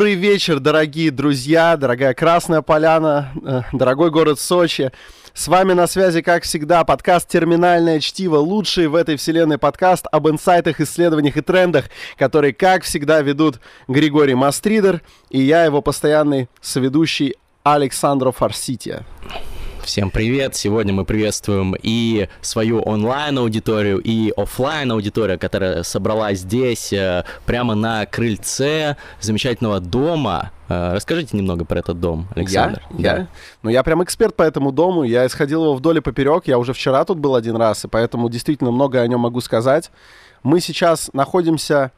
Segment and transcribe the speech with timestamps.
[0.00, 4.92] Добрый вечер, дорогие друзья, дорогая Красная Поляна, э, дорогой город Сочи.
[5.34, 10.26] С вами на связи, как всегда, подкаст «Терминальное чтиво», лучший в этой вселенной подкаст об
[10.26, 17.34] инсайтах, исследованиях и трендах, который, как всегда, ведут Григорий Мастридер и я, его постоянный соведущий
[17.62, 19.04] Александро Фарсития.
[19.84, 20.54] Всем привет!
[20.54, 28.06] Сегодня мы приветствуем и свою онлайн-аудиторию, и офлайн аудиторию которая собралась здесь, э, прямо на
[28.06, 30.52] крыльце замечательного дома.
[30.68, 32.82] Э, расскажите немного про этот дом, Александр.
[32.98, 33.16] Я?
[33.16, 33.28] Да.
[33.62, 35.02] Ну, я прям эксперт по этому дому.
[35.02, 36.46] Я исходил его вдоль и поперек.
[36.46, 39.90] Я уже вчера тут был один раз, и поэтому действительно много о нем могу сказать.
[40.42, 41.90] Мы сейчас находимся,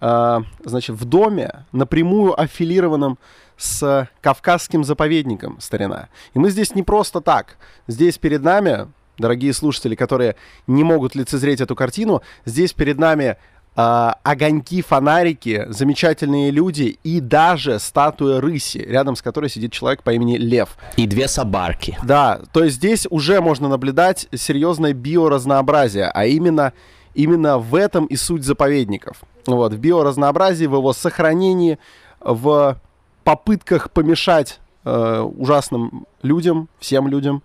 [0.00, 3.18] э, значит, в доме, напрямую аффилированном
[3.64, 6.08] с Кавказским заповедником, старина.
[6.34, 7.56] И мы здесь не просто так.
[7.86, 13.36] Здесь перед нами, дорогие слушатели, которые не могут лицезреть эту картину, здесь перед нами
[13.74, 20.12] э, огоньки, фонарики, замечательные люди и даже статуя рыси, рядом с которой сидит человек по
[20.12, 20.76] имени Лев.
[20.96, 21.98] И две собарки.
[22.02, 26.74] Да, то есть здесь уже можно наблюдать серьезное биоразнообразие, а именно,
[27.14, 29.22] именно в этом и суть заповедников.
[29.46, 31.78] Вот, в биоразнообразии, в его сохранении,
[32.20, 32.78] в
[33.24, 37.42] попытках помешать э, ужасным людям, всем людям,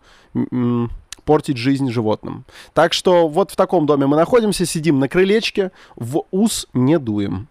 [1.25, 2.45] портить жизнь животным.
[2.73, 7.47] Так что вот в таком доме мы находимся, сидим на крылечке, в ус не дуем.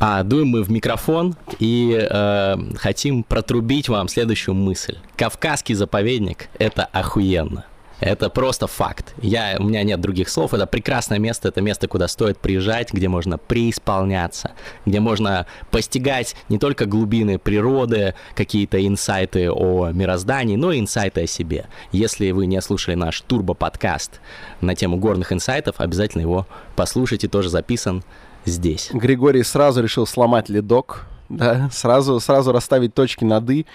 [0.00, 4.98] А дуем мы в микрофон и э, хотим протрубить вам следующую мысль.
[5.16, 7.64] Кавказский заповедник— это охуенно.
[8.00, 9.14] Это просто факт.
[9.22, 10.54] Я, у меня нет других слов.
[10.54, 11.48] Это прекрасное место.
[11.48, 14.52] Это место, куда стоит приезжать, где можно преисполняться,
[14.84, 21.26] где можно постигать не только глубины природы, какие-то инсайты о мироздании, но и инсайты о
[21.26, 21.66] себе.
[21.92, 24.20] Если вы не слушали наш турбо-подкаст
[24.60, 26.46] на тему горных инсайтов, обязательно его
[26.76, 28.02] послушайте, тоже записан
[28.44, 28.90] здесь.
[28.92, 33.66] Григорий сразу решил сломать ледок, да, сразу, сразу расставить точки над «и».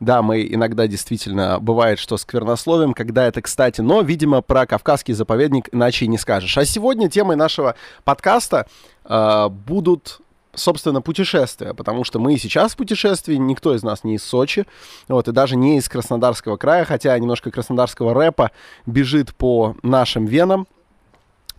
[0.00, 5.68] Да, мы иногда действительно бывает, что сквернословим, когда это кстати, но, видимо, про Кавказский заповедник
[5.72, 6.56] иначе и не скажешь.
[6.56, 7.74] А сегодня темой нашего
[8.04, 8.66] подкаста
[9.04, 10.20] э, будут
[10.54, 14.66] собственно, путешествия, потому что мы сейчас в путешествии, никто из нас не из Сочи,
[15.06, 18.50] вот, и даже не из Краснодарского края, хотя немножко краснодарского рэпа
[18.84, 20.66] бежит по нашим венам,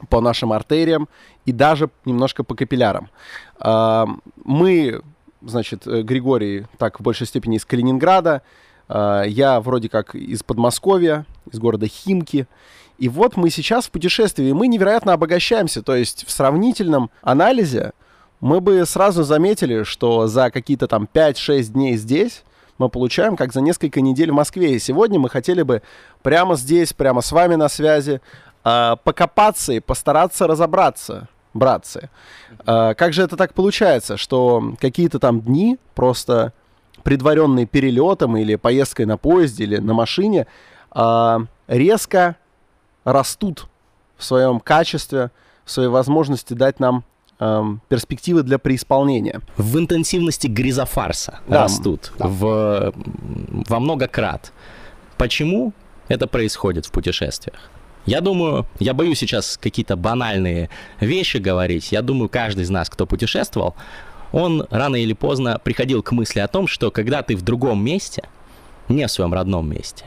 [0.09, 1.07] по нашим артериям
[1.45, 3.09] и даже немножко по капиллярам.
[3.59, 4.07] А,
[4.43, 5.01] мы
[5.41, 8.41] значит, э, Григорий так в большей степени из Калининграда,
[8.89, 12.47] э, я вроде как из Подмосковья, из города Химки.
[12.97, 15.81] И вот мы сейчас в путешествии, и мы невероятно обогащаемся.
[15.81, 17.93] То есть в сравнительном анализе
[18.39, 22.43] мы бы сразу заметили, что за какие-то там 5-6 дней здесь
[22.77, 24.75] мы получаем, как за несколько недель в Москве.
[24.75, 25.81] И сегодня мы хотели бы
[26.23, 28.21] прямо здесь, прямо с вами на связи,
[28.63, 32.09] э, покопаться и постараться разобраться, братцы.
[32.65, 36.53] А, как же это так получается, что какие-то там дни просто
[37.03, 40.47] предваренные перелетом или поездкой на поезде или на машине
[40.91, 42.35] а, резко
[43.03, 43.67] растут
[44.17, 45.31] в своем качестве,
[45.65, 47.03] в своей возможности дать нам
[47.89, 49.41] перспективы для преисполнения.
[49.57, 52.27] В интенсивности гризофарса да, растут да.
[52.27, 52.93] В,
[53.67, 54.53] во много крат.
[55.17, 55.73] Почему
[56.07, 57.71] это происходит в путешествиях?
[58.05, 60.69] Я думаю, я боюсь сейчас какие-то банальные
[60.99, 61.91] вещи говорить.
[61.91, 63.75] Я думаю, каждый из нас, кто путешествовал,
[64.31, 68.23] он рано или поздно приходил к мысли о том, что когда ты в другом месте,
[68.89, 70.05] не в своем родном месте,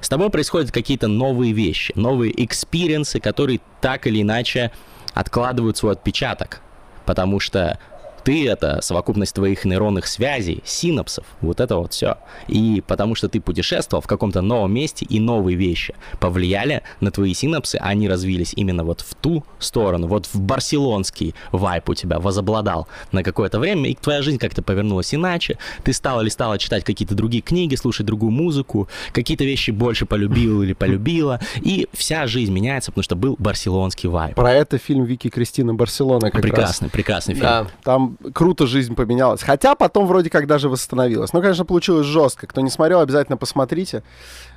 [0.00, 4.70] с тобой происходят какие-то новые вещи, новые experience ы, которые так или иначе
[5.14, 6.60] откладывают свой отпечаток.
[7.06, 7.78] Потому что
[8.24, 12.16] ты— это совокупность твоих нейронных связей, синапсов, вот это вот все.
[12.48, 17.34] И потому что ты путешествовал в каком-то новом месте, и новые вещи повлияли на твои
[17.34, 22.88] синапсы, они развились именно вот в ту сторону, вот в барселонский вайп у тебя возобладал
[23.12, 27.14] на какое-то время, и твоя жизнь как-то повернулась иначе, ты стал или стала читать какие-то
[27.14, 32.90] другие книги, слушать другую музыку, какие-то вещи больше полюбил или полюбила, и вся жизнь меняется,
[32.90, 34.34] потому что был барселонский вайп.
[34.34, 36.90] Про это фильм Вики Кристина Барселона как прекрасный, раз.
[36.90, 37.46] Прекрасный, прекрасный фильм.
[37.46, 39.42] Да, там круто жизнь поменялась.
[39.42, 41.32] Хотя потом вроде как даже восстановилась.
[41.32, 42.46] Ну, конечно, получилось жестко.
[42.46, 44.02] Кто не смотрел, обязательно посмотрите.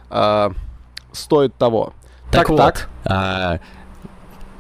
[0.10, 0.52] А,
[1.12, 1.94] стоит того.
[2.32, 2.90] Так, так вот, так.
[3.06, 3.60] А,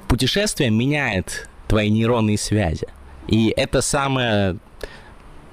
[0.07, 2.87] путешествие меняет твои нейронные связи.
[3.27, 4.57] И это самое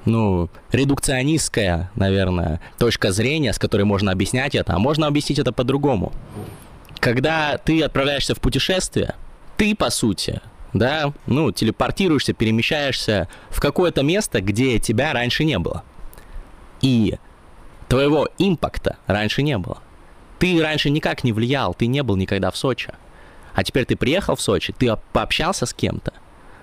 [0.05, 6.12] ну, редукционистская, наверное, точка зрения, с которой можно объяснять это, а можно объяснить это по-другому.
[7.00, 9.14] Когда ты отправляешься в путешествие,
[9.56, 10.41] ты, по сути,
[10.75, 15.85] да, ну, телепортируешься, перемещаешься в какое-то место, где тебя раньше не было.
[16.82, 17.17] И
[17.88, 19.79] твоего импакта раньше не было.
[20.38, 22.93] Ты раньше никак не влиял, ты не был никогда в Сочи.
[23.55, 26.12] А теперь ты приехал в Сочи, ты пообщался с кем-то,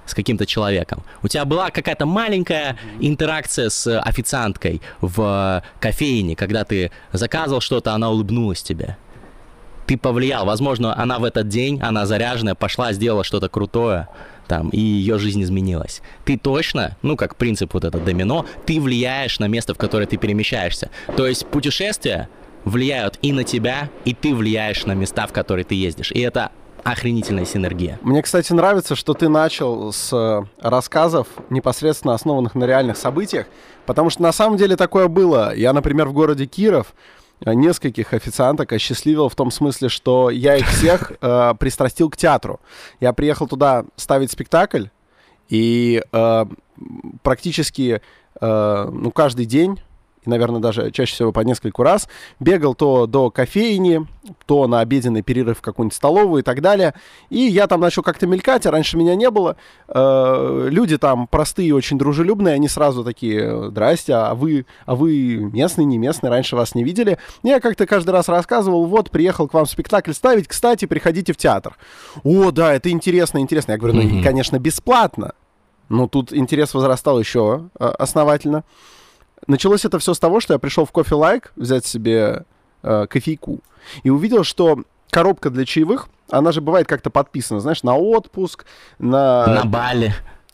[0.06, 1.04] с каким-то человеком.
[1.24, 8.10] У тебя была какая-то маленькая интеракция с официанткой в кофейне, когда ты заказывал что-то, она
[8.10, 8.98] улыбнулась тебе.
[9.88, 10.46] Ты повлиял.
[10.46, 14.08] Возможно, она в этот день, она заряженная, пошла, сделала что-то крутое,
[14.48, 16.02] там, и ее жизнь изменилась.
[16.26, 20.18] Ты точно, ну, как принцип вот это домино, ты влияешь на место, в которое ты
[20.18, 20.90] перемещаешься.
[21.16, 22.30] То есть путешествия
[22.66, 26.12] влияют и на тебя, и ты влияешь на места, в которые ты ездишь.
[26.12, 26.52] И это
[26.84, 28.00] охренительная синергия.
[28.02, 33.48] Мне, кстати, нравится, что ты начал с э, рассказов, непосредственно основанных на реальных событиях,
[33.86, 35.56] потому что на самом деле такое было.
[35.56, 36.94] Я, например, в городе Киров
[37.46, 42.60] нескольких официанток осчастливил в том смысле, что я их всех э, пристрастил к театру.
[43.00, 44.86] Я приехал туда ставить спектакль,
[45.50, 46.46] и э,
[47.24, 48.02] практически
[48.40, 49.80] э, ну, каждый день
[50.24, 52.08] и, наверное, даже чаще всего по нескольку раз,
[52.40, 54.06] бегал то до кофейни,
[54.46, 56.94] то на обеденный перерыв в какую-нибудь столовую и так далее.
[57.30, 59.56] И я там начал как-то мелькать, а раньше меня не было.
[59.88, 65.86] Э, люди там простые, очень дружелюбные, они сразу такие, здрасте, а вы, а вы местный,
[65.86, 67.18] не местный, раньше вас не видели.
[67.42, 71.76] Я как-то каждый раз рассказывал, вот, приехал к вам спектакль ставить, кстати, приходите в театр.
[72.24, 73.72] О, да, это интересно, интересно.
[73.72, 74.24] Я говорю, ну, mm-hmm.
[74.24, 75.34] конечно, бесплатно.
[75.90, 78.64] Но тут интерес возрастал еще э, основательно.
[79.48, 82.46] Началось это все с того, что я пришел в кофе лайк взять себе
[82.84, 83.60] э, кофейку
[84.04, 88.66] и увидел, что коробка для чаевых, она же бывает как-то подписана, знаешь, на отпуск,
[89.00, 89.46] на...
[89.48, 90.14] На Бали.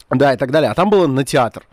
[0.10, 0.72] Да, и так далее.
[0.72, 1.64] А там было на театр.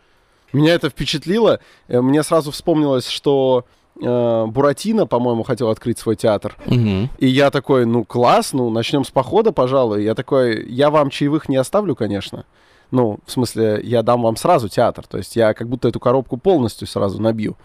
[0.53, 1.61] Меня это впечатлило.
[1.89, 3.65] Э, мне сразу вспомнилось, что
[4.01, 6.57] э, Буратино, по-моему, хотел открыть свой театр.
[6.67, 7.09] Угу.
[7.19, 10.05] И я такой, ну класс, ну начнем с похода, пожалуй.
[10.05, 12.45] Я такой, я вам чаевых не оставлю, конечно.
[12.91, 15.07] Ну, в смысле, я дам вам сразу театр.
[15.07, 17.57] То есть я как будто эту коробку полностью сразу набью.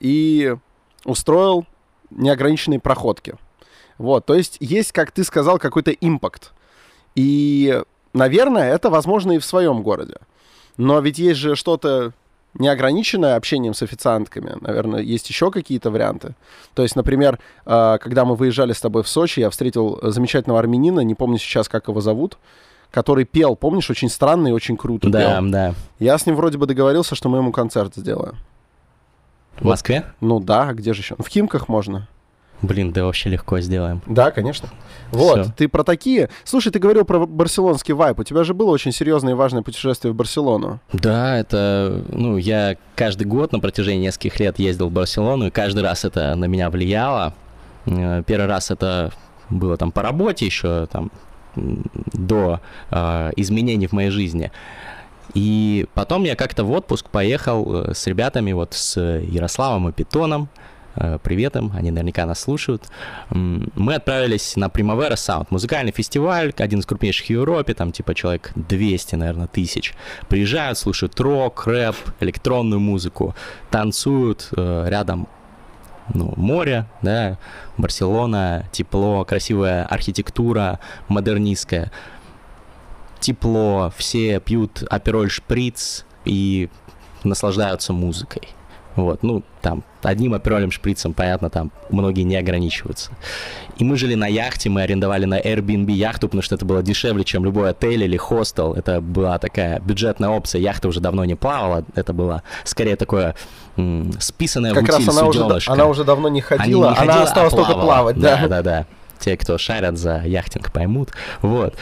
[0.00, 0.54] И
[1.04, 1.66] устроил
[2.10, 3.34] неограниченные проходки.
[3.98, 6.52] Вот, то есть есть, как ты сказал, какой-то импакт.
[7.14, 7.82] И,
[8.12, 10.16] наверное, это возможно и в своем городе.
[10.76, 12.12] Но ведь есть же что-то
[12.58, 14.56] неограниченное общением с официантками.
[14.60, 16.34] Наверное, есть еще какие-то варианты.
[16.74, 21.00] То есть, например, а, когда мы выезжали с тобой в Сочи, я встретил замечательного армянина,
[21.00, 22.38] не помню сейчас, как его зовут,
[22.90, 25.50] который пел, помнишь, очень странно и очень круто да, пел.
[25.50, 28.36] Да, Я с ним вроде бы договорился, что мы ему концерт сделаем.
[29.56, 29.70] В вот.
[29.70, 30.04] Москве?
[30.20, 31.16] Ну да, а где же еще?
[31.18, 32.08] В Химках можно.
[32.62, 34.00] Блин, да вообще легко сделаем.
[34.06, 34.70] Да, конечно.
[35.10, 35.52] Вот, Всё.
[35.56, 36.30] ты про такие.
[36.44, 38.18] Слушай, ты говорил про барселонский вайп.
[38.18, 40.80] У тебя же было очень серьезное и важное путешествие в Барселону.
[40.92, 45.82] Да, это, ну, я каждый год на протяжении нескольких лет ездил в Барселону, и каждый
[45.82, 47.34] раз это на меня влияло.
[47.84, 49.12] Э, первый раз это
[49.50, 51.10] было там по работе еще, там
[51.56, 52.60] до
[52.90, 54.50] э, изменений в моей жизни.
[55.34, 60.48] И потом я как-то в отпуск поехал э, с ребятами, вот с Ярославом и Питоном.
[60.96, 62.84] Э, привет им, они наверняка нас слушают.
[63.30, 68.52] Мы отправились на Primavera Sound, музыкальный фестиваль, один из крупнейших в Европе, там типа человек
[68.54, 69.94] 200, наверное, тысяч.
[70.28, 73.34] Приезжают, слушают рок, рэп, электронную музыку,
[73.70, 75.28] танцуют, э, рядом
[76.14, 77.38] ну, море, да,
[77.76, 81.90] Барселона, тепло, красивая архитектура, модернистская,
[83.20, 86.68] тепло, все пьют апероль шприц и
[87.24, 88.48] наслаждаются музыкой.
[88.94, 93.10] Вот, ну, там, одним аперолем шприцем, понятно, там многие не ограничиваются.
[93.76, 97.24] И мы жили на яхте, мы арендовали на Airbnb яхту, потому что это было дешевле,
[97.24, 98.72] чем любой отель или хостел.
[98.74, 100.60] Это была такая бюджетная опция.
[100.60, 103.34] Яхта уже давно не плавала, это было скорее такое
[103.76, 107.14] м- списанное как в утиль раз она уже, она уже давно не ходила, не ходила
[107.14, 108.18] она осталась а только плавать.
[108.18, 108.86] Да, да, да, да.
[109.18, 111.10] Те, кто шарят за яхтинг, поймут.
[111.42, 111.74] Вот.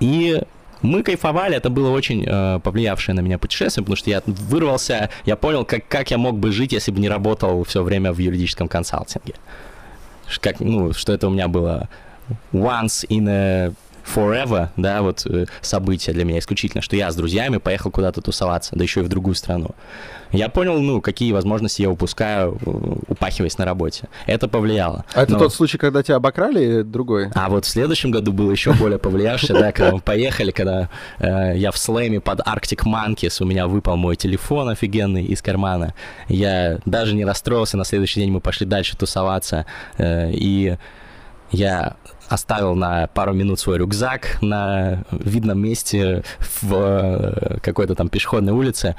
[0.00, 0.42] И
[0.86, 5.36] мы кайфовали, это было очень э, повлиявшее на меня путешествие, потому что я вырвался, я
[5.36, 8.68] понял, как, как я мог бы жить, если бы не работал все время в юридическом
[8.68, 9.34] консалтинге.
[10.40, 11.88] Как, ну, что это у меня было
[12.52, 13.72] once in a
[14.06, 18.76] forever, да, вот э, событие для меня исключительно, что я с друзьями поехал куда-то тусоваться,
[18.76, 19.70] да еще и в другую страну.
[20.32, 22.70] Я понял, ну, какие возможности я упускаю, э,
[23.08, 24.08] упахиваясь на работе.
[24.26, 25.04] Это повлияло.
[25.14, 25.38] А это Но...
[25.38, 27.30] тот случай, когда тебя обокрали или другой?
[27.34, 31.56] А вот в следующем году было еще более повлиявшее, да, когда мы поехали, когда э,
[31.56, 35.94] я в слэме под Arctic Monkeys, у меня выпал мой телефон офигенный из кармана.
[36.28, 39.66] Я даже не расстроился, на следующий день мы пошли дальше тусоваться,
[39.98, 40.76] и
[41.50, 41.96] я
[42.28, 46.24] оставил на пару минут свой рюкзак на видном месте
[46.62, 48.96] в э, какой-то там пешеходной улице,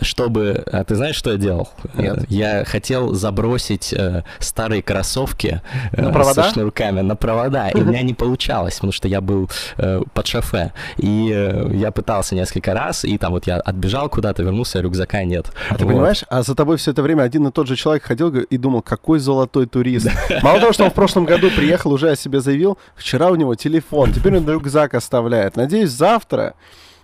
[0.00, 0.64] чтобы...
[0.70, 1.68] А ты знаешь, что я делал?
[1.94, 2.24] Нет.
[2.28, 5.60] Я хотел забросить э, старые кроссовки
[5.92, 6.44] э, на провода?
[6.44, 10.26] со шнурками на провода, и у меня не получалось, потому что я был э, под
[10.26, 10.72] шофе.
[10.96, 15.52] И э, я пытался несколько раз, и там вот я отбежал куда-то, вернулся, рюкзака нет.
[15.68, 15.78] А вот.
[15.78, 18.56] ты понимаешь, а за тобой все это время один и тот же человек ходил и
[18.56, 20.08] думал, какой золотой турист.
[20.42, 23.54] Мало того, что он в прошлом году приехал, уже о себе заявил, вчера у него
[23.54, 25.56] телефон, теперь он рюкзак оставляет.
[25.56, 26.54] Надеюсь, завтра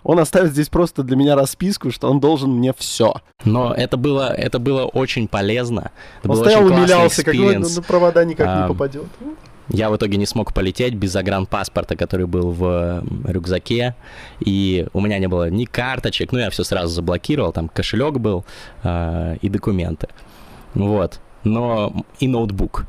[0.04, 3.14] он оставит здесь просто для меня расписку, что он должен мне все.
[3.44, 5.90] Но это было, это было очень полезно.
[6.22, 7.76] Это он стоял, умилялся, как experience.
[7.76, 9.06] на провода никак А, не попадет.
[9.68, 13.94] Я в итоге не смог полететь без загранпаспорта, который был в рюкзаке,
[14.40, 18.44] и у меня не было ни карточек, ну я все сразу заблокировал, там кошелек был
[18.82, 20.08] э, и документы,
[20.74, 22.86] вот, но и ноутбук.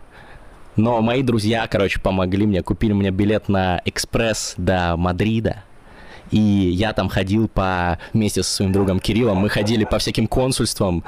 [0.76, 5.64] Но мои друзья, короче, помогли мне, купили мне билет на экспресс до Мадрида,
[6.32, 11.04] и я там ходил по вместе со своим другом Кириллом, мы ходили по всяким консульствам,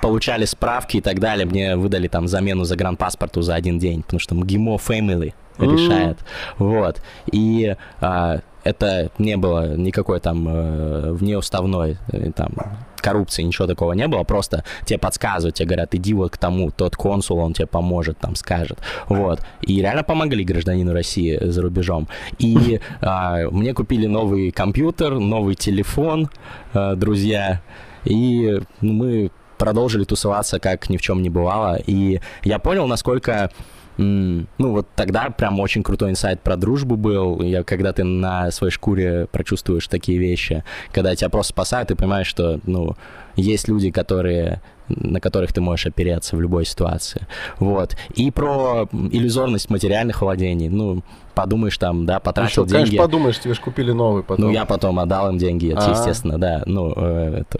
[0.00, 1.46] получали справки и так далее.
[1.46, 6.18] Мне выдали там замену загранпаспорту за один день, потому что МГИМО Family решает.
[6.58, 7.00] Вот.
[7.30, 12.52] И а, это не было никакой там э, внеуставной э, там
[12.96, 16.96] коррупции, ничего такого не было, просто тебе подсказывают, тебе говорят, иди вот к тому, тот
[16.96, 18.78] консул, он тебе поможет, там скажет,
[19.08, 25.54] вот, и реально помогли гражданину России за рубежом, и а, мне купили новый компьютер, новый
[25.54, 26.30] телефон,
[26.72, 27.60] э, друзья,
[28.04, 33.50] и мы продолжили тусоваться, как ни в чем не бывало, и я понял, насколько
[33.98, 37.40] М, Ну, вот тогда прям очень крутой инсайт про дружбу был.
[37.42, 42.26] Я, когда ты на своей шкуре прочувствуешь такие вещи, когда тебя просто спасают, ты понимаешь,
[42.26, 42.96] что, ну,
[43.36, 47.26] есть люди, которые на которых ты можешь опереться в любой ситуации.
[47.58, 47.96] Вот.
[48.14, 50.68] И про иллюзорность материальных владений.
[50.68, 51.02] Ну,
[51.34, 52.90] подумаешь там, да, Ну потратил что, деньги.
[52.90, 54.46] конечно, подумаешь, тебе же купили новый потом.
[54.46, 55.90] Ну, я потом отдал им деньги, это, А.
[55.90, 56.62] естественно, да.
[56.66, 57.58] Ну, э, это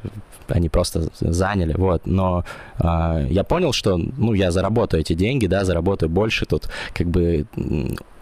[0.49, 2.03] они просто заняли, вот.
[2.07, 2.45] Но
[2.79, 7.47] а, я понял, что, ну, я заработаю эти деньги, да, заработаю больше тут, как бы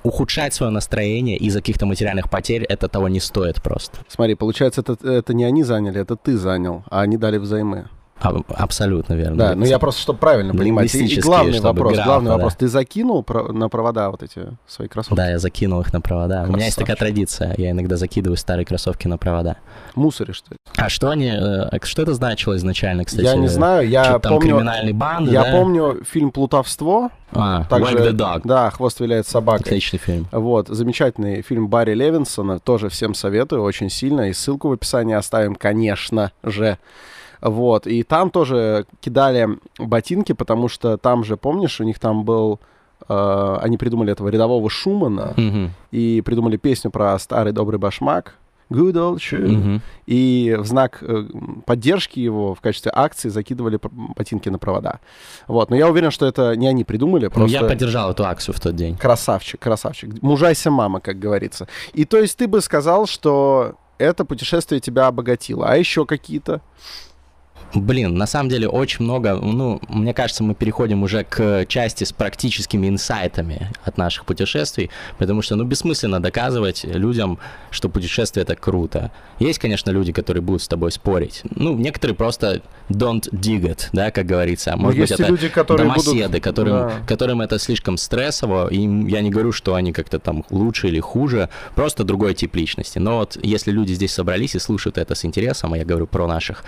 [0.04, 3.98] ухудшать свое настроение из-за каких-то материальных потерь, это того не стоит просто.
[4.08, 7.86] Смотри, получается, это, это не они заняли, это ты занял, а они дали взаймы.
[8.22, 9.36] А- абсолютно верно.
[9.36, 10.94] Да, ну я просто, чтобы правильно понимать.
[10.94, 12.32] И- И главный вопрос, грамотно, главный да.
[12.34, 12.54] вопрос.
[12.54, 15.16] Ты закинул про- на провода вот эти свои кроссовки?
[15.16, 16.44] Да, я закинул их на провода.
[16.48, 17.14] У меня есть такая Красавчик.
[17.16, 19.56] традиция, я иногда закидываю старые кроссовки на провода.
[19.94, 20.56] Мусоришь, что ли?
[20.76, 23.24] А что они, э, что это значило изначально, кстати?
[23.24, 24.54] я не знаю, я там помню...
[24.56, 25.50] криминальные банды, Я да?
[25.52, 27.10] помню фильм «Плутовство».
[27.34, 28.40] А, Также, Wag the Dog.
[28.44, 29.62] Да, «Хвост виляет собакой».
[29.62, 30.26] Отличный фильм.
[30.32, 35.54] Вот, замечательный фильм Барри Левинсона, тоже всем советую, очень сильно, и ссылку в описании оставим,
[35.56, 36.78] конечно же.
[37.42, 42.60] Вот, и там тоже кидали ботинки, потому что там же, помнишь, у них там был...
[43.08, 45.72] э, они придумали этого рядового Шумана Мгм.
[45.90, 48.34] и придумали песню про старый добрый башмак.
[48.70, 49.48] Good old shoe.
[49.48, 49.82] Мгм.
[50.06, 51.24] И в знак э,
[51.66, 53.78] поддержки его в качестве акции закидывали
[54.16, 55.00] ботинки на провода.
[55.46, 57.58] Вот, но я уверен, что это не они придумали, Ну, просто...
[57.58, 58.96] я поддержал эту акцию в тот день.
[58.96, 60.22] Красавчик, красавчик.
[60.22, 61.66] Мужайся, мама, как говорится.
[61.92, 65.66] И то есть ты бы сказал, что это путешествие тебя обогатило.
[65.68, 66.62] А еще какие-то?
[67.74, 72.12] Блин, на самом деле очень много, ну, мне кажется, мы переходим уже к части с
[72.12, 77.38] практическими инсайтами от наших путешествий, потому что, ну, бессмысленно доказывать людям,
[77.70, 79.10] что путешествие это круто.
[79.38, 81.42] Есть, конечно, люди, которые будут с тобой спорить.
[81.54, 82.60] Ну, некоторые просто
[82.90, 84.72] don't dig it, да, как говорится.
[84.76, 86.44] Ну, Может быть, есть и это люди, которые домоседы, будут...
[86.44, 86.92] которым, Да.
[87.06, 91.48] которым это слишком стрессово, и я не говорю, что они как-то там лучше или хуже,
[91.74, 92.98] просто другой тип личности.
[92.98, 96.26] Но вот если люди здесь собрались и слушают это с интересом, а я говорю про
[96.26, 96.64] наших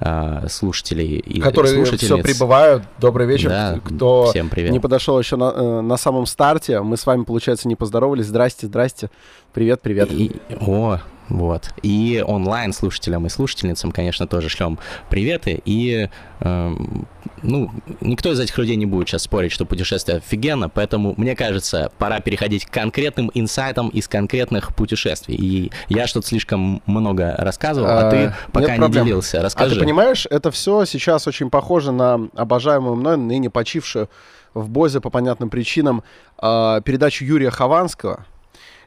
[0.00, 2.24] оффлайн э, слушателей и Которые все слушательниц.
[2.24, 2.82] прибывают.
[2.98, 3.48] Добрый вечер.
[3.50, 4.72] Да, Кто всем привет.
[4.72, 8.26] не подошел еще на, э, на самом старте, мы с вами, получается, не поздоровались.
[8.26, 9.10] Здрасте, здрасте.
[9.52, 10.10] Привет, привет.
[10.12, 10.98] И- о,
[11.30, 11.70] вот.
[11.82, 15.62] И онлайн слушателям и слушательницам, конечно, тоже шлем приветы.
[15.64, 16.08] И,
[16.40, 17.06] эм,
[17.42, 17.70] ну,
[18.00, 22.20] никто из этих людей не будет сейчас спорить, что путешествие офигенно, поэтому, мне кажется, пора
[22.20, 25.36] переходить к конкретным инсайтам из конкретных путешествий.
[25.36, 29.38] И я что-то слишком много рассказывал, а, А, ты пока не делился.
[29.38, 29.76] А Расскажи.
[29.76, 34.10] ты понимаешь, это все сейчас очень похоже на обожаемую мной, ныне почившую
[34.52, 36.02] в Бозе по понятным причинам
[36.42, 38.26] э, передачу Юрия Хованского.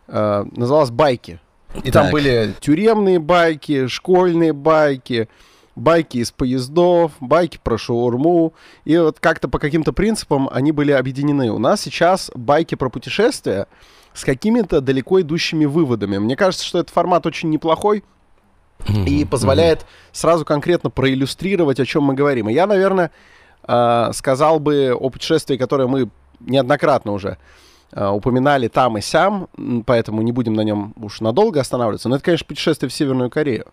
[0.08, 1.40] Э, называлась «Байки».
[1.84, 2.12] И там Так.
[2.12, 5.27] были тюремные байки, школьные байки,
[5.75, 8.53] байки из поездов, байки про шаурму.
[8.86, 11.51] И вот как-то по каким-то принципам они были объединены.
[11.51, 13.68] У нас сейчас байки про путешествия
[14.13, 16.20] с какими-то далеко идущими выводами.
[16.20, 18.03] Мне кажется, что этот формат очень неплохой
[19.08, 22.50] и позволяет сразу конкретно проиллюстрировать, о чем мы говорим.
[22.50, 23.12] И я, наверное,
[23.68, 27.38] э, сказал бы о путешествии, которое мы неоднократно уже
[27.96, 29.50] упоминали там и сям,
[29.86, 32.10] поэтому не будем на нем уж надолго останавливаться.
[32.10, 33.68] Но это, конечно, путешествие в Северную Корею.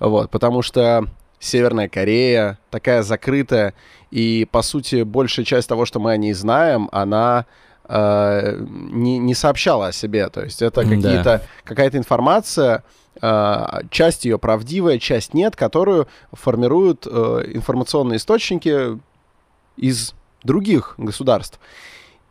[0.00, 1.06] Вот, потому что
[1.38, 3.74] Северная Корея такая закрытая,
[4.10, 7.46] и, по сути, большая часть того, что мы о ней знаем, она
[7.88, 10.28] э, не, не сообщала о себе.
[10.28, 10.88] То есть это Да.
[10.88, 12.84] какие-то, какая-то информация,
[13.20, 18.98] э, часть ее правдивая, часть нет, которую формируют э, информационные источники
[19.76, 20.14] из
[20.44, 21.58] других государств.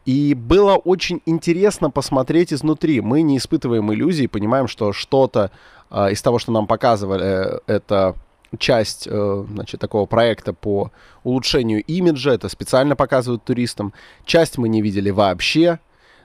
[0.06, 3.02] И было очень интересно посмотреть изнутри.
[3.02, 5.52] Мы не испытываем иллюзий, понимаем, что что-то
[5.92, 8.16] э, из того, что нам показывали, это
[8.58, 10.92] часть э, значит, такого проекта по
[11.24, 13.94] улучшению имиджа, это специально показывают туристам.
[14.26, 15.80] Часть мы не видели вообще,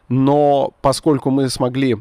[0.08, 1.98] но поскольку мы смогли,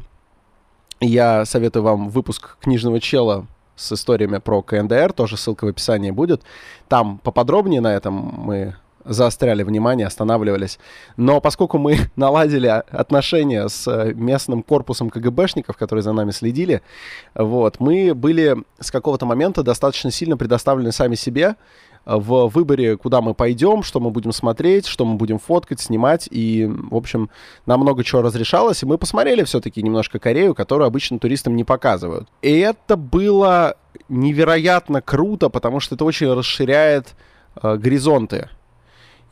[1.00, 6.42] я советую вам выпуск книжного чела с историями про КНДР, тоже ссылка в описании будет.
[6.88, 8.76] Там поподробнее на этом мы
[9.08, 10.78] заостряли внимание, останавливались.
[11.16, 16.82] Но поскольку мы наладили отношения с э, местным корпусом КГБшников, которые за нами следили,
[17.34, 21.56] вот, мы были с какого-то момента достаточно сильно предоставлены сами себе
[22.04, 26.28] э, в выборе, куда мы пойдем, что мы будем смотреть, что мы будем фоткать, снимать.
[26.30, 27.30] И, в общем,
[27.66, 28.82] нам много чего разрешалось.
[28.82, 32.28] И мы посмотрели все-таки немножко Корею, которую обычно туристам не показывают.
[32.42, 33.76] И это было
[34.08, 37.14] невероятно круто, потому что это очень расширяет
[37.62, 38.50] э, горизонты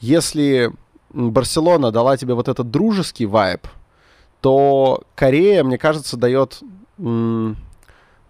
[0.04, 0.70] если
[1.10, 3.66] Барселона дала тебе вот этот дружеский вайб,
[4.40, 6.60] то Корея, мне кажется, дает
[6.98, 7.56] м,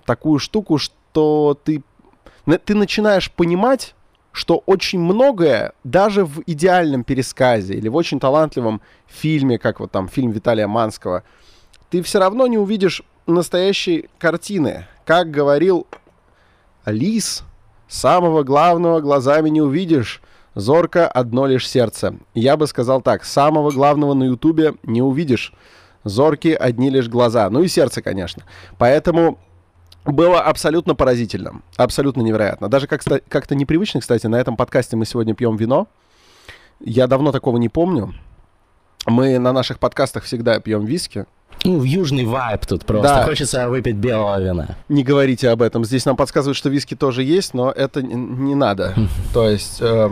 [0.06, 1.82] такую штуку, что ты,
[2.64, 3.94] ты начинаешь понимать,
[4.30, 10.08] что очень многое, даже в идеальном пересказе или в очень талантливом фильме, как вот там
[10.08, 11.24] фильм Виталия Манского,
[11.90, 14.86] ты все равно не увидишь настоящей картины.
[15.04, 15.86] Как говорил
[16.86, 17.42] Лис,
[17.88, 20.20] самого главного глазами не увидишь,
[20.54, 22.16] Зорко одно лишь сердце.
[22.34, 25.52] Я бы сказал так, самого главного на Ютубе не увидишь.
[26.04, 27.48] Зорки одни лишь глаза.
[27.50, 28.44] Ну и сердце, конечно.
[28.78, 29.38] Поэтому
[30.04, 31.62] было абсолютно поразительно.
[31.76, 32.68] Абсолютно невероятно.
[32.68, 35.88] Даже как- как-то непривычно, кстати, на этом подкасте мы сегодня пьем вино.
[36.80, 38.14] Я давно такого не помню.
[39.06, 41.26] Мы на наших подкастах всегда пьем виски.
[41.64, 43.08] Ну, южный вайб тут просто.
[43.08, 43.24] Да.
[43.24, 44.76] Хочется выпить белого вина.
[44.88, 45.84] Не говорите об этом.
[45.84, 48.94] Здесь нам подсказывают, что виски тоже есть, но это не надо.
[49.32, 49.78] То есть...
[49.80, 50.10] Э,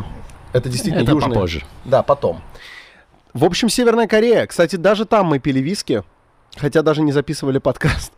[0.52, 1.28] это действительно Это южный...
[1.28, 1.64] попозже.
[1.84, 2.40] Да, потом.
[3.34, 4.46] В общем, Северная Корея.
[4.46, 6.02] Кстати, даже там мы пили виски,
[6.56, 8.12] хотя даже не записывали подкаст.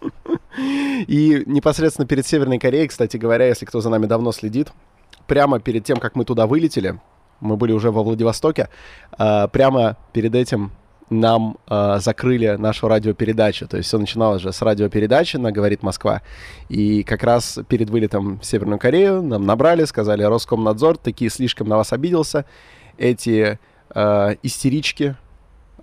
[0.58, 4.72] И непосредственно перед Северной Кореей, кстати говоря, если кто за нами давно следит,
[5.26, 7.00] прямо перед тем, как мы туда вылетели,
[7.40, 8.68] мы были уже во Владивостоке,
[9.12, 10.72] а, прямо перед этим
[11.10, 13.66] нам э, закрыли нашу радиопередачу.
[13.66, 16.22] То есть все начиналось же с радиопередачи на «Говорит Москва».
[16.68, 21.76] И как раз перед вылетом в Северную Корею нам набрали, сказали «Роскомнадзор, такие слишком на
[21.76, 22.44] вас обиделся».
[22.98, 23.58] Эти
[23.94, 25.16] э, истерички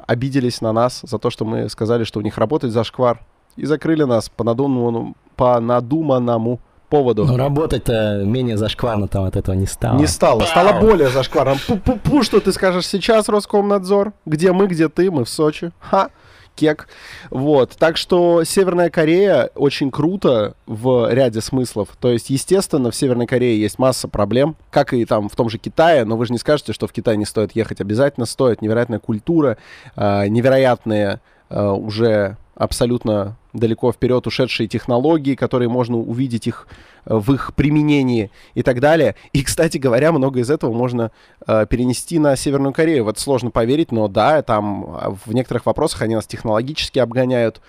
[0.08, 3.20] обиделись на нас за то, что мы сказали, что у них работает зашквар.
[3.56, 7.26] И закрыли нас по надуманному, по надуманному поводу.
[7.26, 9.98] Ну, работать-то менее зашкварно там от этого не стало.
[9.98, 10.40] Не стало.
[10.40, 10.48] Пау!
[10.48, 11.56] Стало более зашкварно.
[11.68, 14.14] Пу-пу-пу, что ты скажешь сейчас, Роскомнадзор?
[14.26, 15.12] Где мы, где ты?
[15.12, 15.72] Мы в Сочи.
[15.80, 16.10] Ха!
[16.56, 16.88] кек.
[17.30, 17.76] Вот.
[17.78, 21.90] Так что Северная Корея очень круто в ряде смыслов.
[22.00, 25.58] То есть, естественно, в Северной Корее есть масса проблем, как и там в том же
[25.58, 27.82] Китае, но вы же не скажете, что в Китай не стоит ехать.
[27.82, 28.62] Обязательно стоит.
[28.62, 29.58] Невероятная культура,
[29.96, 31.20] э, невероятные
[31.50, 36.68] э, уже абсолютно далеко вперед ушедшие технологии, которые можно увидеть их
[37.06, 39.16] э, в их применении и так далее.
[39.34, 41.12] И, кстати говоря, много из этого можно
[41.46, 43.04] э, перенести на Северную Корею.
[43.04, 47.62] Вот сложно поверить, но да, там а, в некоторых вопросах они нас технологически обгоняют.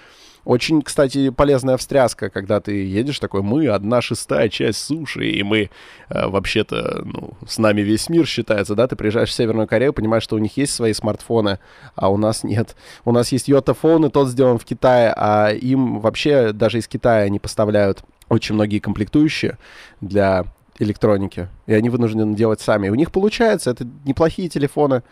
[0.46, 5.70] Очень, кстати, полезная встряска, когда ты едешь такой, мы одна шестая часть суши, и мы
[6.08, 10.22] э, вообще-то, ну, с нами весь мир считается, да, ты приезжаешь в Северную Корею, понимаешь,
[10.22, 11.58] что у них есть свои смартфоны,
[11.96, 12.76] а у нас нет.
[13.04, 17.28] У нас есть йотафон, и тот сделан в Китае, а им вообще даже из Китая
[17.28, 19.58] не поставляют очень многие комплектующие
[20.00, 20.44] для
[20.78, 22.86] электроники, и они вынуждены делать сами.
[22.86, 25.02] И у них получается, это неплохие телефоны,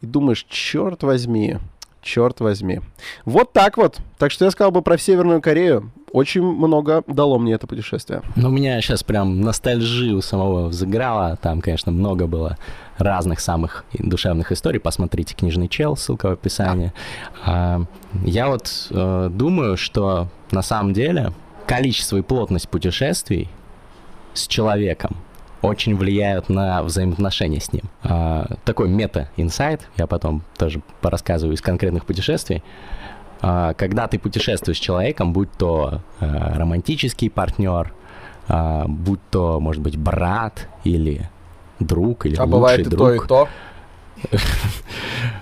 [0.00, 1.58] и думаешь, черт возьми,
[2.02, 2.80] черт возьми.
[3.24, 3.98] Вот так вот.
[4.18, 5.90] Так что я сказал бы про Северную Корею.
[6.12, 8.22] Очень много дало мне это путешествие.
[8.34, 11.38] Ну, у меня сейчас прям ностальжи у самого взыграла.
[11.40, 12.58] Там, конечно, много было
[12.98, 14.80] разных самых душевных историй.
[14.80, 16.92] Посмотрите «Книжный чел», ссылка в описании.
[17.44, 17.82] А,
[18.24, 21.32] я вот э, думаю, что на самом деле
[21.66, 23.48] количество и плотность путешествий
[24.34, 25.16] с человеком–
[25.62, 27.82] очень влияют на взаимоотношения с ним.
[28.02, 32.62] А, такой мета-инсайт, я потом тоже порассказываю из конкретных путешествий.
[33.40, 37.92] А, когда ты путешествуешь с человеком, будь то а, романтический партнер,
[38.48, 41.28] а, будь то, может быть, брат или
[41.78, 43.14] друг, или а лучший бывает друг.
[43.14, 43.48] и то, и то.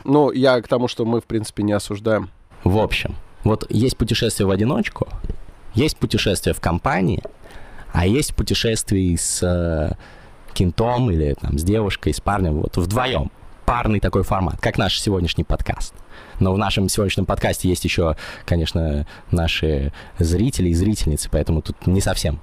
[0.04, 2.30] Ну, я к тому, что мы, в принципе, не осуждаем.
[2.64, 5.06] В общем, вот есть путешествие в одиночку,
[5.74, 7.22] есть путешествие в компании—
[7.92, 9.94] а есть путешествия с э,
[10.54, 13.30] кентом или там, с девушкой, с парнем, вот вдвоем.
[13.64, 15.94] Парный такой формат, как наш сегодняшний подкаст.
[16.40, 22.00] Но в нашем сегодняшнем подкасте есть еще, конечно, наши зрители и зрительницы, поэтому тут не
[22.00, 22.40] совсем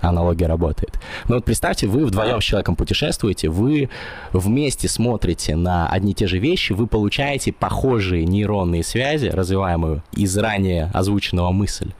[0.00, 1.00] аналогия работает.
[1.28, 3.88] Но вот представьте, вы вдвоем с человеком путешествуете, вы
[4.32, 10.36] вместе смотрите на одни и те же вещи, вы получаете похожие нейронные связи, развиваемую из
[10.36, 11.92] ранее озвученного мысль.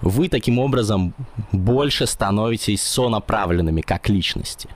[0.00, 1.14] Вы таким образом
[1.52, 4.68] больше становитесь сонаправленными как личности.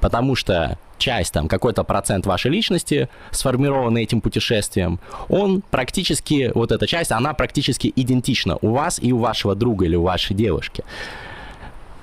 [0.00, 6.86] Потому что часть, там, какой-то процент вашей личности, сформированный этим путешествием, он практически, вот эта
[6.86, 10.84] часть, она практически идентична у вас и у вашего друга или у вашей девушки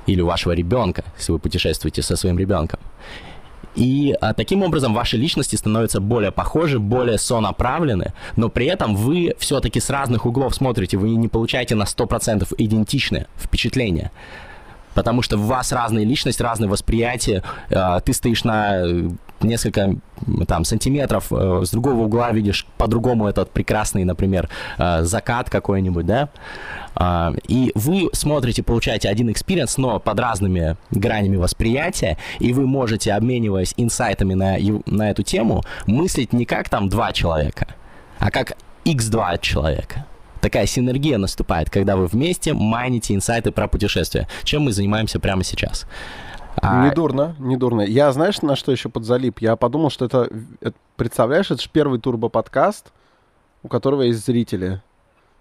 [0.05, 2.79] или у вашего ребенка, если вы путешествуете со своим ребенком.
[3.77, 9.35] И а, таким образом ваши личности становятся более похожи, более сонаправлены, но при этом вы
[9.37, 14.11] все-таки с разных углов смотрите, вы не получаете на 100% идентичные впечатления.
[14.95, 17.43] Потому что у вас разные личности, разные восприятия.
[17.69, 18.83] А, ты стоишь на
[19.41, 19.95] несколько
[20.47, 26.29] там сантиметров э, с другого угла видишь по-другому этот прекрасный, например, э, закат какой-нибудь, да,
[26.99, 33.13] а, и вы смотрите, получаете один experience, но под разными гранями восприятия, и вы можете,
[33.13, 37.67] обмениваясь инсайтами на, на эту тему, мыслить не как там два человека,
[38.17, 40.05] а как x2 человека
[40.41, 45.85] такая синергия наступает, когда вы вместе майните инсайты про путешествия, чем мы занимаемся прямо сейчас.
[46.61, 46.85] А...
[46.85, 47.81] Не дурно, не дурно.
[47.81, 49.39] Я, знаешь, на что еще подзалип?
[49.39, 52.91] Я подумал, что это, это представляешь, это же первый турбо-подкаст,
[53.63, 54.81] у которого есть зрители.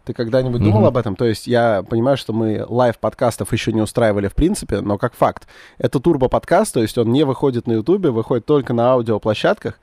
[0.04, 0.64] Ты когда-нибудь mm-hmm.
[0.64, 1.16] думал об этом?
[1.16, 5.48] То есть я понимаю, что мы лайв-подкастов еще не устраивали в принципе, но как факт.
[5.78, 9.80] Это турбо-подкаст, то есть он не выходит на Ютубе, выходит только на аудиоплощадках,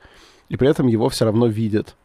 [0.48, 1.96] и при этом его все равно видят.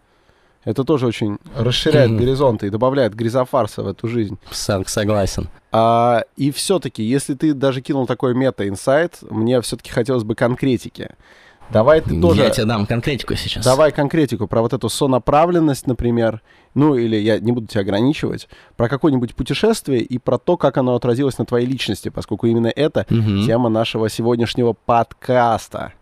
[0.68, 2.18] Это тоже очень расширяет mm-hmm.
[2.18, 4.36] горизонты и добавляет гризофарса в эту жизнь.
[4.50, 5.48] Согласен.
[5.72, 11.16] А, и все-таки, если ты даже кинул такой мета-инсайт, мне все-таки хотелось бы конкретики.
[11.70, 12.42] Давай ты тоже...
[12.42, 13.64] Я тебе дам конкретику сейчас.
[13.64, 16.42] Давай конкретику про вот эту сонаправленность, например.
[16.74, 18.46] Ну, или я не буду тебя ограничивать.
[18.76, 23.06] Про какое-нибудь путешествие и про то, как оно отразилось на твоей личности, поскольку именно это
[23.08, 23.46] угу.
[23.46, 25.94] тема нашего сегодняшнего подкаста.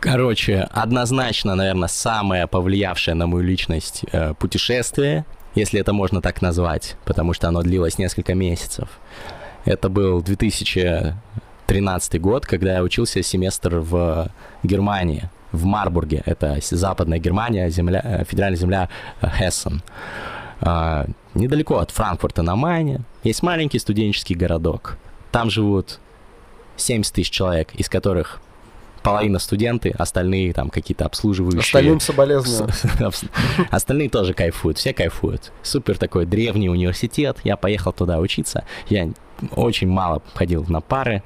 [0.00, 6.96] Короче, однозначно, наверное, самое повлиявшее на мою личность э, путешествие, если это можно так назвать,
[7.04, 8.88] потому что оно длилось несколько месяцев.
[9.66, 14.30] Это был 2013 год, когда я учился семестр в
[14.62, 16.22] Германии, в Марбурге.
[16.24, 18.88] Это западная Германия, земля, э, федеральная земля
[19.20, 19.82] э, Хессен.
[20.62, 24.96] А, недалеко от Франкфурта на Майне есть маленький студенческий городок.
[25.30, 25.98] Там живут
[26.76, 28.40] 70 тысяч человек, из которых
[29.02, 31.60] половина студенты, остальные там какие-то обслуживающие.
[31.60, 32.70] Остальным соболезную.
[33.70, 35.52] Остальные тоже кайфуют, все кайфуют.
[35.62, 38.64] Супер такой древний университет, я поехал туда учиться.
[38.88, 39.10] Я
[39.56, 41.22] очень мало ходил на пары.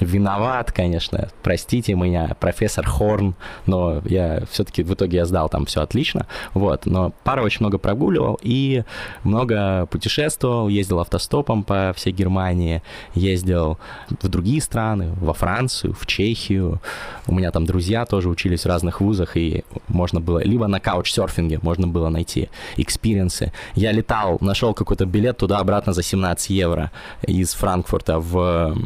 [0.00, 1.28] Виноват, конечно.
[1.42, 3.34] Простите меня, профессор Хорн,
[3.66, 6.26] но я все-таки в итоге я сдал там все отлично.
[6.54, 8.84] Вот, но пары очень много прогуливал и
[9.24, 12.82] много путешествовал, ездил автостопом по всей Германии,
[13.14, 13.78] ездил
[14.22, 16.80] в другие страны, во Францию, в Чехию.
[17.26, 21.60] У меня там друзья тоже учились в разных вузах, и можно было, либо на каучсерфинге
[21.62, 23.52] можно было найти experience ы.
[23.74, 26.90] Я летал, нашел какой-то билет туда-обратно за 17 евро
[27.22, 28.76] из из Франкфурта в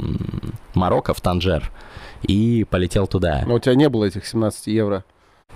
[0.74, 1.70] Марокко, в Танжер,
[2.22, 3.42] и полетел туда.
[3.46, 5.04] Но у тебя не было этих 17 евро.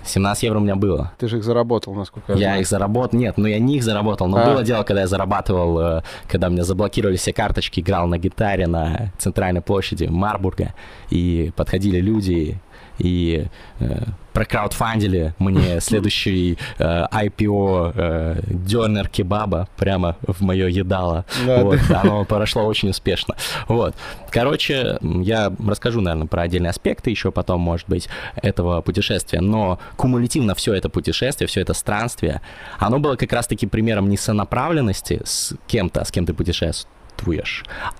[0.03, 1.11] 17 евро у меня было.
[1.17, 2.61] Ты же их заработал, насколько я, я знаю.
[2.61, 3.19] их заработал.
[3.19, 4.27] Нет, ну я не их заработал.
[4.27, 4.45] Но а.
[4.45, 9.11] было дело, когда я зарабатывал, э, когда меня заблокировали все карточки, играл на гитаре на
[9.17, 10.73] центральной площади Марбурга.
[11.09, 12.59] И подходили люди
[12.99, 13.47] и
[13.79, 21.25] э, прокраудфандили мне следующий э, IPO э, дёнер кебаба прямо в мое едало.
[21.45, 22.01] Да, вот, да.
[22.01, 23.35] Оно прошло очень успешно.
[23.67, 23.95] Вот.
[24.29, 29.41] Короче, я расскажу, наверное, про отдельные аспекты еще потом, может быть, этого путешествия.
[29.41, 32.41] Но кумулятивно все это путешествие, все это странствие,
[32.77, 36.87] оно было как раз-таки примером не сонаправленности с кем-то, с кем ты путешествуешь,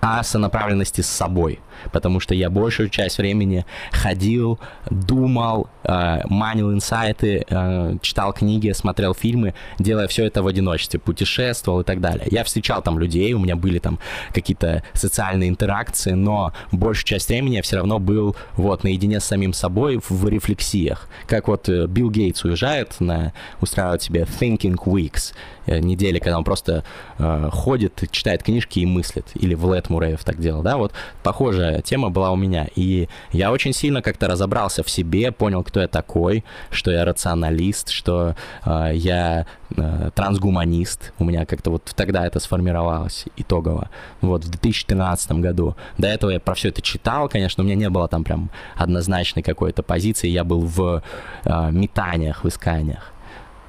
[0.00, 1.60] а сонаправленности с собой
[1.92, 4.58] потому что я большую часть времени ходил,
[4.90, 11.80] думал, э, манил инсайты, э, читал книги, смотрел фильмы, делая все это в одиночестве, путешествовал
[11.80, 12.26] и так далее.
[12.30, 13.98] Я встречал там людей, у меня были там
[14.32, 19.52] какие-то социальные интеракции, но большую часть времени я все равно был вот наедине с самим
[19.52, 21.08] собой в, рефлексиях.
[21.26, 25.32] Как вот э, Билл Гейтс уезжает на устраивает себе Thinking Weeks,
[25.78, 26.84] недели, когда он просто
[27.18, 29.26] э, ходит, читает книжки и мыслит.
[29.34, 32.66] Или Влет Муреев так делал, да, вот похоже тема была у меня.
[32.74, 37.90] И я очень сильно как-то разобрался в себе, понял, кто я такой, что я рационалист,
[37.90, 41.12] что э, я э, трансгуманист.
[41.18, 43.90] У меня как-то вот тогда это сформировалось итогово.
[44.20, 45.76] Вот, в 2013 году.
[45.98, 49.42] До этого я про все это читал, конечно, у меня не было там прям однозначной
[49.42, 50.28] какой-то позиции.
[50.28, 51.02] Я был в
[51.44, 53.12] э, метаниях, в исканиях.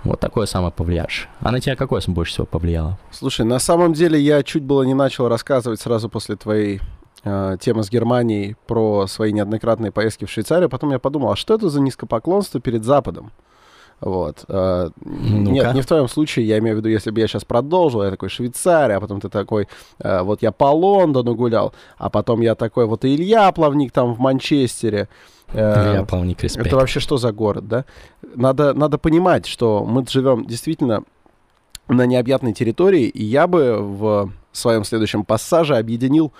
[0.03, 1.29] Вот такое самое повлиявшее.
[1.41, 2.97] А на тебя какое больше всего повлияло?
[3.11, 6.81] Слушай, на самом деле я чуть было не начал рассказывать сразу после твоей
[7.23, 10.69] э, тема с Германией про свои неоднократные поездки в Швейцарию.
[10.69, 13.31] Потом я подумал, а что это за низкопоклонство перед Западом?
[14.01, 14.45] Вот.
[14.47, 18.03] Ну нет, не в твоем случае, я имею в виду, если бы я сейчас продолжил,
[18.03, 19.67] я такой Швейцария, а потом ты такой,
[19.99, 24.15] э, вот я по Лондону гулял, а потом я такой, вот и Илья Плавник там
[24.15, 25.07] в Манчестере.
[25.53, 26.65] Э, Илья Плавник, респект.
[26.65, 27.85] Это вообще что за город, да?
[28.35, 31.03] Надо, надо понимать, что мы живем действительно
[31.87, 36.33] на необъятной территории, и я бы в своем следующем пассаже объединил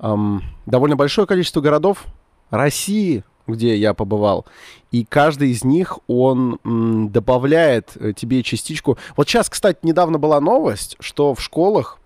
[0.00, 2.04] эм, довольно большое количество городов
[2.50, 4.46] России, где я побывал.
[4.90, 8.98] И каждый из них, он м, добавляет э, тебе частичку.
[9.16, 11.98] Вот сейчас, кстати, недавно была новость, что в школах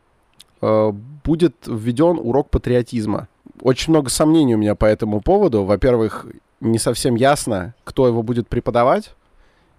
[0.61, 0.93] э,
[1.25, 3.29] будет введен урок патриотизма.
[3.63, 5.65] Очень много сомнений у меня по этому поводу.
[5.65, 6.27] Во-первых,
[6.61, 9.15] не совсем ясно, кто его будет преподавать.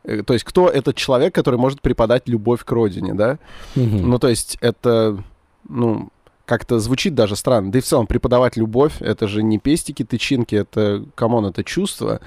[0.03, 3.37] Э, то есть, кто этот человек, который может преподать любовь к родине, да?
[3.75, 3.83] Угу.
[3.83, 5.23] Ну, то есть, это,
[5.69, 6.09] ну,
[6.45, 7.71] как-то звучит даже странно.
[7.71, 11.63] Да и в целом преподавать любовь, это же не пестики, тычинки, это, come on, это
[11.63, 12.21] чувство.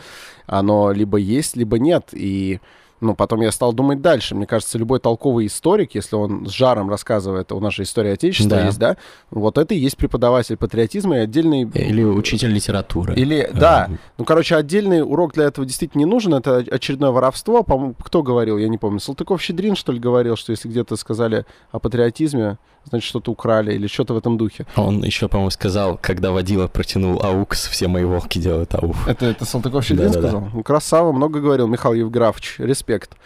[0.46, 2.08] Оно либо есть, либо нет.
[2.12, 2.60] И
[3.00, 4.34] ну, потом я стал думать дальше.
[4.34, 8.56] Мне кажется, любой толковый историк, если он с жаром рассказывает, у нас же история Отечества
[8.56, 8.66] да.
[8.66, 8.96] есть, да,
[9.30, 11.62] вот это и есть преподаватель патриотизма и отдельный...
[11.62, 13.14] Или учитель литературы.
[13.14, 13.88] Или, да.
[14.16, 16.34] Ну, короче, отдельный урок для этого действительно не нужен.
[16.34, 17.62] Это очередное воровство.
[17.62, 18.98] По кто говорил, я не помню.
[18.98, 24.14] Салтыков-Щедрин, что ли, говорил, что если где-то сказали о патриотизме, значит, что-то украли или что-то
[24.14, 24.66] в этом духе.
[24.76, 29.08] Он еще, по-моему, сказал, когда водила протянул AUX, все мои волки делают ауф.
[29.08, 30.40] Это, это Салтыков-Щедрин да, сказал?
[30.40, 30.52] Да, да.
[30.54, 33.16] Ну, красава, много говорил Михаил Евграфович, респект.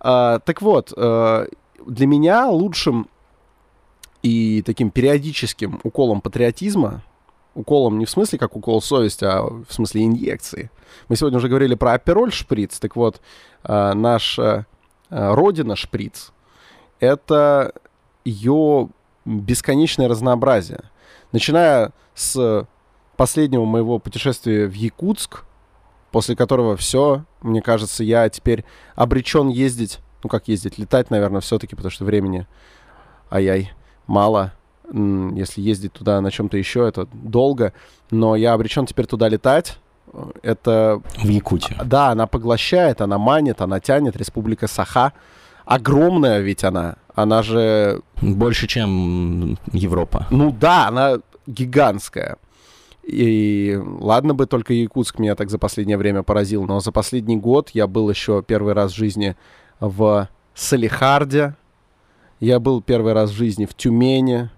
[0.00, 1.46] А, так вот, а,
[1.86, 3.08] для меня лучшим
[4.22, 7.02] и таким периодическим уколом патриотизма,
[7.54, 10.70] уколом не в смысле как укол совести, а в смысле инъекции.
[11.08, 13.20] Мы сегодня уже говорили про апероль шприц, так вот,
[13.62, 14.66] а, наша
[15.10, 16.32] а, родина шприц,
[17.00, 17.72] это
[18.24, 18.88] ее
[19.24, 20.80] бесконечное разнообразие.
[21.32, 22.66] Начиная с
[23.16, 25.44] последнего моего путешествия в Якутск,
[26.10, 31.74] после которого все, мне кажется, я теперь обречен ездить, ну как ездить, летать, наверное, все-таки,
[31.74, 32.46] потому что времени,
[33.30, 33.72] ай-яй,
[34.06, 34.52] мало.
[34.92, 37.72] Если ездить туда на чем-то еще, это долго,
[38.10, 39.78] но я обречен теперь туда летать.
[40.42, 41.00] Это...
[41.16, 41.76] В Якутии.
[41.84, 44.16] Да, она поглощает, она манит, она тянет.
[44.16, 45.12] Республика Саха.
[45.64, 46.96] Огромная ведь она.
[47.14, 48.00] Она же...
[48.20, 50.26] Больше, чем Европа.
[50.30, 52.36] Ну да, она гигантская.
[53.02, 57.70] И ладно бы только Якутск меня так за последнее время поразил, но за последний год
[57.74, 59.36] я был еще первый раз в жизни
[59.78, 61.54] в Салихарде,
[62.40, 64.50] я был первый раз в жизни в Тюмени,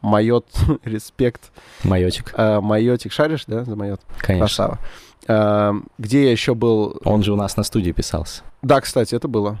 [0.00, 0.46] Майот,
[0.84, 1.52] респект.
[1.84, 2.34] Майотик.
[2.36, 4.00] А, майотик, шаришь, да, за Майот?
[4.18, 4.46] Конечно.
[4.46, 4.78] Красава.
[5.28, 7.00] А, где я еще был?
[7.04, 8.42] Он же у нас на студии писался.
[8.62, 9.58] Да, кстати, это было.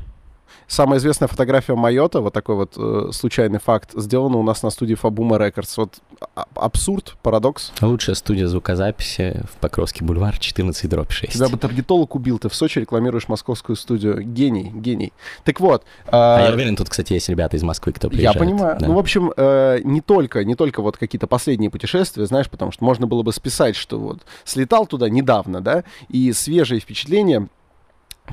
[0.66, 4.94] Самая известная фотография Майота, вот такой вот э, случайный факт, сделана у нас на студии
[4.94, 5.76] Фабума Records.
[5.76, 6.00] Вот
[6.34, 7.72] а, абсурд, парадокс.
[7.80, 11.32] Лучшая студия звукозаписи в Покровский бульвар 14 дробь 6.
[11.32, 14.22] Тебя бы таргетолог убил, ты в Сочи рекламируешь московскую студию.
[14.22, 15.12] Гений, гений.
[15.44, 15.82] Так вот.
[16.06, 18.36] Э, а я уверен, тут, кстати, есть ребята из Москвы, кто приезжает.
[18.36, 18.76] Я понимаю.
[18.78, 18.86] Да.
[18.86, 22.84] Ну, в общем, э, не только, не только вот какие-то последние путешествия, знаешь, потому что
[22.84, 27.48] можно было бы списать, что вот слетал туда недавно, да, и свежие впечатления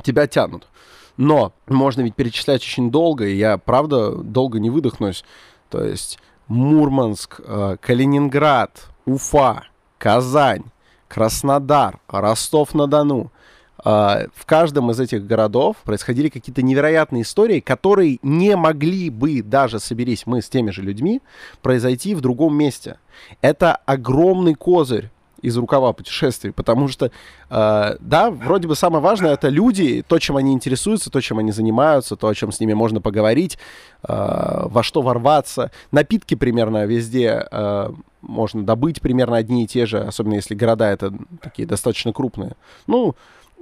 [0.04, 0.68] тебя тянут.
[1.20, 5.26] Но можно ведь перечислять очень долго, и я, правда, долго не выдохнусь.
[5.70, 9.64] То есть Мурманск, э, Калининград, Уфа,
[9.98, 10.64] Казань,
[11.10, 13.34] Краснодар, Ростов-на-Дону.
[13.84, 19.82] Э, в каждом из этих городов происходили какие-то невероятные истории, которые не могли бы, даже
[19.82, 21.22] соберись мы с теми же людьми,
[21.62, 22.98] произойти в другом месте.
[23.42, 27.12] Это огромный козырь из рукава путешествий, потому что,
[27.50, 31.52] э, да, вроде бы самое важное это люди, то, чем они интересуются, то, чем они
[31.52, 33.58] занимаются, то, о чем с ними можно поговорить,
[34.08, 35.72] э, во что ворваться.
[35.92, 41.14] Напитки примерно везде э, можно добыть примерно одни и те же, особенно если города это
[41.42, 42.56] такие достаточно крупные.
[42.88, 43.16] Ну,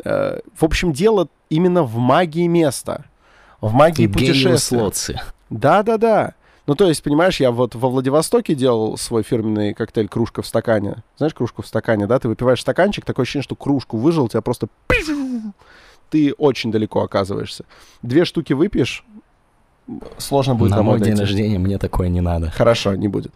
[0.03, 3.05] э, в общем, дело именно в магии места,
[3.61, 4.77] в магии путешествия.
[5.49, 6.33] Да-да-да.
[6.67, 10.97] Ну, то есть, понимаешь, я вот во Владивостоке делал свой фирменный коктейль «Кружка в стакане».
[11.15, 12.19] Знаешь, кружку в стакане, да?
[12.19, 14.67] Ты выпиваешь стаканчик, такое ощущение, что кружку выжил, у тебя просто...
[16.09, 17.65] Ты очень далеко оказываешься.
[18.01, 19.05] Две штуки выпьешь,
[20.17, 22.51] сложно будет На мой день рождения мне такое не надо.
[22.51, 23.31] Хорошо, не будет.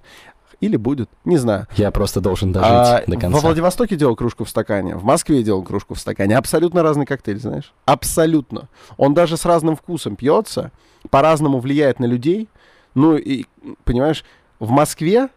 [0.59, 1.67] Или будет, не знаю.
[1.75, 3.29] Я просто должен дожить а, до конца.
[3.29, 6.37] Во Владивостоке делал кружку в стакане, в Москве делал кружку в стакане.
[6.37, 7.73] Абсолютно разный коктейль, знаешь?
[7.85, 8.67] Абсолютно.
[8.97, 10.71] Он даже с разным вкусом пьется,
[11.09, 12.47] по-разному влияет на людей.
[12.93, 13.45] Ну, и,
[13.83, 14.23] понимаешь,
[14.59, 15.29] в Москве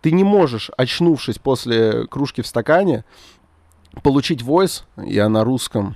[0.00, 3.04] ты не можешь, очнувшись после кружки в стакане,
[4.02, 5.94] получить войс, я на русском,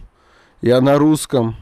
[0.63, 1.57] я на русском,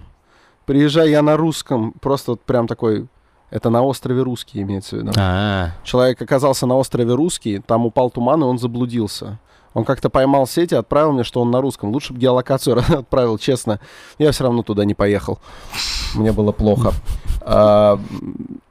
[0.67, 3.09] приезжай, я на русском, просто вот прям такой
[3.51, 5.13] Это на острове Русский имеется в виду.
[5.17, 9.39] А, Человек оказался на острове Русский, там упал туман, и он заблудился.
[9.75, 11.91] Он как-то поймал сеть и отправил мне, что он на русском.
[11.91, 13.81] Лучше бы геолокацию отправил, честно.
[14.19, 15.39] Я все равно туда не поехал.
[16.15, 16.93] Мне было плохо.
[17.41, 17.99] А,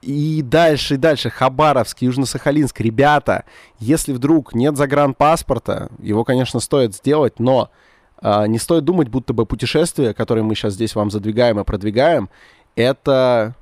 [0.01, 1.29] И дальше, и дальше.
[1.29, 2.75] Хабаровск, Южно-Сахалинск.
[2.79, 3.45] Ребята,
[3.79, 7.69] если вдруг нет загранпаспорта, его, конечно, стоит сделать, но
[8.17, 12.29] а, не стоит думать, будто бы путешествие, которое мы сейчас здесь вам задвигаем и продвигаем,
[12.75, 13.55] это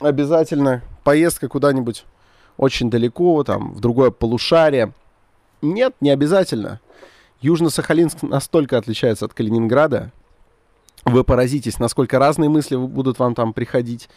[0.00, 2.04] обязательно поездка куда-нибудь
[2.56, 4.92] очень далеко, там, в другое полушарие.
[5.62, 6.80] Нет, не обязательно.
[7.42, 10.12] Южно-Сахалинск настолько отличается от Калининграда.
[11.04, 14.08] Вы поразитесь, насколько разные мысли будут вам там приходить.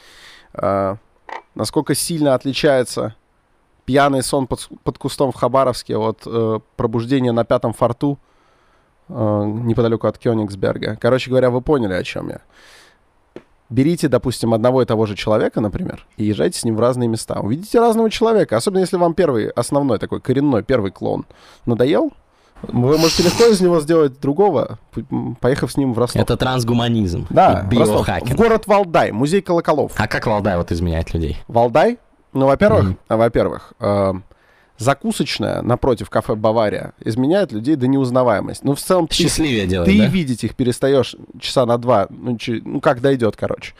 [0.53, 0.97] а,
[1.55, 3.15] насколько сильно отличается
[3.85, 8.19] пьяный сон под, под кустом в Хабаровске от э, пробуждения на пятом форту
[9.07, 10.95] э, неподалеку от Кёнигсберга.
[11.01, 12.41] Короче говоря, вы поняли, о чем я.
[13.69, 17.39] Берите, допустим, одного и того же человека, например, и езжайте с ним в разные места.
[17.39, 21.25] Увидите разного человека, особенно если вам первый, основной такой коренной, первый клон
[21.65, 22.13] надоел.
[22.63, 24.79] Вы можете легко из него сделать другого,
[25.39, 26.21] поехав с ним в Ростов.
[26.21, 27.27] это трансгуманизм.
[27.29, 28.07] Да, и Ростов.
[28.07, 29.93] В город Валдай, музей колоколов.
[29.95, 31.37] А как Валдай вот изменяет людей?
[31.47, 31.97] Валдай,
[32.33, 34.13] ну, во-первых, а, во-первых, э,
[34.77, 38.63] закусочная напротив кафе Бавария изменяет людей до неузнаваемости.
[38.65, 40.05] Ну, в целом, ты, Счастливее делает, ты да?
[40.05, 43.73] видеть их перестаешь часа на два, ну, чи- ну, как дойдет, короче.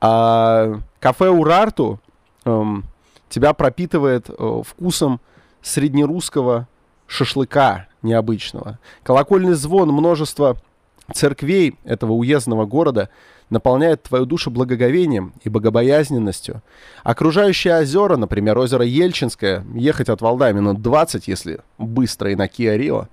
[0.00, 1.98] А кафе Урарту
[2.44, 2.84] эм,
[3.28, 5.20] тебя пропитывает э, вкусом
[5.60, 6.68] среднерусского
[7.06, 8.78] шашлыка необычного.
[9.02, 10.56] Колокольный звон множества
[11.12, 13.08] церквей этого уездного города
[13.50, 16.62] наполняет твою душу благоговением и богобоязненностью.
[17.02, 22.76] Окружающие озера, например, озеро Ельчинское, ехать от Валдая минут 20, если быстро и на Kia
[22.76, 23.06] Rio,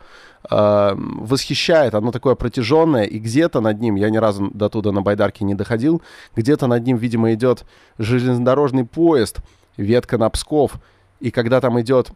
[0.49, 1.95] э, восхищает.
[1.95, 5.55] Оно такое протяженное, и где-то над ним, я ни разу до туда на байдарке не
[5.55, 6.01] доходил,
[6.35, 7.63] где-то над ним, видимо, идет
[7.97, 9.37] железнодорожный поезд,
[9.77, 10.73] ветка на Псков,
[11.21, 12.11] и когда там идет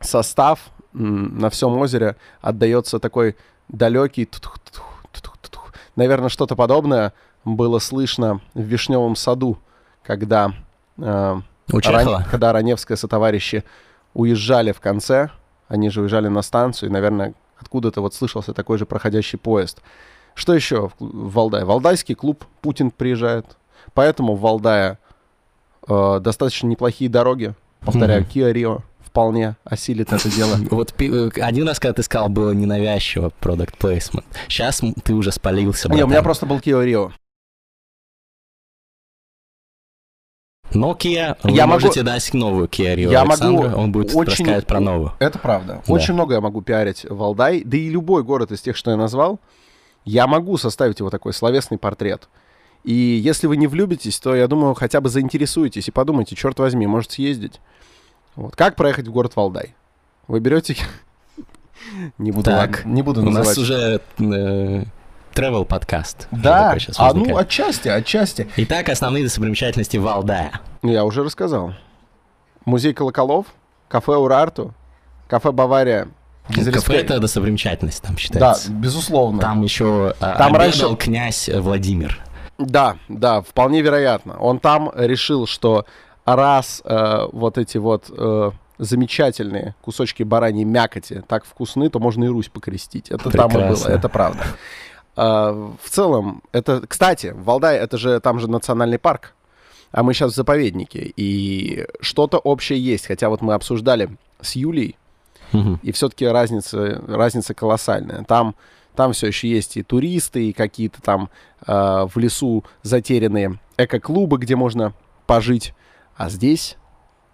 [0.00, 3.36] состав на всем озере, отдается такой
[3.68, 4.28] далекий...
[5.96, 7.12] Наверное, что-то подобное
[7.44, 9.58] было слышно в Вишневом саду,
[10.02, 10.52] когда,
[10.98, 11.40] э,
[11.72, 11.78] У?
[11.78, 13.64] Ран- когда Раневская сотоварищи
[14.14, 15.30] уезжали в конце,
[15.68, 19.82] они же уезжали на станцию, и, наверное, откуда-то вот слышался такой же проходящий поезд.
[20.34, 21.64] Что еще в Валдае?
[21.64, 23.44] Валдайский клуб Путин приезжает.
[23.92, 24.98] Поэтому в Валдае
[25.88, 27.54] э, достаточно неплохие дороги.
[27.80, 28.30] Повторяю, Мгм.
[28.30, 30.56] Kia Rio вполне осилит это дело.
[30.70, 34.24] Вот один раз, когда ты сказал, было ненавязчиво продукт placement.
[34.48, 35.90] Сейчас ты уже спалился.
[35.92, 37.12] Не, у меня просто был Kia Rio.
[40.72, 44.30] Nokia, вы Я могу- можете дать новую Kia Rio Я Александру, могу он будет очень-
[44.30, 45.12] рассказывать про новую.
[45.18, 45.82] Это правда.
[45.86, 45.92] Да.
[45.92, 49.38] Очень много я могу пиарить Валдай, да и любой город из тех, что я назвал,
[50.06, 52.30] я могу составить его такой словесный портрет.
[52.84, 56.86] И если вы не влюбитесь, то, я думаю, хотя бы заинтересуетесь и подумайте, черт возьми,
[56.86, 57.60] может съездить.
[58.36, 58.56] Вот.
[58.56, 59.74] Как проехать в город Валдай?
[60.28, 60.76] Вы берете...
[62.18, 63.48] Не буду, Так, ладно, не буду У называть.
[63.48, 64.84] нас уже э,
[65.34, 66.28] travel подкаст.
[66.30, 68.48] Да, а ну отчасти, отчасти.
[68.56, 70.52] Итак, основные достопримечательности Валдая.
[70.82, 71.74] Ну, Я уже рассказал.
[72.64, 73.46] Музей колоколов,
[73.88, 74.72] кафе Урарту,
[75.28, 76.08] кафе Бавария.
[76.46, 77.04] Кафе Дизреспект.
[77.10, 78.70] это достопримечательность, там Да, считается.
[78.70, 79.40] безусловно.
[79.40, 82.20] Там еще а, Там раньше- князь Владимир.
[82.58, 84.38] Да, да, вполне вероятно.
[84.38, 85.84] Он там решил, что
[86.24, 92.28] раз э, вот эти вот э, замечательные кусочки бараньей мякоти так вкусны, то можно и
[92.28, 93.10] Русь покрестить.
[93.10, 93.88] Это там и было, Прекрасно.
[93.90, 94.44] это правда.
[95.14, 99.34] А, в целом, это, кстати, Валдай, это же там же национальный парк,
[99.90, 104.96] а мы сейчас в заповеднике, и что-то общее есть, хотя вот мы обсуждали с Юлей,
[105.82, 108.24] и все-таки разница, разница колоссальная.
[108.24, 108.54] Там,
[108.96, 111.28] там все еще есть и туристы, и какие-то там
[111.66, 114.94] э, в лесу затерянные эко-клубы, где можно
[115.26, 115.74] пожить.
[116.22, 116.76] А здесь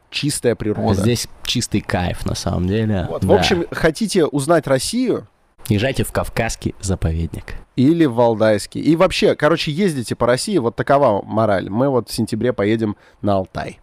[0.08, 0.94] чистая природа.
[0.94, 3.06] Здесь чистый кайф, на самом деле.
[3.10, 3.28] Вот, Да.
[3.28, 5.28] В общем, хотите узнать Россию
[5.68, 7.56] Езжайте в Кавказский заповедник.
[7.76, 8.80] или в Валдайский.
[8.80, 11.68] И вообще, короче, ездите по России, вот такова мораль.
[11.68, 13.78] Мы вот в сентябре поедем на Алтай.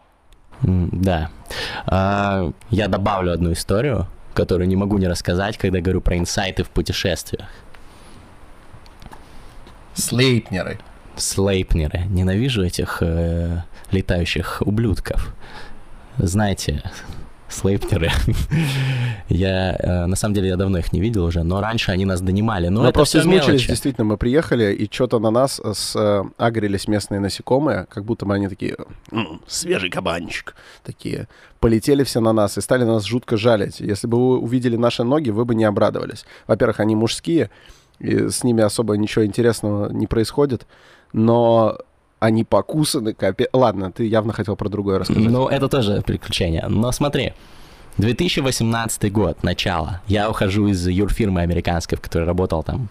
[0.64, 1.30] Да.
[1.86, 6.70] А, я добавлю одну историю, которую не могу не рассказать, когда говорю про инсайты в
[6.72, 7.48] путешествиях.
[9.94, 10.80] Слейпнеры.
[11.18, 12.06] Слейпнеры.
[12.10, 15.34] Ненавижу этих э, летающих ублюдков.
[16.18, 16.84] Знаете,
[17.50, 18.12] слейпнеры.
[19.30, 22.22] я, э, на самом деле, я давно их не видел уже, но раньше они нас
[22.22, 22.68] донимали.
[22.68, 23.68] Но мы это просто все измучились, мелочи.
[23.68, 28.34] действительно, мы приехали, и что-то на нас с, э, агрились местные насекомые, как будто бы
[28.34, 28.76] они такие,
[29.12, 31.28] «М, свежий кабанчик, такие,
[31.60, 33.80] полетели все на нас и стали нас жутко жалить.
[33.80, 36.26] Если бы вы увидели наши ноги, вы бы не обрадовались.
[36.48, 37.50] Во-первых, они мужские,
[38.00, 40.68] и с ними особо ничего интересного не происходит,
[41.16, 41.78] но
[42.20, 43.48] они покусаны, капе...
[43.54, 45.24] Ладно, ты явно хотел про другое рассказать.
[45.24, 46.66] Ну, это тоже приключение.
[46.68, 47.34] Но смотри,
[47.98, 50.02] 2018 год, начало.
[50.08, 52.90] Я ухожу из юрфирмы американской, в которой работал там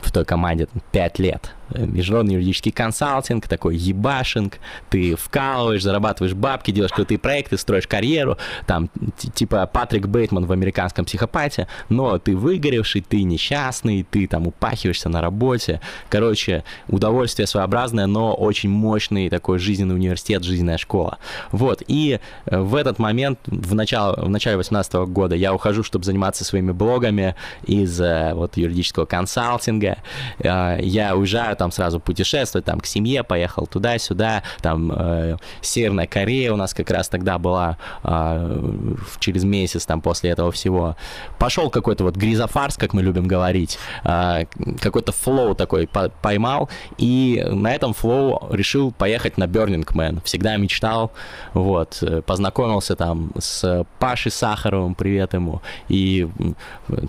[0.00, 1.54] в той команде 5 лет.
[1.72, 4.58] Э, международный юридический консалтинг, такой ебашинг,
[4.88, 8.90] ты вкалываешь, зарабатываешь бабки, делаешь крутые проекты, строишь карьеру, там,
[9.34, 15.20] типа Патрик Бейтман в американском психопате, но ты выгоревший, ты несчастный, ты там упахиваешься на
[15.20, 15.80] работе.
[16.08, 21.18] Короче, удовольствие своеобразное, но очень мощный такой жизненный университет, жизненная школа.
[21.52, 26.04] Вот, и э, в этот момент, в, начало, в начале 18 года, я ухожу, чтобы
[26.04, 29.98] заниматься своими блогами из э, вот юридического консалтинга.
[30.42, 36.56] Я уезжаю там сразу путешествовать, там к семье поехал туда-сюда, там э, Северная Корея у
[36.56, 40.96] нас как раз тогда была э, через месяц там после этого всего.
[41.38, 44.46] Пошел какой-то вот гризофарс, как мы любим говорить, э,
[44.80, 50.22] какой-то flow такой по поймал, и на этом flow решил поехать на Burning Man.
[50.24, 51.12] Всегда мечтал,
[51.52, 56.26] вот, э, познакомился там с Пашей Сахаровым, привет ему, и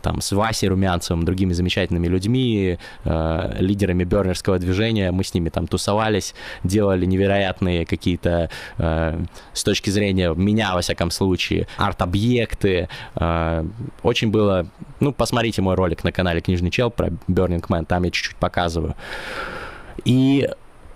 [0.01, 5.49] там с Васей Румянцевым, другими замечательными людьми, э, лидерами Burners пионерского движения, мы с ними
[5.49, 6.33] там тусовались,
[6.63, 9.19] делали невероятные какие-то, э,
[9.53, 12.87] с точки зрения меня, во всяком случае, арт-объекты.
[13.15, 13.65] Э,
[14.03, 14.65] очень было...
[14.99, 18.95] Ну, посмотрите мой ролик на канале Книжный Чел про Burning Man, там я чуть-чуть показываю.
[20.05, 20.49] И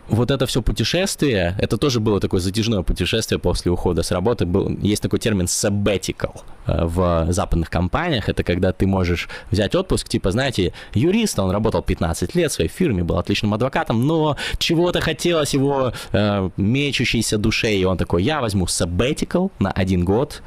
[0.08, 4.46] вот это все путешествие, это тоже было такое затяжное путешествие после ухода с работы.
[4.46, 8.30] Был, есть такой термин sabbatical э, в западных компаниях.
[8.30, 12.70] Это когда ты можешь взять отпуск, типа, знаете, юрист, он работал 15 лет в своей
[12.70, 18.42] фирме, был отличным адвокатом, но чего-то хотелось его э, мечущейся душе, и он такой, я
[18.42, 20.42] возьму sabbatical на один год,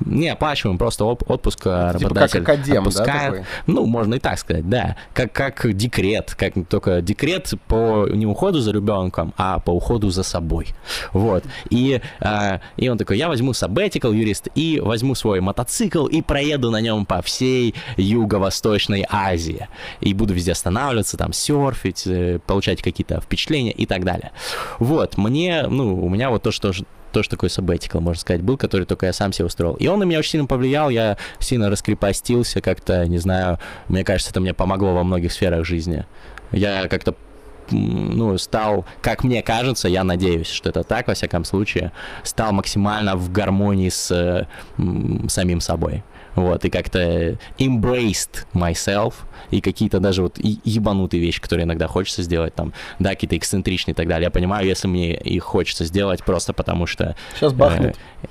[0.00, 3.34] не оплачиваем, просто отпуск э, типа работодатель как академ, отпускает.
[3.34, 4.96] Да, ну, можно и так сказать, да.
[5.12, 10.22] Как, как декрет, как только декрет по не уходу за ребенком, а по уходу за
[10.22, 10.68] собой.
[11.12, 11.44] Вот.
[11.70, 16.70] И, а, и он такой, я возьму sabbatical, юрист, и возьму свой мотоцикл и проеду
[16.70, 19.68] на нем по всей Юго-Восточной Азии.
[20.00, 24.32] И буду везде останавливаться, там, серфить, э, получать какие-то впечатления и так далее.
[24.78, 26.72] Вот, мне, ну, у меня вот то, что
[27.12, 29.74] тоже такой sabbatical, можно сказать, был, который только я сам себе устроил.
[29.74, 34.30] И он на меня очень сильно повлиял, я сильно раскрепостился как-то, не знаю, мне кажется,
[34.30, 36.04] это мне помогло во многих сферах жизни.
[36.52, 37.14] Я как-то
[37.70, 41.92] ну, стал, как мне кажется, я надеюсь, что это так, во всяком случае,
[42.22, 44.46] стал максимально в гармонии с э,
[45.28, 46.02] самим собой.
[46.38, 49.14] Вот, и как-то embraced myself,
[49.50, 53.96] и какие-то даже вот ебанутые вещи, которые иногда хочется сделать, там, да, какие-то эксцентричные и
[53.96, 54.26] так далее.
[54.26, 57.16] Я понимаю, если мне их хочется сделать просто потому что...
[57.34, 57.98] Сейчас бахнет.
[58.22, 58.26] Э,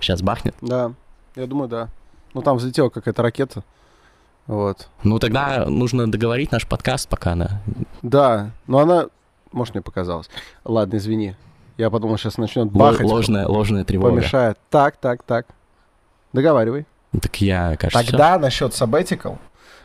[0.00, 0.54] сейчас бахнет?
[0.62, 0.92] Да,
[1.36, 1.90] я думаю, да.
[2.32, 3.62] Ну, там взлетела какая-то ракета.
[4.46, 4.88] Вот.
[5.02, 7.60] Ну, тогда нужно договорить наш подкаст, пока она...
[8.00, 9.08] Да, но она...
[9.52, 10.30] Может, мне показалось.
[10.64, 11.36] Ладно, извини.
[11.76, 13.06] Я подумал, сейчас начнет бахать.
[13.06, 14.16] Ложная, ложная тревога.
[14.16, 14.58] Помешает.
[14.70, 15.46] Так, так, так.
[16.34, 16.84] Договаривай.
[17.22, 18.04] Так я, кажется...
[18.04, 19.38] Тогда насчет sabbatical.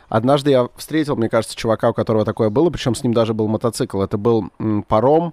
[0.08, 3.46] Однажды я встретил, мне кажется, чувака, у которого такое было, причем с ним даже был
[3.46, 4.02] мотоцикл.
[4.02, 4.50] Это был
[4.88, 5.32] паром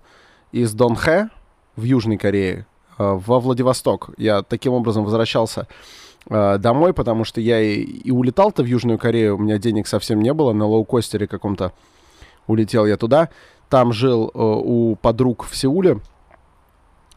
[0.51, 1.29] из Донхэ
[1.75, 2.67] в Южной Корее
[2.99, 4.11] э, во Владивосток.
[4.17, 5.67] Я таким образом возвращался
[6.29, 10.21] э, домой, потому что я и, и улетал-то в Южную Корею, у меня денег совсем
[10.21, 11.73] не было, на лоукостере каком-то
[12.45, 13.29] улетел я туда.
[13.69, 15.99] Там жил э, у подруг в Сеуле,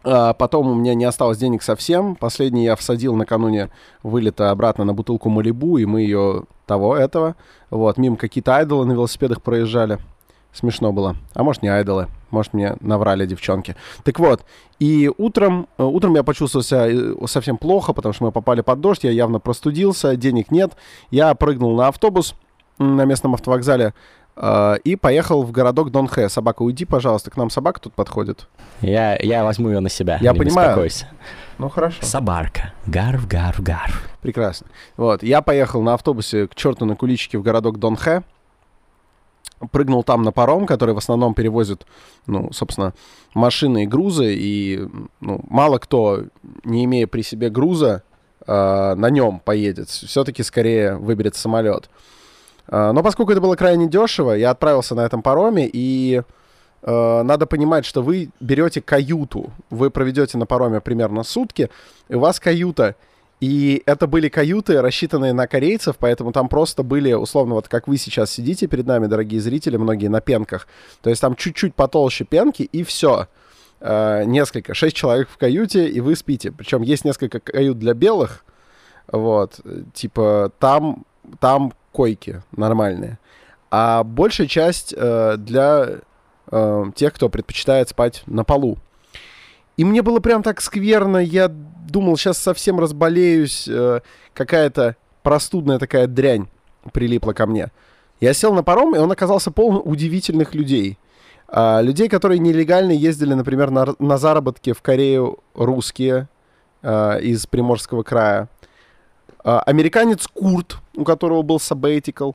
[0.02, 2.16] а потом у меня не осталось денег совсем.
[2.16, 3.70] Последний я всадил накануне
[4.02, 7.36] вылета обратно на бутылку Малибу, и мы ее того, этого.
[7.70, 9.98] Вот, мимо какие-то айдолы на велосипедах проезжали.
[10.52, 11.16] Смешно было.
[11.34, 12.08] А может, не айдолы.
[12.30, 13.76] Может, мне наврали девчонки.
[14.02, 14.44] Так вот,
[14.78, 18.80] и утром, э, утром я почувствовал себя э, совсем плохо, потому что мы попали под
[18.80, 20.72] дождь, я явно простудился, денег нет.
[21.10, 22.34] Я прыгнул на автобус
[22.78, 23.94] на местном автовокзале,
[24.84, 26.28] и поехал в городок Донхэ.
[26.28, 28.48] Собака, уйди, пожалуйста, к нам собака тут подходит.
[28.80, 30.18] Я, я возьму ее на себя.
[30.20, 30.88] Я понимаю.
[31.58, 31.98] Ну, хорошо.
[32.00, 32.72] Собарка.
[32.86, 34.08] Гарв, гарв, гарв.
[34.22, 34.68] Прекрасно.
[34.96, 38.22] Вот, я поехал на автобусе к черту на куличике в городок Донхэ.
[39.70, 41.84] Прыгнул там на паром, который в основном перевозит,
[42.26, 42.94] ну, собственно,
[43.34, 44.34] машины и грузы.
[44.34, 44.88] И
[45.20, 46.24] ну, мало кто,
[46.64, 48.04] не имея при себе груза,
[48.46, 49.90] uh, на нем поедет.
[49.90, 51.90] Все-таки скорее выберет самолет.
[52.70, 56.22] А, но поскольку это было крайне дешево, я отправился на этом пароме, и
[56.82, 59.50] э, надо понимать, что вы берете каюту.
[59.70, 61.68] Вы проведете на пароме примерно сутки,
[62.08, 62.94] и у вас каюта.
[63.40, 67.96] И это были каюты, рассчитанные на корейцев, поэтому там просто были, условно, вот как вы
[67.96, 70.68] сейчас сидите перед нами, дорогие зрители, многие на пенках.
[71.02, 73.26] То есть там чуть-чуть потолще пенки, и все.
[73.80, 76.52] Э, несколько, шесть человек в каюте, и вы спите.
[76.52, 78.44] Причем есть несколько кают для белых,
[79.10, 79.58] вот,
[79.92, 81.04] типа там,
[81.40, 83.18] там койки нормальные.
[83.70, 86.00] А большая часть э, для
[86.50, 88.78] э, тех, кто предпочитает спать на полу.
[89.76, 94.00] И мне было прям так скверно, я думал, сейчас совсем разболеюсь, э,
[94.34, 96.48] какая-то простудная такая дрянь
[96.92, 97.70] прилипла ко мне.
[98.20, 100.98] Я сел на паром, и он оказался полон удивительных людей.
[101.48, 106.28] А, людей, которые нелегально ездили, например, на, на заработки в Корею русские
[106.82, 108.48] а, из Приморского края.
[109.44, 112.34] А, американец Курт, у которого был sabbatical,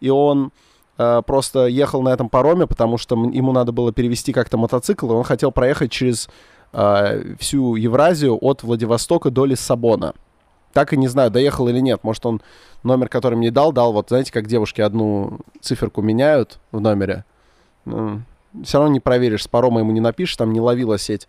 [0.00, 0.52] и он
[0.98, 5.14] а, просто ехал на этом пароме, потому что ему надо было перевести как-то мотоцикл, и
[5.14, 6.28] он хотел проехать через
[6.72, 10.14] а, всю Евразию от Владивостока до Лиссабона.
[10.72, 12.04] Так и не знаю, доехал или нет.
[12.04, 12.42] Может, он
[12.84, 17.24] номер, который мне дал, дал, вот знаете, как девушки одну циферку меняют в номере.
[17.84, 18.22] Ну,
[18.62, 21.26] все равно не проверишь, с парома ему не напишешь, там не ловила сеть.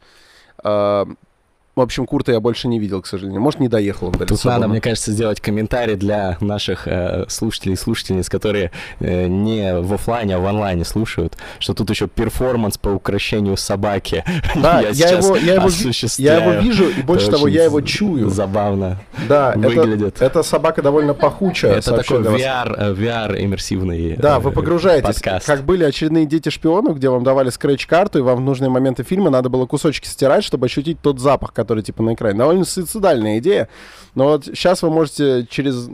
[1.75, 3.41] В общем, Курта я больше не видел, к сожалению.
[3.41, 7.73] Может, не доехал он до Тут надо, мне кажется, сделать комментарий для наших э, слушателей
[7.73, 12.77] и слушательниц, которые э, не в офлайне, а в онлайне слушают, что тут еще перформанс
[12.77, 14.23] по украшению собаки.
[14.61, 15.69] Да, я, я, его, я, его,
[16.17, 18.29] я его вижу, и больше это того, я его чую.
[18.29, 20.17] Забавно да, выглядит.
[20.17, 21.75] Это, эта собака довольно пахучая.
[21.75, 25.15] Это такой VR, VR иммерсивный Да, вы э, погружаетесь.
[25.15, 25.45] Подкаст.
[25.45, 29.29] Как были очередные дети шпионов, где вам давали скретч-карту, и вам в нужные моменты фильма
[29.29, 32.37] надо было кусочки стирать, чтобы ощутить тот запах, который типа на экране.
[32.37, 33.69] Довольно суицидальная идея.
[34.15, 35.89] Но вот сейчас вы можете через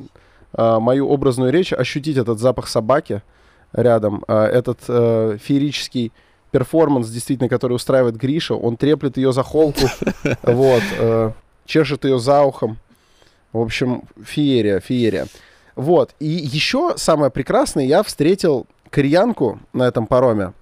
[0.53, 3.21] э, мою образную речь ощутить этот запах собаки
[3.73, 6.11] рядом, э, этот э, феерический
[6.51, 8.55] перформанс, действительно, который устраивает Гриша.
[8.55, 9.87] Он треплет ее за холку,
[10.43, 11.31] вот, э,
[11.65, 12.77] чешет ее за ухом.
[13.53, 15.27] В общем, феерия, феерия.
[15.75, 16.15] Вот.
[16.19, 20.53] И еще самое прекрасное, я встретил кореянку на этом пароме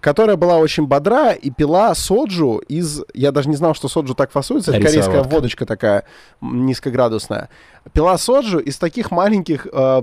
[0.00, 3.02] которая была очень бодра и пила соджу из...
[3.14, 4.72] Я даже не знал, что соджу так фасуется.
[4.72, 6.04] Это корейская водочка такая
[6.40, 7.48] низкоградусная.
[7.92, 10.02] Пила соджу из таких маленьких э,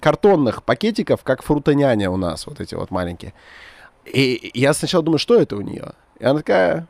[0.00, 3.34] картонных пакетиков, как фрутоняня у нас, вот эти вот маленькие.
[4.04, 5.92] И я сначала думаю, что это у нее?
[6.18, 6.86] И она такая,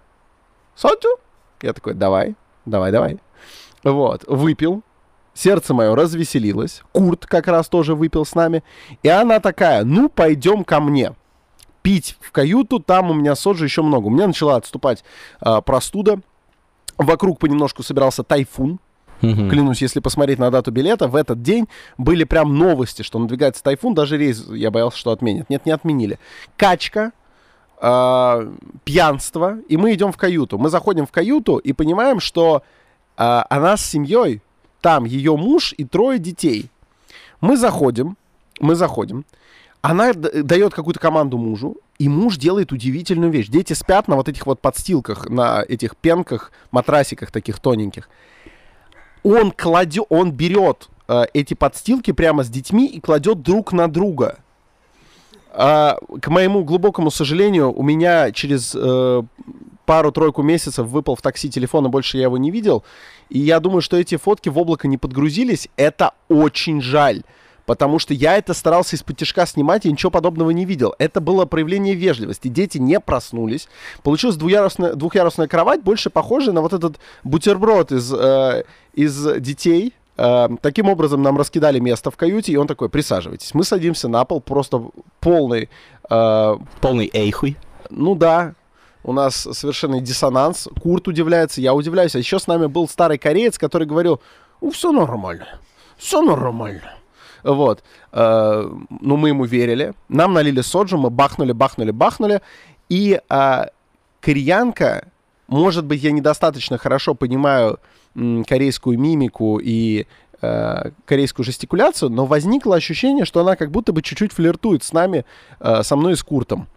[0.74, 1.18] соджу?
[1.60, 3.18] Я такой, давай, давай, давай.
[3.82, 4.82] Вот, выпил,
[5.34, 6.82] Сердце мое развеселилось.
[6.92, 8.62] Курт как раз тоже выпил с нами.
[9.02, 11.14] И она такая, ну, пойдем ко мне
[11.82, 14.06] пить в каюту, там у меня соджи еще много.
[14.06, 15.04] У меня начала отступать
[15.44, 16.20] э, простуда.
[16.96, 18.78] Вокруг понемножку собирался тайфун.
[19.22, 19.50] Угу.
[19.50, 23.94] Клянусь, если посмотреть на дату билета, в этот день были прям новости, что надвигается тайфун,
[23.94, 25.48] даже рейс я боялся, что отменят.
[25.48, 26.18] Нет, не отменили.
[26.56, 27.12] Качка,
[27.80, 28.52] э,
[28.84, 30.58] пьянство, и мы идем в каюту.
[30.58, 32.62] Мы заходим в каюту и понимаем, что
[33.16, 34.42] э, она с семьей,
[34.80, 36.68] там ее муж и трое детей.
[37.40, 38.16] Мы заходим,
[38.60, 39.24] мы заходим,
[39.82, 43.48] она дает какую-то команду мужу, и муж делает удивительную вещь.
[43.48, 48.08] Дети спят на вот этих вот подстилках, на этих пенках, матрасиках таких тоненьких.
[49.24, 54.38] Он кладет, он берет э, эти подстилки прямо с детьми и кладет друг на друга.
[55.50, 59.22] А, к моему глубокому сожалению, у меня через э,
[59.84, 62.84] пару-тройку месяцев выпал в такси телефон, и больше я его не видел.
[63.30, 65.68] И я думаю, что эти фотки в облако не подгрузились.
[65.76, 67.22] Это очень жаль
[67.72, 70.94] потому что я это старался из-под тяжка снимать, и ничего подобного не видел.
[70.98, 72.48] Это было проявление вежливости.
[72.48, 73.66] Дети не проснулись.
[74.02, 80.58] Получилась двухъярусная, двухъярусная кровать, больше похожая на вот этот бутерброд из, э, из детей, Uh,
[80.60, 83.54] таким образом нам раскидали место в каюте, и он такой, присаживайтесь.
[83.54, 85.70] Мы садимся на пол, просто полный...
[86.10, 87.56] Uh, полный эйхуй.
[87.88, 88.54] Ну да,
[89.04, 90.68] у нас совершенный диссонанс.
[90.82, 92.14] Курт удивляется, я удивляюсь.
[92.14, 94.20] А еще с нами был старый кореец, который говорил,
[94.60, 95.46] ну все нормально,
[95.96, 96.92] все нормально.
[97.42, 97.82] Вот.
[98.12, 98.70] Э,
[99.00, 99.94] ну, мы ему верили.
[100.08, 102.40] Нам налили соджу, мы бахнули, бахнули, бахнули.
[102.88, 103.64] И э,
[104.20, 105.08] кореянка,
[105.48, 107.78] может быть, я недостаточно хорошо понимаю
[108.46, 110.06] корейскую мимику и
[110.42, 115.24] э, корейскую жестикуляцию, но возникло ощущение, что она как будто бы чуть-чуть флиртует с нами,
[115.60, 116.68] э, со мной и с Куртом.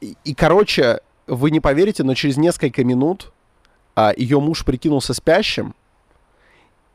[0.00, 3.32] И, и, короче, вы не поверите, но через несколько минут
[3.96, 5.74] э, ее муж прикинулся спящим,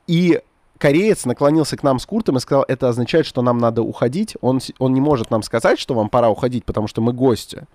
[0.08, 0.42] и
[0.84, 4.36] кореец наклонился к нам с Куртом и сказал, это означает, что нам надо уходить.
[4.42, 7.68] Он, он не может нам сказать, что вам пора уходить, потому что мы гости.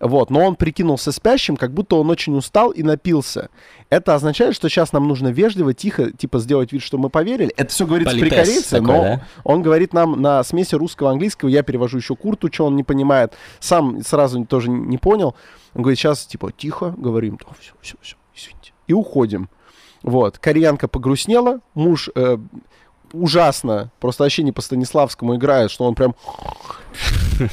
[0.00, 3.50] Вот, но он прикинулся спящим, как будто он очень устал и напился.
[3.88, 7.54] Это означает, что сейчас нам нужно вежливо, тихо, типа, сделать вид, что мы поверили.
[7.56, 9.22] Это все говорится Политес при корейце, такой, но да?
[9.44, 11.50] он говорит нам на смеси русского и английского.
[11.50, 13.32] Я перевожу еще Курту, что он не понимает.
[13.60, 15.36] Сам сразу тоже не понял.
[15.74, 18.72] Он говорит, сейчас, типа, тихо, говорим, все, все, все, извините.
[18.88, 19.48] И уходим.
[20.02, 20.38] Вот.
[20.38, 22.38] Кореянка погрустнела, муж э,
[23.12, 26.14] ужасно, просто вообще не по Станиславскому играет, что он прям...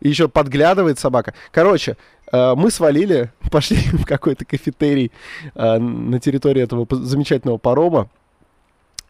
[0.00, 1.32] И еще подглядывает собака.
[1.50, 1.96] Короче,
[2.30, 5.10] э, мы свалили, пошли в какой-то кафетерий
[5.54, 8.10] э, на территории этого замечательного парома.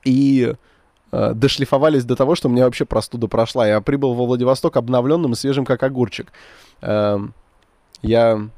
[0.05, 0.55] И
[1.11, 3.66] э, дошлифовались до того, что мне вообще простуда прошла.
[3.66, 6.32] Я прибыл во Владивосток обновленным и свежим, как огурчик.
[6.80, 7.18] Э,
[8.03, 8.49] я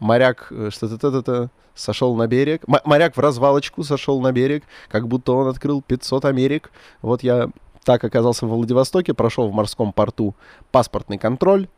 [0.00, 2.62] моряк, э, что-то сошел на берег.
[2.66, 6.72] М- моряк в развалочку сошел на берег, как будто он открыл 500 Америк.
[7.02, 7.50] Вот я
[7.84, 10.34] так оказался в Владивостоке, прошел в морском порту
[10.70, 11.68] паспортный контроль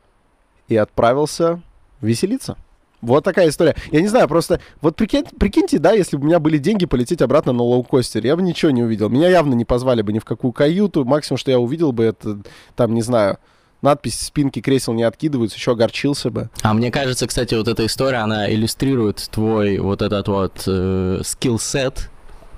[0.68, 1.60] и отправился
[2.00, 2.56] веселиться.
[3.00, 3.74] Вот такая история.
[3.90, 7.20] Я не знаю, просто вот прикинь, прикиньте, да, если бы у меня были деньги полететь
[7.20, 9.08] обратно на лоукостере, я бы ничего не увидел.
[9.08, 11.04] Меня явно не позвали бы ни в какую каюту.
[11.04, 12.38] Максимум, что я увидел бы, это
[12.76, 13.38] там, не знаю,
[13.82, 16.50] надпись «Спинки кресел не откидываются», еще огорчился бы.
[16.62, 22.10] А мне кажется, кстати, вот эта история, она иллюстрирует твой вот этот вот э, скилл-сет,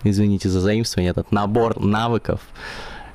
[0.04, 2.40] извините за заимствование, этот набор навыков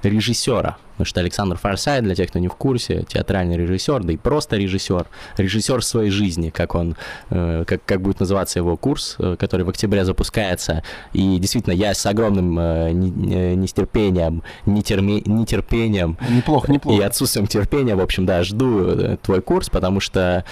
[0.04, 0.78] режиссера.
[1.00, 4.58] Потому что Александр Форсайт, для тех, кто не в курсе, театральный режиссер, да и просто
[4.58, 5.06] режиссер,
[5.38, 6.98] режиссер своей жизни, как он,
[7.30, 10.84] э, как, как будет называться его курс, э, который в октябре запускается.
[11.14, 17.02] И действительно, я с огромным э, нестерпением, нетерме, нетерпением неплохо, неплохо.
[17.02, 20.44] и отсутствием терпения, в общем, да, жду твой курс, потому что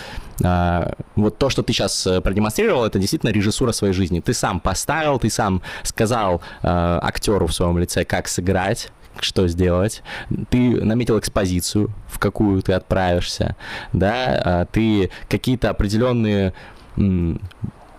[0.43, 4.22] а, вот то, что ты сейчас продемонстрировал, это действительно режиссура своей жизни.
[4.22, 8.91] Ты сам поставил, ты сам сказал а, актеру в своем лице, как сыграть,
[9.24, 10.03] что сделать,
[10.49, 13.55] ты наметил экспозицию, в какую ты отправишься,
[13.93, 16.53] да, а ты какие-то определенные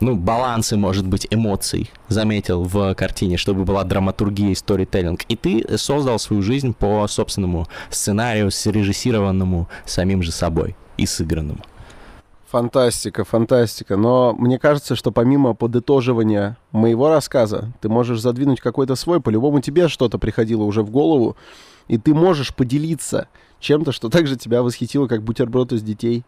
[0.00, 5.22] ну, балансы, может быть, эмоций заметил в картине, чтобы была драматургия и сторителлинг.
[5.28, 11.60] И ты создал свою жизнь по собственному сценарию, срежиссированному самим же собой и сыгранному.
[12.51, 13.96] Фантастика, фантастика.
[13.96, 19.20] Но мне кажется, что помимо подытоживания моего рассказа, ты можешь задвинуть какой-то свой.
[19.20, 21.36] По-любому тебе что-то приходило уже в голову,
[21.88, 23.28] и ты можешь поделиться
[23.61, 26.24] чем-то, что также тебя восхитило, как бутерброд из детей.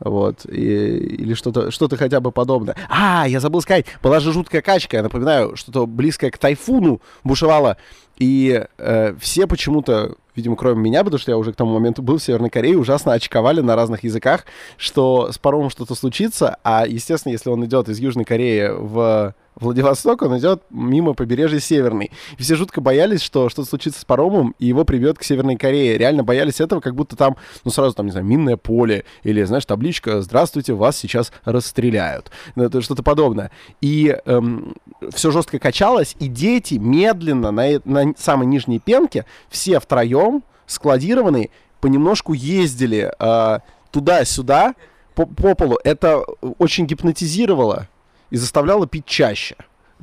[0.00, 2.76] Вот, и, или что-то что хотя бы подобное.
[2.90, 7.76] А, я забыл сказать, была же жуткая качка, я напоминаю, что-то близкое к тайфуну бушевало,
[8.18, 12.18] и э, все почему-то видимо, кроме меня, потому что я уже к тому моменту был
[12.18, 14.44] в Северной Корее, ужасно очковали на разных языках,
[14.76, 20.22] что с паромом что-то случится, а, естественно, если он идет из Южной Кореи в Владивосток,
[20.22, 22.10] он идет мимо побережья Северной.
[22.38, 25.96] И все жутко боялись, что что-то случится с паромом, и его прибьет к Северной Корее.
[25.96, 29.64] Реально боялись этого, как будто там, ну, сразу там, не знаю, минное поле, или, знаешь,
[29.64, 32.30] табличка «Здравствуйте, вас сейчас расстреляют».
[32.56, 33.52] Ну, это что-то подобное.
[33.80, 34.74] И эм,
[35.12, 41.50] все жестко качалось, и дети медленно на, на самой нижней пенке, все втроем, складированные,
[41.80, 43.58] понемножку ездили э,
[43.92, 44.74] туда-сюда,
[45.14, 45.78] по, по полу.
[45.84, 46.24] Это
[46.58, 47.88] очень гипнотизировало
[48.34, 49.54] и заставляла пить чаще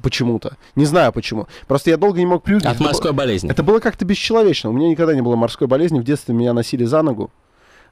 [0.02, 0.56] почему-то.
[0.78, 1.48] Не знаю почему.
[1.68, 2.74] Просто я долго не мог привыкнуть.
[2.74, 3.18] От морской было...
[3.18, 3.52] болезни.
[3.52, 4.70] Это было как-то бесчеловечно.
[4.70, 6.00] У меня никогда не было морской болезни.
[6.00, 7.30] В детстве меня носили за ногу.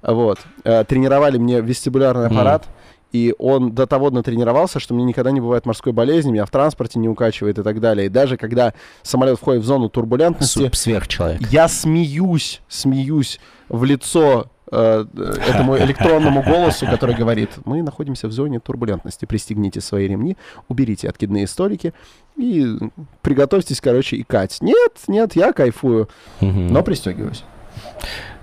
[0.01, 0.39] Вот.
[0.63, 2.63] Э, тренировали мне вестибулярный аппарат.
[2.63, 2.69] Mm.
[3.11, 6.99] И он до того натренировался, что мне никогда не бывает морской болезни, меня в транспорте
[6.99, 8.05] не укачивает и так далее.
[8.05, 10.69] И даже когда самолет входит в зону турбулентности...
[10.73, 11.41] Сверхчеловек.
[11.49, 15.05] Я смеюсь, смеюсь в лицо э,
[15.47, 21.47] этому электронному голосу, который говорит, мы находимся в зоне турбулентности, пристегните свои ремни, уберите откидные
[21.47, 21.93] столики
[22.37, 22.77] и
[23.21, 24.57] приготовьтесь, короче, икать.
[24.61, 26.09] Нет, нет, я кайфую,
[26.39, 27.43] но пристегиваюсь.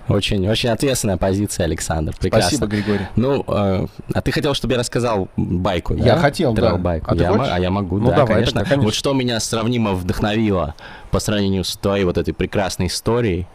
[0.07, 2.15] Очень, очень ответственная позиция, Александр.
[2.17, 2.57] Прекрасно.
[2.57, 3.07] Спасибо, Григорий.
[3.17, 6.21] Ну, э, а ты хотел, чтобы я рассказал байку, Я да?
[6.21, 6.77] хотел, да.
[6.77, 7.11] байку.
[7.11, 8.61] А, я, ты а я могу, ну, да, давай, конечно.
[8.61, 8.85] Тогда, конечно.
[8.85, 10.75] Вот что меня сравнимо вдохновило
[11.11, 13.47] по сравнению с той вот этой прекрасной историей,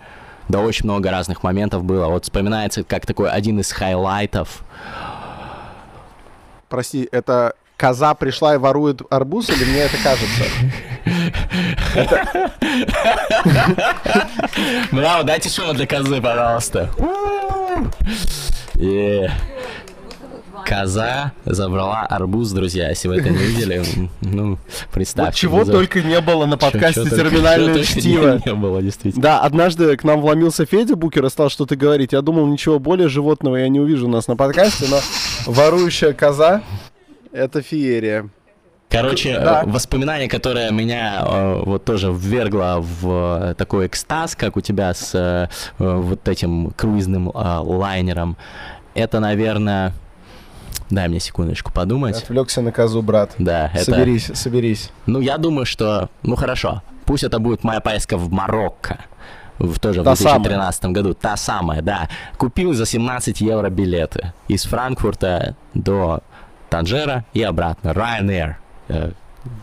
[0.48, 2.06] да очень много разных моментов было.
[2.06, 4.62] Вот вспоминается как такой один из highlight ов.
[6.68, 10.44] Прости, это коза пришла и ворует арбуз, или мне это кажется?
[14.92, 16.90] Браво, дайте шума для козы, пожалуйста.
[20.64, 22.88] Коза забрала арбуз, друзья.
[22.88, 23.82] Если вы это не видели,
[24.20, 24.58] ну,
[24.92, 25.48] представьте.
[25.48, 28.40] Вот чего только не было на подкасте «Терминальное чтиво».
[28.44, 29.22] Не было, действительно.
[29.22, 32.12] Да, однажды к нам вломился Федя Букер и стал что-то говорить.
[32.12, 34.98] Я думал, ничего более животного я не увижу у нас на подкасте, но
[35.46, 36.62] ворующая коза—
[37.32, 38.28] это феерия.
[38.92, 39.62] Короче, да.
[39.64, 45.14] воспоминание, которое меня э, вот тоже ввергло в э, такой экстаз, как у тебя с
[45.14, 45.48] э,
[45.78, 48.36] вот этим круизным э, лайнером,
[48.94, 49.94] это, наверное,
[50.92, 52.22] Дай мне секундочку подумать.
[52.22, 53.30] Отвлекся на козу, брат.
[53.38, 53.84] Да, это...
[53.84, 54.90] Соберись, соберись.
[55.06, 56.10] Ну, я думаю, что...
[56.22, 56.82] Ну, хорошо.
[57.06, 58.98] Пусть это будет моя поездка в Марокко.
[59.58, 60.94] В, тоже Та в 2013 самая.
[60.94, 61.14] году.
[61.14, 62.10] Та самая, да.
[62.36, 64.34] Купил за 17 евро билеты.
[64.48, 66.20] Из Франкфурта до
[66.68, 67.88] Танжера и обратно.
[67.88, 68.56] Ryanair.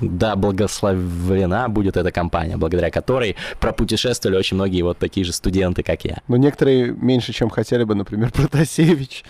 [0.02, 6.04] Да, благословена будет эта компания, благодаря которой пропутешествовали очень многие вот такие же студенты, как
[6.06, 6.18] я.
[6.28, 9.24] Но некоторые меньше, чем хотели бы, например, Протасевич.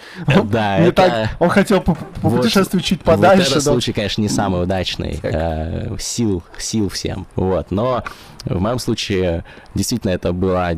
[0.46, 0.92] Да, Не это...
[1.04, 3.52] так, он хотел по- попутешествовать чуть Вот подальше.
[3.52, 3.72] этот да.
[3.72, 5.20] случай, конечно, не самый удачный.
[5.22, 7.28] Э, Сил, сил всем.
[7.36, 7.72] Вот.
[7.72, 8.04] Но
[8.46, 9.44] в моем случае
[9.76, 10.72] действительно это была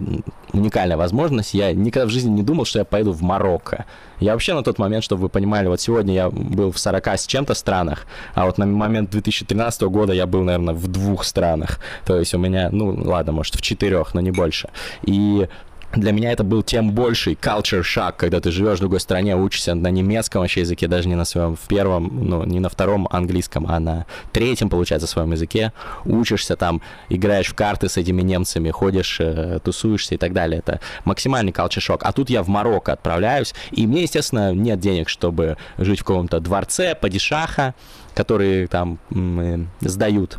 [0.54, 1.54] уникальная возможность.
[1.54, 3.86] Я никогда в жизни не думал, что я поеду в Марокко.
[4.20, 7.28] Я вообще на тот момент, чтобы вы понимали, вот сегодня я был в 40 с
[7.28, 11.80] чем-то странах, а вот на момент 2013 года я был, наверное, в двух странах.
[12.06, 14.70] То есть у меня, ну ладно, может, в четырех, но не больше.
[15.04, 15.48] И
[15.96, 19.76] для меня это был тем больший culture shock, когда ты живешь в другой стране, учишься
[19.76, 23.66] на немецком вообще языке, даже не на своем в первом, ну, не на втором английском,
[23.68, 25.74] а на третьем, получается, своем языке.
[26.06, 30.60] Учишься там, играешь в карты с этими немцами, ходишь, э, тусуешься и так далее.
[30.60, 32.00] Это максимальный culture shock.
[32.02, 36.40] А тут я в Марокко отправляюсь, и мне, естественно, нет денег, чтобы жить в каком-то
[36.40, 37.76] дворце, падишаха,
[38.14, 40.38] которые там э, сдают.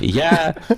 [0.00, 0.56] Я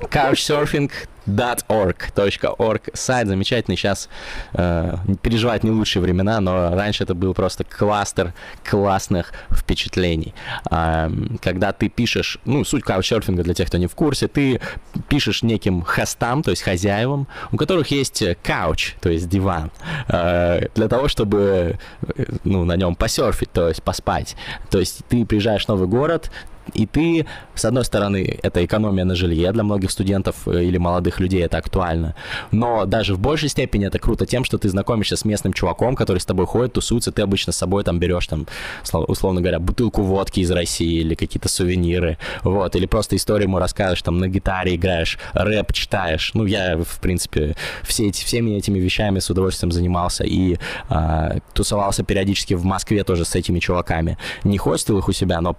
[0.00, 0.90] couchsurfing.
[1.26, 4.08] couchsurfing.org.org сайт замечательный сейчас
[4.52, 8.34] э, переживает не лучшие времена но раньше это был просто кластер
[8.68, 10.34] классных впечатлений.
[10.70, 11.10] А,
[11.42, 14.60] когда ты пишешь ну суть каучсерфинга для тех кто не в курсе ты
[15.08, 19.70] пишешь неким хостам то есть хозяевам у которых есть кауч то есть диван
[20.08, 21.78] э, для того чтобы
[22.16, 24.36] э, ну на нем посерфить то есть поспать.
[24.70, 26.30] То есть ты приезжаешь в новый город
[26.74, 31.20] и ты, с одной стороны, это экономия на жилье для многих студентов э, или молодых
[31.20, 32.14] людей, это актуально.
[32.50, 36.18] Но даже в большей степени это круто тем, что ты знакомишься с местным чуваком, который
[36.18, 38.46] с тобой ходит, тусуется, ты обычно с собой там берешь, там,
[38.84, 43.58] сло- условно говоря, бутылку водки из России или какие-то сувениры, вот, или просто историю ему
[43.58, 46.32] рассказываешь, там, на гитаре играешь, рэп читаешь.
[46.34, 50.58] Ну, я, в принципе, все эти, всеми этими вещами с удовольствием занимался и
[50.88, 54.18] а, тусовался периодически в Москве тоже с этими чуваками.
[54.44, 55.56] Не хостил их у себя, но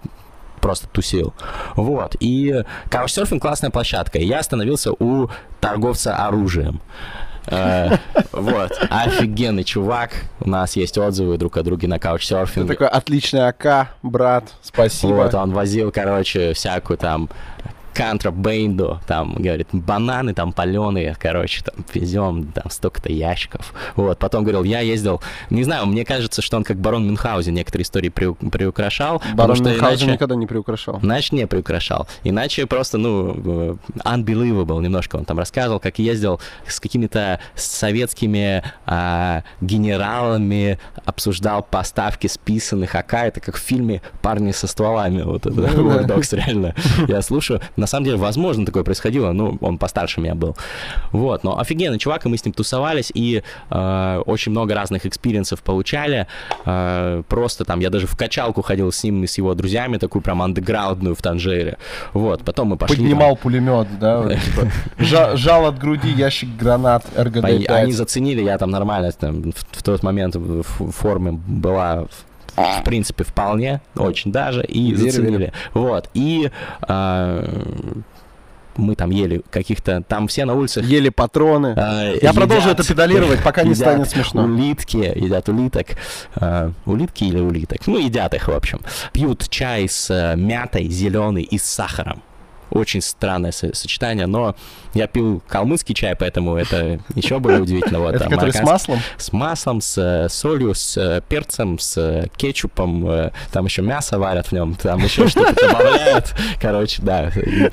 [0.62, 1.34] просто тусил.
[1.76, 2.16] Вот.
[2.20, 4.20] И каучсерфинг классная площадка.
[4.20, 6.82] И я остановился у торговца оружием.
[7.47, 7.97] Э,
[8.32, 8.72] Вот.
[8.89, 10.12] Офигенный чувак.
[10.39, 12.68] У нас есть отзывы друг о друге на Ты каучсерфинге.
[12.74, 15.14] такой отличный АК, брат, спасибо.
[15.14, 17.30] Вот, он возил, короче, всякую там
[17.94, 23.74] контрабенду, там, говорит, бананы там паленые, короче, там, везем, там, столько-то ящиков.
[23.96, 27.84] Вот, потом говорил, я ездил, не знаю, мне кажется, что он как барон Мюнхгаузен некоторые
[27.84, 29.20] истории приу- приукрашал.
[29.20, 31.00] потому Барон что Мюнхгаузен иначе- никогда не приукрашал.
[31.02, 32.08] Иначе не приукрашал.
[32.24, 33.76] Иначе просто, ну, э,
[34.06, 42.96] unbelievable немножко он там рассказывал, как ездил с какими-то советскими а, генералами, обсуждал поставки списанных
[42.96, 43.14] АК.
[43.14, 45.22] Это как в фильме «Парни со стволами».
[45.24, 46.74] Вот это Dogs, реально.
[47.08, 47.62] Я слушаю.
[47.82, 49.32] На самом деле, возможно, такое происходило.
[49.32, 50.56] Ну, он постарше меня был.
[51.12, 51.44] Вот.
[51.44, 55.62] Но офигенный чувак, и мы с ним тусовались, и э, очень много разных experience ов
[55.64, 56.28] получали.
[56.66, 60.22] Э, просто там, я даже в качалку ходил с ним и с его друзьями, такую
[60.22, 61.78] прям андеграундную в Танжере.
[62.14, 62.96] Вот, потом мы пошли...
[62.96, 64.24] там- Поднимал пулемет, да?
[64.36, 64.68] типа,
[65.00, 67.68] жа- Жал от груди ящик гранат Они, РГД-5.
[67.68, 72.06] они заценили, я там нормально там, в, тот момент в форме была
[72.56, 75.38] в, принципе вполне, очень даже, и Верю, заценили.
[75.38, 75.54] верю.
[75.74, 77.45] Вот, и а,
[78.78, 81.74] мы там ели каких-то, там все на улицах Ели патроны.
[81.78, 84.43] а, Я продолжу едят- это педалировать, пока не станет смешно.
[84.45, 85.88] Улитки, едят улиток.
[86.36, 87.86] А, улитки или улиток?
[87.88, 88.80] Ну, едят их, в общем.
[89.14, 92.22] Пьют чай с э, мятой, зеленый и с сахаром.
[92.70, 94.56] Очень странное со- сочетание, но
[94.94, 98.00] я пил калмыцкий чай, поэтому это еще более удивительно.
[98.00, 99.00] Вот, Это который с маслом?
[99.18, 104.48] с маслом, с э, солью, с э, перцем, с э, кетчупом, там еще мясо варят
[104.48, 106.34] в нем, там еще что-то добавляют.
[106.62, 107.32] Короче, да,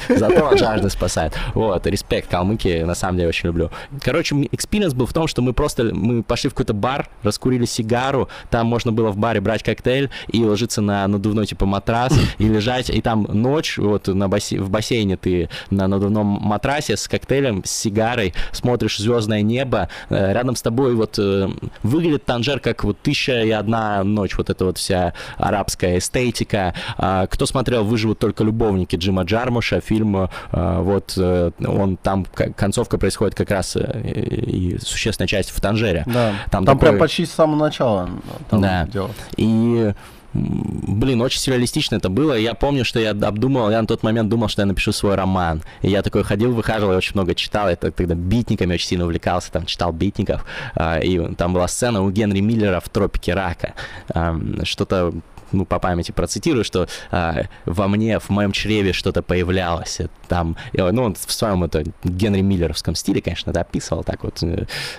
[0.08, 1.34] зато от жажды спасает.
[1.54, 3.70] Вот, респект, калмыки, на самом деле очень люблю.
[4.02, 8.28] Короче, experience был в том, что мы просто, мы пошли в какой-то бар, раскурили сигару,
[8.50, 12.90] там можно было в баре брать коктейль и ложиться на надувной типа матрас и лежать,
[12.90, 17.70] и там ночь, вот на бассе- в бассейне ты на надувном матрасе с коктейлем, с
[17.70, 21.48] сигарой, смотришь звездное небо, э, рядом с тобой вот э,
[21.82, 26.74] выглядит Танжер как вот тысяча и одна ночь, вот эта вот вся арабская эстетика.
[26.96, 32.24] А, Кто смотрел «Выживут только любовники» Джима Джармуша, фильм, э, вот он там,
[32.56, 36.04] концовка происходит как раз и существенная часть в Танжере.
[36.06, 36.32] Да.
[36.50, 38.08] Там Там, прям такой- почти с самого начала
[38.50, 38.86] там Да.
[38.86, 39.10] дело.
[39.36, 39.92] И
[40.34, 42.34] Блин, очень сюрреалистично это было.
[42.34, 45.62] Я помню, что я обдумывал, я на тот момент думал, что я напишу свой роман.
[45.80, 47.68] И я такой ходил, выхаживал, я очень много читал.
[47.68, 50.44] Я тогда битниками очень сильно увлекался, там читал битников.
[50.74, 53.74] А, И там была сцена у Генри Миллера в «Тропике рака».
[54.64, 55.14] Что-то
[55.52, 60.00] ну, по памяти процитирую, что а, во мне, в моем чреве что-то появлялось.
[60.28, 64.42] Там, ну, он в своем это Генри Миллеровском стиле, конечно, это описывал так вот,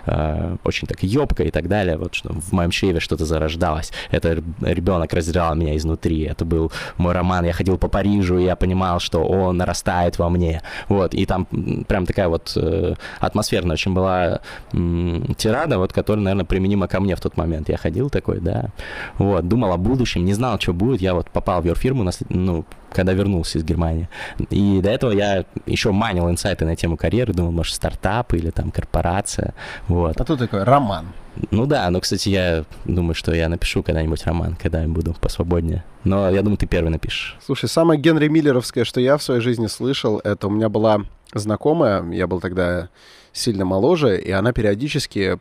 [0.06, 3.92] а, очень так ёбко и так далее, вот что в моем чреве что-то зарождалось.
[4.12, 6.24] Это ребенок разрял меня изнутри.
[6.24, 7.46] Это был мой роман.
[7.46, 10.62] Я ходил по Парижу, и я понимал, что он нарастает во мне.
[10.88, 11.46] Вот, и там
[11.88, 14.42] прям такая вот э, атмосферная очень была
[14.74, 17.70] э, тирада, вот, которая, наверное, применима ко мне в тот момент.
[17.70, 18.70] Я ходил такой, да,
[19.18, 21.02] вот, думал о будущем, не знал, что будет.
[21.02, 24.08] Я вот попал в your фирму, ну, когда вернулся из Германии.
[24.50, 28.72] И до этого я еще манил инсайты на тему карьеры, думал, может, стартап или там
[28.72, 29.54] корпорация,
[29.88, 30.20] вот.
[30.20, 31.08] А тут такой роман.
[31.52, 35.84] Ну да, но, кстати, я думаю, что я напишу когда-нибудь роман, когда я буду посвободнее.
[36.04, 37.38] Но я думаю, ты первый напишешь.
[37.46, 41.02] Слушай, самое Генри Миллеровское, что я в своей жизни слышал, это у меня была
[41.34, 42.90] знакомая, я был тогда
[43.34, 45.38] сильно моложе, и она периодически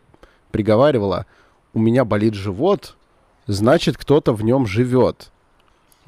[0.51, 1.27] приговаривала,
[1.73, 2.98] у меня болит живот,
[3.49, 5.33] значит, кто-то в нем живет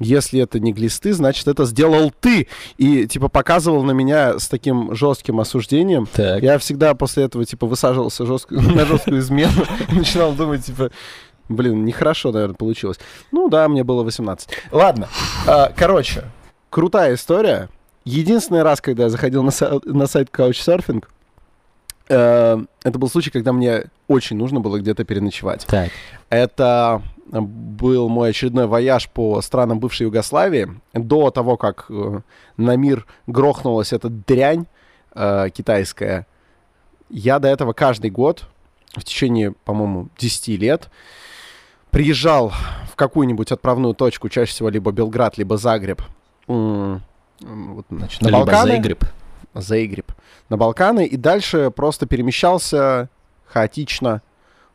[0.03, 2.47] если это не глисты, значит, это сделал ты.
[2.77, 6.07] И, типа, показывал на меня с таким жестким осуждением.
[6.11, 6.41] Так.
[6.41, 10.89] Я всегда после этого, типа, высаживался жестко, на жесткую измену начинал думать, типа,
[11.49, 12.99] блин, нехорошо, наверное, получилось.
[13.31, 14.49] Ну да, мне было 18.
[14.71, 15.07] Ладно.
[15.45, 16.23] А, короче,
[16.69, 17.69] крутая история.
[18.03, 21.03] Единственный раз, когда я заходил на, са- на сайт Couchsurfing,
[22.13, 25.65] это был случай, когда мне очень нужно было где-то переночевать.
[25.67, 25.89] Так.
[26.29, 30.69] Это был мой очередной вояж по странам бывшей Югославии.
[30.93, 32.19] До того, как э,
[32.57, 34.65] на мир грохнулась эта дрянь
[35.13, 36.27] э, китайская,
[37.09, 38.47] я до этого каждый год,
[38.95, 40.89] в течение, по-моему, 10 лет,
[41.89, 42.51] приезжал
[42.91, 46.01] в какую-нибудь отправную точку, чаще всего либо Белград, либо Загреб,
[46.47, 48.71] вот, значит, на либо Балканы.
[48.71, 49.05] Заигреб.
[49.53, 50.11] Заигреб.
[50.51, 53.07] На Балканы, и дальше просто перемещался
[53.45, 54.21] хаотично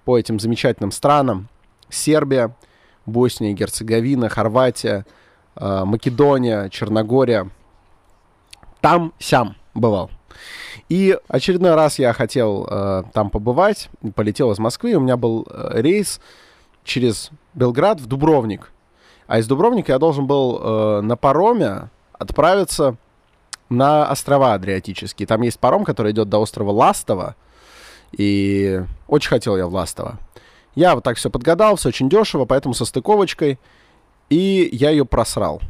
[0.06, 1.48] по этим замечательным странам,
[1.90, 2.56] Сербия,
[3.04, 5.04] Босния и Герцеговина, Хорватия,
[5.54, 7.50] э, Македония, Черногория.
[8.80, 10.10] Там, сям бывал.
[10.88, 15.82] И очередной раз я хотел э, там побывать, полетел из Москвы, у меня был э,
[15.82, 16.22] рейс
[16.84, 18.72] через Белград в Дубровник.
[19.26, 22.96] А из Дубровника я должен был э, на пароме отправиться
[23.68, 25.26] на острова Адриатические.
[25.26, 27.34] Там есть паром, который идет до острова Ластово.
[28.12, 30.18] И очень хотел я в Ластово.
[30.74, 33.58] Я вот так все подгадал, все очень дешево, поэтому со стыковочкой.
[34.28, 35.60] И я ее просрал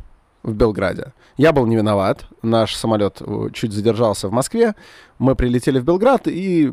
[0.42, 1.12] в Белграде.
[1.36, 2.26] Я был не виноват.
[2.42, 4.74] Наш самолет э, чуть задержался в Москве.
[5.18, 6.72] Мы прилетели в Белград, и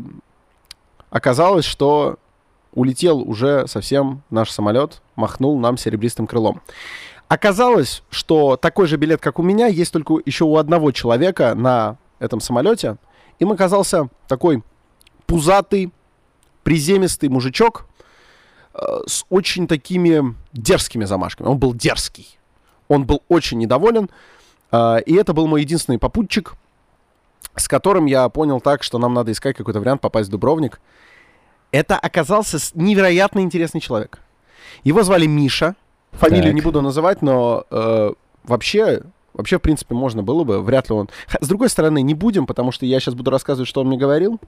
[1.09, 2.17] оказалось, что
[2.73, 6.61] улетел уже совсем наш самолет, махнул нам серебристым крылом.
[7.33, 11.97] Оказалось, что такой же билет, как у меня, есть только еще у одного человека на
[12.19, 12.97] этом самолете.
[13.39, 14.63] Им оказался такой
[15.25, 15.91] пузатый,
[16.63, 17.85] приземистый мужичок,
[18.73, 21.47] Э, с очень такими дерзкими замашками.
[21.47, 22.39] Он был дерзкий.
[22.87, 24.09] Он был очень недоволен.
[24.71, 26.55] Э, и это был мой единственный попутчик,
[27.55, 30.81] с которым я понял так, что нам надо искать какой-то вариант попасть в Дубровник.
[31.71, 34.19] Это оказался невероятно интересный человек.
[34.83, 35.75] Его звали Миша.
[36.13, 36.53] Фамилию так.
[36.55, 39.01] не буду называть, но э, вообще,
[39.33, 40.61] вообще, в принципе, можно было бы.
[40.61, 41.09] Вряд ли он...
[41.39, 44.39] С другой стороны, не будем, потому что я сейчас буду рассказывать, что он мне говорил.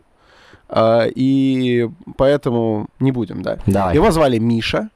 [0.68, 3.59] А, и поэтому не будем, да.
[3.66, 3.95] Давай.
[3.95, 4.89] Его звали Миша.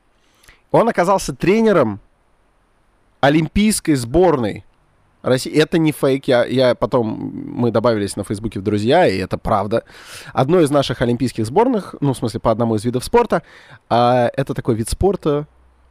[0.72, 2.00] Он оказался тренером
[3.22, 4.64] олимпийской сборной
[5.22, 5.52] России.
[5.54, 9.84] Это не фейк, я, я потом, мы добавились на Фейсбуке в друзья, и это правда.
[10.34, 13.44] Одной из наших олимпийских сборных, ну, в смысле, по одному из видов спорта,
[13.90, 15.48] а, это такой вид спорта,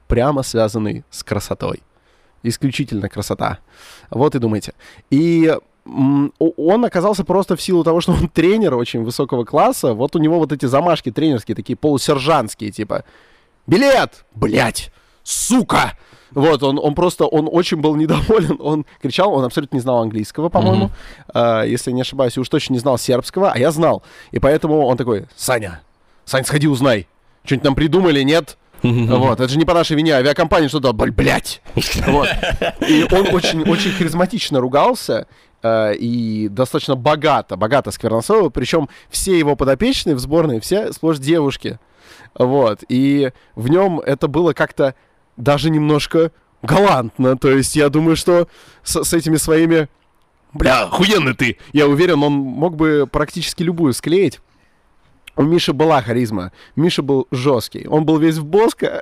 [0.09, 1.83] прямо связанный с красотой.
[2.43, 3.59] Исключительно красота.
[4.11, 4.73] Вот и думайте.
[5.11, 5.55] И
[5.87, 9.95] он оказался просто в силу того, что он тренер очень высокого класса.
[9.95, 13.05] Вот у него вот эти замашки тренерские, такие полусержантские, типа
[13.67, 14.25] «Билет!
[14.35, 14.93] Блять!
[15.23, 15.97] Сука!»
[16.31, 20.51] Вот, он, он просто, он очень был недоволен, он кричал, он абсолютно не знал английского,
[20.51, 20.91] по-моему,
[21.29, 21.65] mm-hmm.
[21.65, 24.03] э, если не ошибаюсь, и уж точно не знал сербского, а я знал.
[24.31, 25.81] И поэтому он такой, Саня,
[26.27, 27.09] Сань, сходи, узнай,
[27.45, 28.59] что-нибудь нам придумали, нет?
[28.83, 31.62] Вот, это же не по нашей вине, авиакомпания что-то, блядь.
[32.07, 32.29] Вот.
[32.89, 35.26] И он очень, очень харизматично ругался,
[35.61, 41.81] Э, и достаточно богато, богато сквернословил, причем все его подопечные в сборной, все сплошь девушки.
[42.35, 44.95] Вот, и в нем это было как-то
[45.37, 46.31] даже немножко
[46.62, 48.49] галантно, то есть я думаю, что
[48.85, 49.89] с, с этими своими...
[50.53, 51.59] Бля, охуенный ты!
[51.72, 54.41] Я уверен, он мог бы практически любую склеить.
[55.39, 56.51] У Миши была харизма.
[56.74, 57.86] Миша был жесткий.
[57.86, 59.01] Он был весь в боско.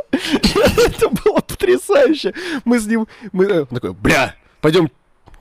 [0.12, 2.34] Это было потрясающе.
[2.66, 3.08] Мы с ним...
[3.32, 3.62] Мы...
[3.62, 4.90] Он такой, бля, пойдем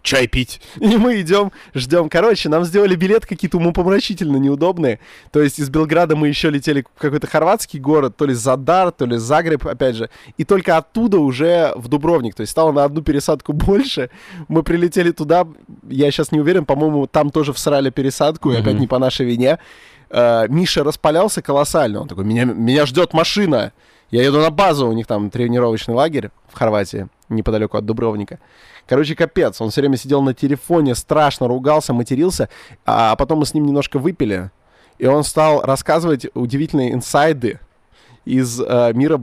[0.03, 0.61] чай пить.
[0.79, 2.07] И мы идем, ждем.
[2.07, 4.99] Короче, нам сделали билет какие-то умопомрачительно неудобные.
[5.31, 9.05] То есть из Белграда мы еще летели в какой-то хорватский город, то ли Задар, то
[9.05, 10.09] ли Загреб, опять же.
[10.37, 12.35] И только оттуда уже в Дубровник.
[12.35, 14.09] То есть стало на одну пересадку больше.
[14.47, 15.45] Мы прилетели туда,
[15.89, 19.59] я сейчас не уверен, по-моему, там тоже всрали пересадку, и опять не по нашей вине.
[20.11, 22.01] Uh, Миша распалялся колоссально.
[22.01, 23.71] Он такой, меня, меня ждет машина.
[24.09, 28.39] Я еду на базу, у них там тренировочный лагерь в Хорватии, неподалеку от Дубровника.
[28.87, 29.61] Короче, капец.
[29.61, 32.49] Он все время сидел на телефоне, страшно ругался, матерился.
[32.85, 34.51] А потом мы с ним немножко выпили.
[34.97, 37.61] И он стал рассказывать удивительные инсайды
[38.25, 39.21] из э, мира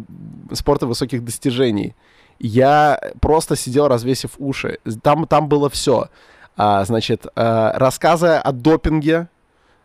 [0.52, 1.94] спорта высоких достижений.
[2.38, 4.78] Я просто сидел, развесив уши.
[5.02, 6.08] Там, там было все.
[6.56, 9.37] А, значит, э, рассказы о допинге, Э,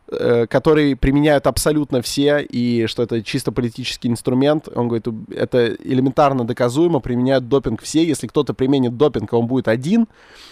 [0.10, 4.68] который применяют абсолютно все, и что это чисто политический инструмент.
[4.76, 8.04] Он говорит, это элементарно доказуемо, применяют допинг все.
[8.04, 10.08] Если кто-то применит допинг, а он будет один,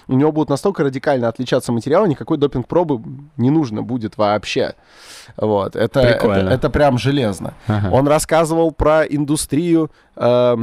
[0.07, 3.01] у него будут настолько радикально отличаться материалы, никакой допинг-пробы
[3.37, 4.75] не нужно будет вообще.
[5.37, 7.53] Вот, это, это, это прям железно.
[7.67, 7.89] Ага.
[7.91, 9.91] Он рассказывал про индустрию...
[10.15, 10.57] Э,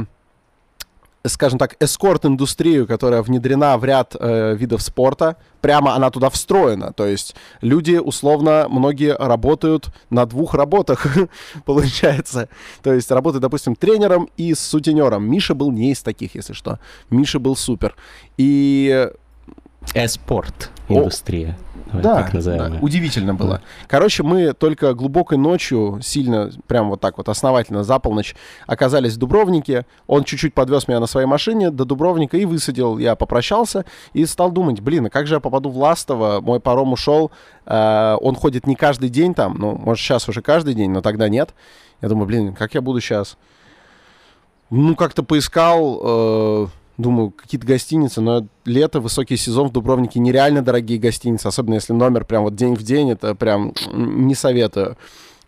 [1.25, 6.93] скажем так, эскорт-индустрию, которая внедрена в ряд э, видов спорта, прямо она туда встроена.
[6.93, 11.05] То есть люди, условно, многие работают на двух работах,
[11.65, 12.47] получается.
[12.81, 15.29] То есть работают, допустим, тренером и сутенером.
[15.29, 16.79] Миша был не из таких, если что.
[17.09, 17.95] Миша был супер.
[18.37, 19.09] И...
[19.93, 21.57] Эспорт индустрия.
[21.91, 22.79] О, да, так называемое.
[22.79, 23.55] Да, удивительно было.
[23.55, 23.61] Да.
[23.87, 28.35] Короче, мы только глубокой ночью, сильно, прям вот так вот, основательно за полночь
[28.67, 29.85] оказались в Дубровнике.
[30.05, 32.97] Он чуть-чуть подвез меня на своей машине до Дубровника и высадил.
[32.99, 36.41] Я попрощался и стал думать, блин, а как же я попаду в Ластово?
[36.41, 37.31] Мой паром ушел,
[37.65, 41.27] э, он ходит не каждый день там, ну, может, сейчас уже каждый день, но тогда
[41.27, 41.55] нет.
[42.01, 43.37] Я думаю, блин, как я буду сейчас?
[44.69, 45.99] Ну, как-то поискал...
[46.03, 46.67] Э,
[46.99, 52.25] думаю, какие-то гостиницы, но лето, высокий сезон в Дубровнике, нереально дорогие гостиницы, особенно если номер
[52.25, 54.97] прям вот день в день, это прям не советую.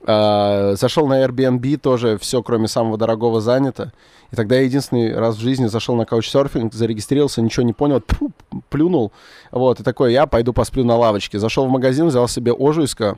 [0.03, 3.91] А, зашел на Airbnb, тоже все, кроме самого дорогого, занято.
[4.31, 8.31] И тогда я единственный раз в жизни зашел на каучсерфинг, зарегистрировался, ничего не понял, тьфу,
[8.69, 9.11] плюнул.
[9.51, 11.37] Вот, и такой, я пойду посплю на лавочке.
[11.37, 13.17] Зашел в магазин, взял себе ожуйска,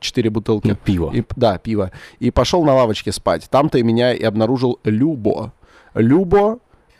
[0.00, 0.68] четыре бутылки.
[0.68, 1.10] Ну, пиво.
[1.12, 1.92] И, да, пиво.
[2.18, 3.46] И пошел на лавочке спать.
[3.50, 5.52] Там-то и меня и обнаружил Любо.
[5.94, 6.58] Любо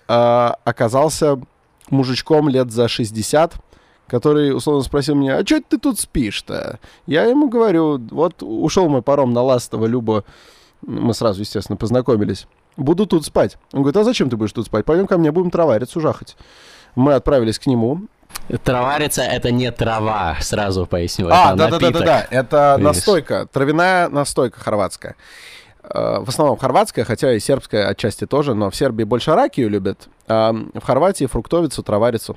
[0.08, 1.38] э, оказался
[1.90, 3.54] мужичком лет за 60,
[4.06, 6.78] который условно спросил меня, а что ты тут спишь-то?
[7.06, 10.24] Я ему говорю, вот ушел мой паром на Ластово, Люба,
[10.82, 12.46] мы сразу, естественно, познакомились.
[12.76, 13.56] Буду тут спать.
[13.72, 14.84] Он говорит, а зачем ты будешь тут спать?
[14.84, 16.36] Пойдем ко мне, будем траварицу жахать.
[16.94, 18.02] Мы отправились к нему.
[18.62, 21.28] Траварица это не трава, сразу поясню.
[21.30, 25.16] А, да-да-да-да, это настойка, травяная настойка хорватская.
[25.88, 30.08] Э, в основном хорватская, хотя и сербская отчасти тоже, но в Сербии больше ракию любят,
[30.26, 32.36] а в Хорватии фруктовицу, траварицу.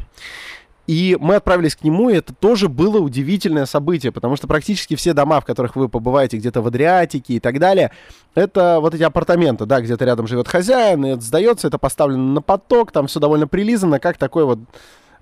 [0.85, 5.13] И мы отправились к нему, и это тоже было удивительное событие, потому что практически все
[5.13, 7.91] дома, в которых вы побываете где-то в Адриатике и так далее,
[8.33, 12.41] это вот эти апартаменты, да, где-то рядом живет хозяин, и это сдается, это поставлено на
[12.41, 14.59] поток, там все довольно прилизано, как такой вот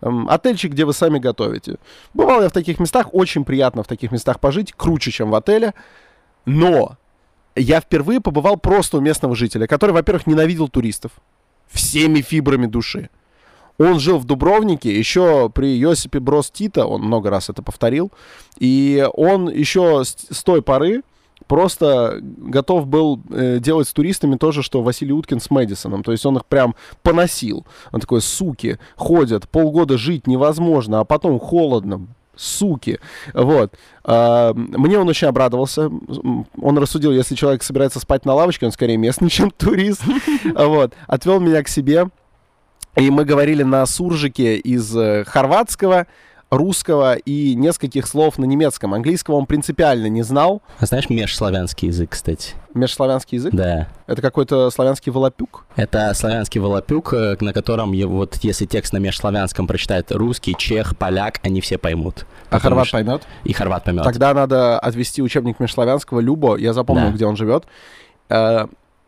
[0.02, 1.78] отельчик, где вы сами готовите.
[2.14, 5.74] Бывал я в таких местах, очень приятно в таких местах пожить, круче, чем в отеле,
[6.46, 6.98] но
[7.58, 11.12] я впервые побывал просто у местного жителя, который, во-первых, ненавидел туристов
[11.68, 13.10] всеми фибрами души.
[13.78, 18.12] Он жил в Дубровнике еще при Йосипе Брос Тита, он много раз это повторил,
[18.58, 21.04] и он еще с, той поры
[21.46, 26.04] просто готов был э, делать с туристами то же, что Василий Уткин с Мэдисоном.
[26.04, 27.66] То есть он их прям поносил.
[27.92, 32.08] Он такой, суки, ходят, полгода жить невозможно, а потом холодно,
[32.38, 33.00] суки.
[33.34, 33.74] Вот.
[34.06, 35.90] Мне он очень обрадовался.
[36.62, 40.04] Он рассудил, если человек собирается спать на лавочке, он скорее местный, чем турист.
[40.56, 40.94] Вот.
[41.08, 42.10] Отвел меня к себе.
[42.96, 46.08] И мы говорили на суржике из э, хорватского,
[46.50, 48.94] русского и нескольких слов на немецком.
[48.94, 50.62] Английского он принципиально не знал.
[50.80, 52.54] А знаешь межславянский язык, кстати?
[52.74, 53.54] Межславянский язык?
[53.54, 53.88] Да.
[54.06, 55.66] Это какой-то славянский волопюк?
[55.76, 61.40] Это славянский волопюк, э, на котором, вот если текст на межславянском прочитает русский, чех, поляк,
[61.44, 62.26] они все поймут.
[62.50, 62.98] А хорват что...
[62.98, 63.24] поймет?
[63.44, 64.04] И хорват поймет.
[64.04, 67.14] Тогда надо отвести учебник межславянского Любо, я запомнил, да.
[67.14, 67.66] где он живет.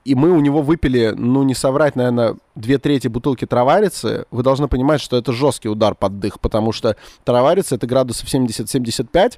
[0.10, 4.68] И мы у него выпили, ну, не соврать, наверное, две трети бутылки траварицы, вы должны
[4.68, 9.38] понимать, что это жесткий удар под дых, потому что траварица— это градусов 70-75,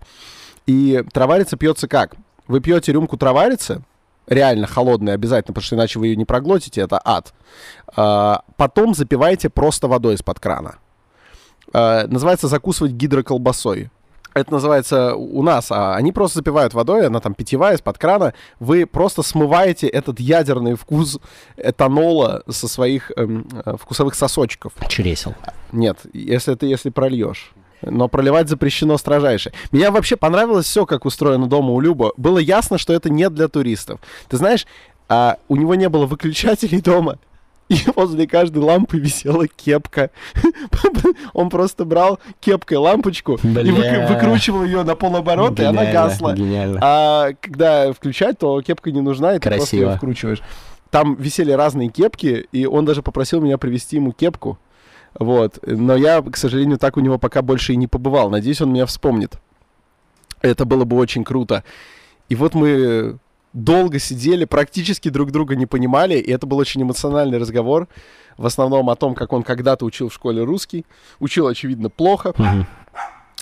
[0.67, 2.15] и траварица пьется как?
[2.47, 3.81] Вы пьете рюмку траварицы,
[4.27, 7.33] реально холодной обязательно, потому что иначе вы ее не проглотите, это ад.
[7.93, 10.75] А, потом запиваете просто водой из-под крана.
[11.73, 13.89] А, называется закусывать гидроколбасой.
[14.33, 18.33] Это называется у нас, а они просто запивают водой, она там питьевая, из-под крана.
[18.59, 21.19] Вы просто смываете этот ядерный вкус
[21.57, 24.73] этанола со своих эм, э, вкусовых сосочков.
[24.87, 25.35] Чресел.
[25.71, 27.53] Нет, если ты если прольешь.
[27.81, 29.51] Но проливать запрещено строжайше.
[29.71, 32.13] Меня вообще понравилось все, как устроено дома у Люба.
[32.15, 33.99] Было ясно, что это не для туристов.
[34.29, 34.67] Ты знаешь,
[35.09, 37.17] а у него не было выключателей дома.
[37.71, 40.09] И возле каждой лампы висела кепка.
[41.33, 43.61] Он просто брал кепкой лампочку Бля.
[43.61, 46.33] и вы, выкручивал ее на полоборота, гениально, и она гасла.
[46.33, 46.79] Гениально.
[46.83, 50.41] А когда включать, то кепка не нужна, и ты просто ее вкручиваешь.
[50.89, 54.59] Там висели разные кепки, и он даже попросил меня привезти ему кепку.
[55.17, 55.59] Вот.
[55.65, 58.29] Но я, к сожалению, так у него пока больше и не побывал.
[58.29, 59.35] Надеюсь, он меня вспомнит.
[60.41, 61.63] Это было бы очень круто.
[62.27, 63.17] И вот мы
[63.53, 67.87] долго сидели, практически друг друга не понимали, и это был очень эмоциональный разговор,
[68.37, 70.85] в основном о том, как он когда-то учил в школе русский,
[71.19, 72.29] учил, очевидно, плохо.
[72.29, 72.65] Mm-hmm.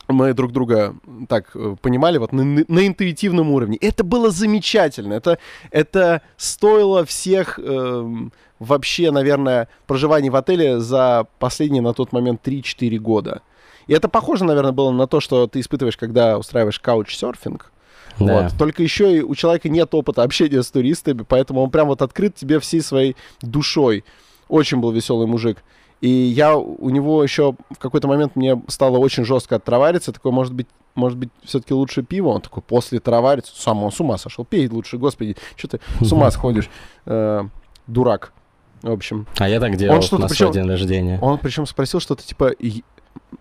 [0.10, 0.96] Мы друг друга
[1.28, 3.78] так э, понимали вот на, на интуитивном уровне.
[3.80, 5.14] Это было замечательно.
[5.14, 5.38] Это,
[5.70, 8.14] это стоило всех э,
[8.58, 13.44] вообще, наверное, проживаний в отеле за последние на тот момент 3-4 года.
[13.86, 17.72] И это похоже, наверное, было на то, что ты испытываешь, когда устраиваешь каучсерфинг.
[18.20, 18.44] Да.
[18.44, 18.58] Вот.
[18.58, 22.36] Только еще и у человека нет опыта общения с туристами, поэтому он прям вот открыт
[22.36, 24.04] тебе всей своей душой.
[24.48, 25.64] Очень был веселый мужик.
[26.02, 30.14] И я у него еще в какой-то момент мне стало очень жестко оттравариться.
[30.14, 32.30] Такой, может быть, может быть, все-таки лучше пиво?
[32.30, 34.46] Он такой, после травариться, сам он с ума сошел.
[34.46, 36.70] Пей лучше, господи, что ты с ума сходишь?
[37.06, 37.44] Э,
[37.88, 38.34] дурак.
[38.82, 39.28] В общем.
[39.38, 41.20] А я так делал он что-то, на причем, свой день рождения.
[41.22, 42.54] Он причем спросил что-то типа,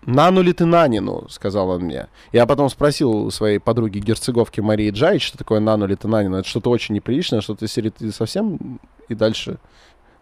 [0.05, 2.07] Нану ли ты Нанину, сказал он мне.
[2.31, 6.37] Я потом спросил у своей подруги герцеговки Марии Джайч, что такое Нану ли ты Нанину.
[6.37, 9.57] Это что-то очень неприличное, что-то серии ты совсем и дальше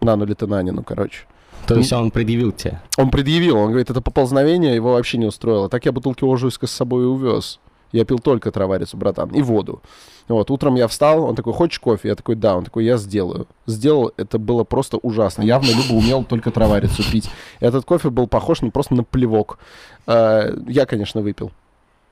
[0.02, 1.26] Нану ли ты Нанину, короче.
[1.68, 2.82] То есть он предъявил тебе?
[2.98, 5.70] Он предъявил, он говорит, это поползновение его вообще не устроило.
[5.70, 7.60] Так я бутылки ожуйска с собой и увез.
[7.92, 9.82] Я пил только траварицу, братан, и воду.
[10.28, 12.10] Вот, утром я встал, он такой, хочешь кофе?
[12.10, 12.58] Я такой, да.
[12.58, 13.48] Он такой, я сделаю.
[13.66, 15.42] Сделал, это было просто ужасно.
[15.44, 17.30] Явно Люба умел только траварицу пить.
[17.60, 19.58] Этот кофе был похож ну, просто на плевок.
[20.06, 21.52] А, я, конечно, выпил.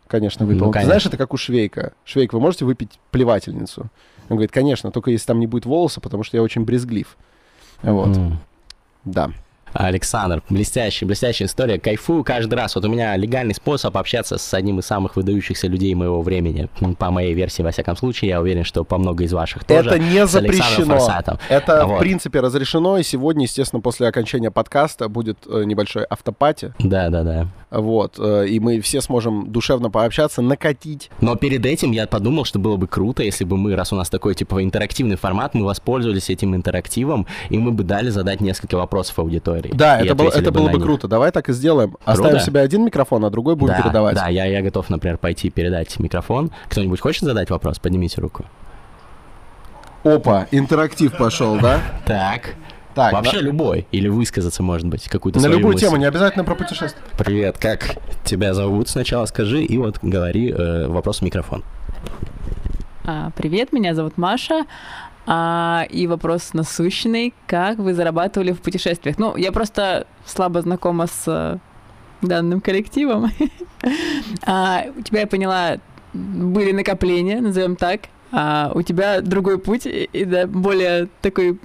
[0.08, 0.66] Конечно, выпил.
[0.66, 0.82] Ну, конечно.
[0.82, 1.94] Ты знаешь, это как у Швейка.
[2.06, 3.90] Швейк, вы можете выпить плевательницу?
[4.30, 7.18] Он говорит, конечно, только если там не будет волоса, потому что я очень брезглив.
[7.82, 8.10] Вот.
[8.10, 8.34] Mm.
[9.04, 9.32] Да.
[9.74, 11.80] Александр, блестящая, блестящая история.
[11.80, 12.76] Кайфую каждый раз.
[12.76, 16.70] Вот у меня легальный способ общаться с одним из самых выдающихся людей моего времени.
[16.98, 19.90] По моей версии, во всяком случае, я уверен, что по много из ваших тоже.
[19.90, 20.98] Это не запрещено.
[21.50, 21.98] Это, вот.
[21.98, 22.98] в принципе, разрешено.
[22.98, 26.74] И сегодня, естественно, после окончания подкаста будет э, небольшой автопати.
[26.80, 27.48] Да, да, да.
[27.76, 28.16] Вот.
[28.20, 31.12] Э, и мы все сможем душевно пообщаться, накатить.
[31.20, 34.10] Но перед этим я подумал, что было бы круто, если бы мы, раз у нас
[34.10, 39.20] такой, типа, интерактивный формат, мы воспользовались этим интерактивом, и мы бы дали задать несколько вопросов
[39.20, 39.72] аудитории.
[39.74, 40.84] Да, это, был, это было бы них.
[40.84, 41.08] круто.
[41.08, 41.92] Давай так и сделаем.
[41.92, 42.12] Круто?
[42.12, 44.16] Оставим себе один микрофон, а другой будем да, передавать.
[44.16, 46.52] Да, я, я готов, например, пойти передать микрофон.
[46.70, 47.80] Кто-нибудь хочет задать вопрос?
[47.80, 48.46] Поднимите руку.
[50.06, 51.82] Опа, интерактив пошел, да?
[52.06, 52.56] Так.
[52.96, 53.42] Так, Вообще да?
[53.42, 53.88] любой.
[53.92, 55.86] Или высказаться, может быть, какую-то На любую мысль.
[55.86, 57.04] тему, не обязательно про путешествие.
[57.18, 58.88] Привет, как тебя зовут?
[58.88, 61.64] Сначала скажи, и вот говори э, вопрос в микрофон.
[63.04, 64.64] А, привет, меня зовут Маша.
[65.28, 67.34] А, и вопрос насущный.
[67.48, 69.18] Как вы зарабатывали в путешествиях?
[69.18, 71.58] Ну, я просто слабо знакома с э,
[72.22, 73.30] данным коллективом.
[74.48, 75.80] а, у тебя, я поняла,
[76.14, 78.04] были накопления, назовем так.
[78.32, 81.60] А у тебя другой путь, и да, более такой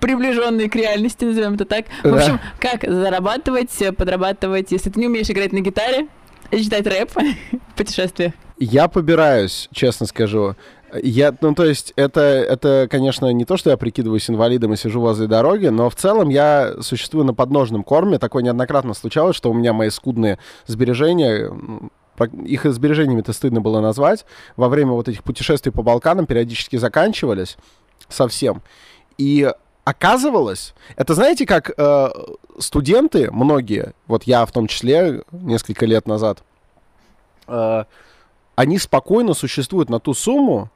[0.00, 1.86] приближенный к реальности, назовем это так.
[2.02, 6.08] В общем, как зарабатывать, подрабатывать, если ты не умеешь играть на гитаре,
[6.50, 8.32] читать рэп в путешествиях?
[8.58, 10.54] Я побираюсь, честно скажу.
[11.02, 15.00] Я, ну, то есть, это, это, конечно, не то, что я прикидываюсь инвалидом и сижу
[15.00, 18.18] возле дороги, но в целом я существую на подножном корме.
[18.18, 21.52] Такое неоднократно случалось, что у меня мои скудные сбережения,
[22.44, 24.26] их сбережениями-то стыдно было назвать,
[24.56, 27.56] во время вот этих путешествий по Балканам периодически заканчивались
[28.08, 28.62] совсем.
[29.16, 29.50] И
[29.84, 32.08] оказывалось, это знаете, как э,
[32.58, 36.42] студенты, многие, вот я в том числе несколько лет назад,
[37.46, 37.84] э,
[38.56, 40.70] они спокойно существуют на ту сумму,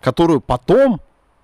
[0.00, 1.00] которую потом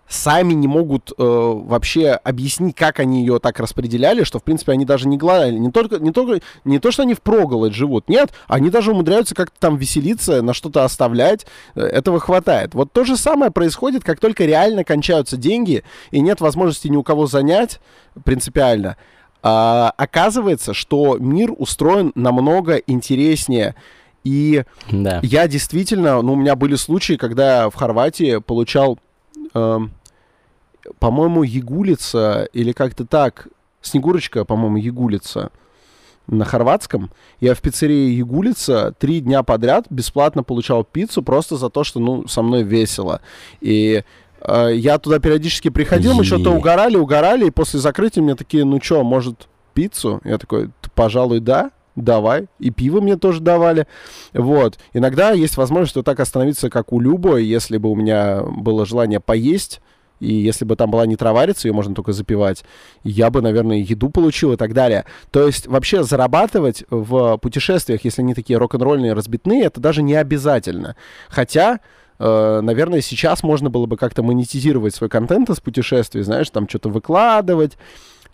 [0.09, 4.85] сами не могут э, вообще объяснить, как они ее так распределяли, что, в принципе, они
[4.85, 5.59] даже не гладили.
[5.59, 9.35] Не, только, не, только, не то, что они в проголодь живут, нет, они даже умудряются
[9.35, 11.47] как-то там веселиться, на что-то оставлять.
[11.75, 12.75] Э, этого хватает.
[12.75, 17.03] Вот то же самое происходит, как только реально кончаются деньги и нет возможности ни у
[17.03, 17.81] кого занять
[18.25, 18.97] принципиально.
[19.43, 23.75] А, оказывается, что мир устроен намного интереснее.
[24.25, 25.21] И да.
[25.23, 28.97] я действительно, ну, у меня были случаи, когда в Хорватии получал э,
[30.99, 33.49] по-моему, Ягулица или как-то так,
[33.81, 35.51] Снегурочка, по-моему, Ягулица.
[36.27, 37.11] на хорватском.
[37.41, 42.27] Я в пиццерии Ягулица три дня подряд бесплатно получал пиццу просто за то, что, ну,
[42.27, 43.21] со мной весело.
[43.61, 44.05] И
[44.41, 48.81] э, я туда периодически приходил, мы что-то угорали, угорали, и после закрытия мне такие, ну
[48.83, 50.23] что, может, пиццу?
[50.25, 52.47] Я такой, пожалуй, да давай.
[52.59, 53.87] И пиво мне тоже давали.
[54.33, 54.79] Вот.
[54.93, 59.21] Иногда есть возможность вот так остановиться, как у Любо, если бы у меня было желание
[59.21, 59.81] поесть,
[60.21, 62.65] и если бы там была не траварица, ее можно только запивать,
[63.03, 65.05] я бы, наверное, еду получил и так далее.
[65.31, 70.97] То есть вообще зарабатывать в путешествиях, если они такие рок-н-ролльные, разбитные, это даже не обязательно.
[71.29, 71.81] Хотя
[72.19, 76.89] э, наверное, сейчас можно было бы как-то монетизировать свой контент из путешествий, знаешь, там что-то
[76.89, 77.77] выкладывать,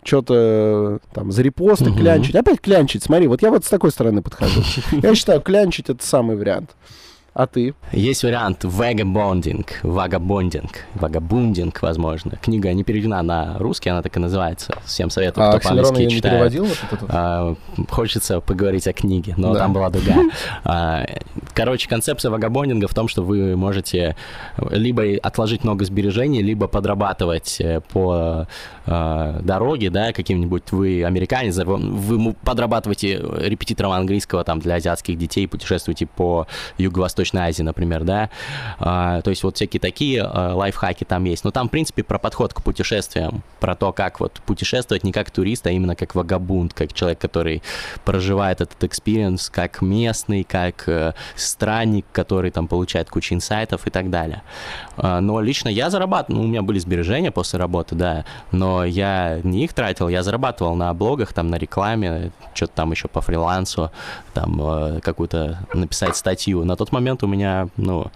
[0.03, 1.99] что-то там за репосты угу.
[1.99, 2.35] клянчить.
[2.35, 4.61] Опять клянчить, смотри, вот я вот с такой стороны подхожу.
[4.91, 6.71] Я считаю, клянчить это самый вариант.
[7.33, 7.73] А ты?
[7.93, 12.37] Есть вариант вагабондинг, вагабондинг, вагабундинг, возможно.
[12.41, 14.73] Книга не переведена на русский, она так и называется.
[14.83, 16.23] Всем советую, а, кто по-английски читает.
[16.23, 17.05] Не переводил вот это?
[17.07, 17.55] А,
[17.89, 19.59] хочется поговорить о книге, но да.
[19.59, 20.29] там была другая.
[20.63, 21.05] А,
[21.53, 24.15] короче, концепция вагабондинга в том, что вы можете
[24.69, 28.47] либо отложить много сбережений, либо подрабатывать э, по
[28.85, 36.05] э, дороге, да, каким-нибудь вы американец, вы подрабатываете репетитором английского там для азиатских детей, путешествуете
[36.05, 36.47] по
[36.77, 38.29] юго-восточному Восточной Азии, например, да,
[38.79, 41.43] а, то есть вот всякие такие а, лайфхаки там есть.
[41.43, 45.29] Но там, в принципе, про подход к путешествиям, про то, как вот путешествовать не как
[45.29, 47.61] турист, а именно как вагабунд, как человек, который
[48.05, 54.09] проживает этот experience, как местный, как э, странник, который там получает кучу инсайтов и так
[54.09, 54.41] далее.
[54.97, 59.39] А, но лично я зарабатывал, ну, у меня были сбережения после работы, да, но я
[59.43, 63.91] не их тратил, я зарабатывал на блогах, там, на рекламе, что-то там еще по фрилансу,
[64.33, 66.63] там, э, какую-то написать статью.
[66.63, 68.11] На тот момент момент у меня, ну,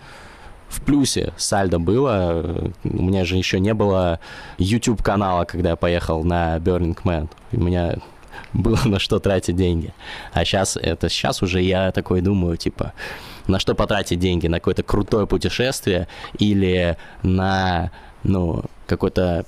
[0.69, 2.71] в плюсе сальдо было.
[2.83, 4.19] У меня же еще не было
[4.57, 7.29] YouTube канала, когда я поехал на Burning Man.
[7.51, 7.95] У меня
[8.53, 9.93] было на что тратить деньги.
[10.33, 12.93] А сейчас это сейчас уже я такой думаю, типа,
[13.47, 14.47] на что потратить деньги?
[14.47, 16.07] На какое-то крутое путешествие
[16.39, 17.91] или на,
[18.23, 19.45] ну, какой-то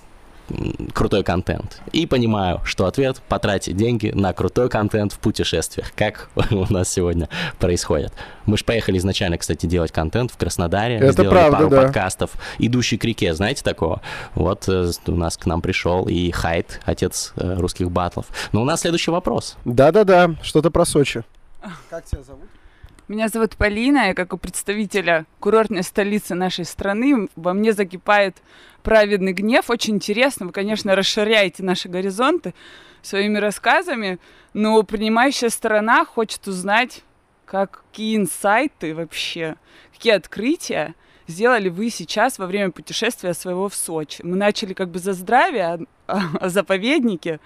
[0.93, 1.81] крутой контент.
[1.91, 7.29] И понимаю, что ответ— потратить деньги на крутой контент в путешествиях, как у нас сегодня
[7.59, 8.13] происходит.
[8.45, 10.95] Мы же поехали изначально, кстати, делать контент в Краснодаре.
[10.95, 11.81] Это сделали правда, пару да.
[11.83, 12.31] подкастов.
[12.59, 14.01] «Идущий к реке», знаете такого?
[14.35, 18.27] Вот э, у нас к нам пришел и Хайт, отец э, русских батлов.
[18.51, 19.57] Но у нас следующий вопрос.
[19.65, 21.23] Да-да-да, что-то про Сочи.
[21.89, 22.45] Как тебя зовут?
[23.07, 28.35] Меня зовут Полина, и как у представителя курортной столицы нашей страны во мне закипает
[28.87, 29.69] праведный гнев.
[29.69, 32.53] Очень интересно, вы, конечно, расширяете наши горизонты
[33.01, 34.17] своими рассказами,
[34.53, 37.01] но принимающая сторона хочет узнать,
[37.45, 39.55] какие инсайты вообще,
[39.91, 40.95] какие открытия
[41.27, 44.21] сделали вы сейчас во время путешествия своего в Сочи.
[44.23, 47.41] Мы начали как бы за здравие, о, о заповеднике,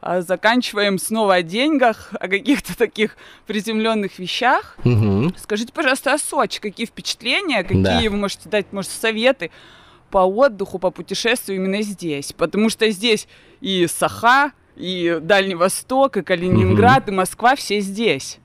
[0.00, 4.76] а заканчиваем снова о деньгах, о каких-то таких приземленных вещах.
[4.84, 5.34] Угу.
[5.36, 8.10] Скажите, пожалуйста, о Сочи, какие впечатления, какие да.
[8.10, 9.52] вы можете дать, может, советы
[10.10, 12.32] по отдыху, по путешествию именно здесь?
[12.32, 13.26] Потому что здесь
[13.60, 17.12] и Саха, и Дальний Восток, и Калининград, угу.
[17.12, 18.38] и Москва, все здесь.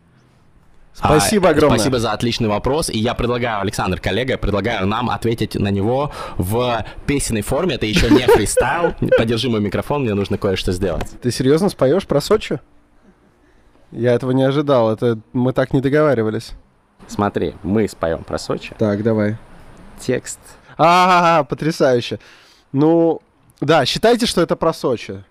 [0.96, 1.78] Спасибо а, огромное.
[1.78, 2.90] Спасибо за отличный вопрос.
[2.90, 7.76] И я предлагаю, Александр, коллега, предлагаю нам ответить на него в песенной форме.
[7.76, 8.94] Это еще не фристайл.
[9.18, 11.08] Подержи мой микрофон, мне нужно кое-что сделать.
[11.22, 12.62] Ты серьезно споешь про Сочи?
[13.92, 14.92] Я этого не ожидал.
[14.92, 16.54] Это мы так не договаривались.
[17.08, 18.74] Смотри, мы споем про Сочи.
[18.78, 19.36] Так, давай.
[20.00, 20.40] Текст.
[20.77, 22.19] А, потрясающе.
[22.72, 23.22] Ну,
[23.61, 25.23] да, считайте, что это про Сочи.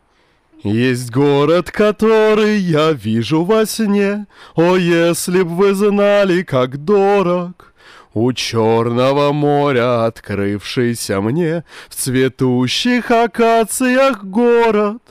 [0.63, 7.75] Есть город, который я вижу во сне, О, если б вы знали, как дорог
[8.15, 15.03] У Черного моря открывшийся мне В цветущих акациях город.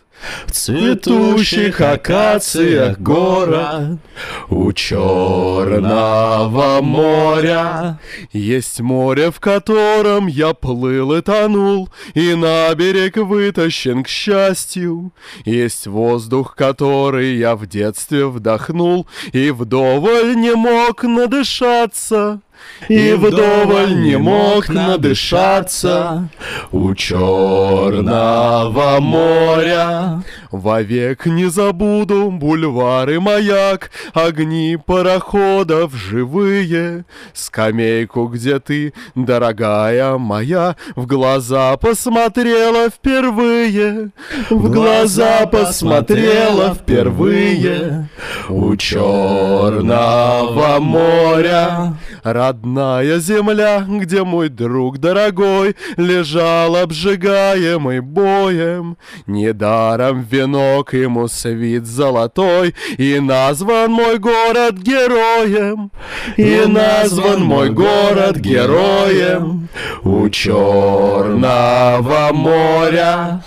[0.45, 3.99] В цветущих акациях город
[4.49, 7.99] У Черного моря.
[8.31, 15.11] Есть море, в котором я плыл и тонул И на берег вытащен к счастью.
[15.45, 22.41] Есть воздух, который я в детстве вдохнул И вдоволь не мог надышаться
[22.89, 26.29] и вдоволь не мог надышаться
[26.71, 30.23] у Черного моря.
[30.51, 41.75] Вовек не забуду бульвары маяк, огни пароходов живые, скамейку, где ты, дорогая моя, в глаза
[41.77, 44.11] посмотрела впервые,
[44.49, 48.09] в глаза посмотрела впервые
[48.49, 51.93] у Черного моря.
[52.23, 58.97] Родная земля, где мой друг дорогой Лежал обжигаемый боем.
[59.27, 65.91] Недаром венок ему свит золотой, И назван мой город героем.
[66.37, 69.67] И назван мой город героем
[70.03, 73.43] у Черного моря.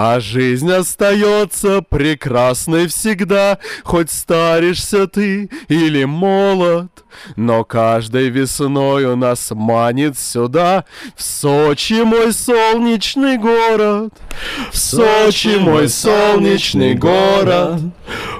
[0.00, 6.86] А жизнь остается прекрасной всегда, Хоть старишься ты или молод.
[7.34, 8.30] Но каждой
[9.06, 10.84] у нас манит сюда
[11.16, 14.14] В Сочи мой солнечный город
[14.70, 17.80] В Сочи мой солнечный город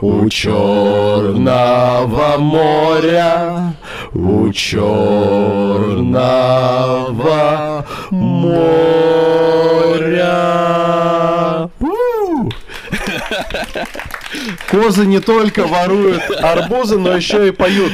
[0.01, 3.75] У Черного моря
[4.13, 5.09] У Черного
[8.11, 9.89] моря
[14.71, 17.93] Козы не только воруют арбузы, но еще и поют.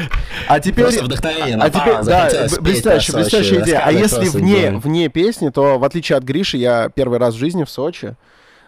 [0.49, 0.85] А теперь...
[0.85, 3.83] Просто вдохновение А теперь, напало, да, блестящая, блестящая идея.
[3.85, 7.65] А если вне, вне песни, то в отличие от Гриши, я первый раз в жизни
[7.65, 8.17] в Сочи.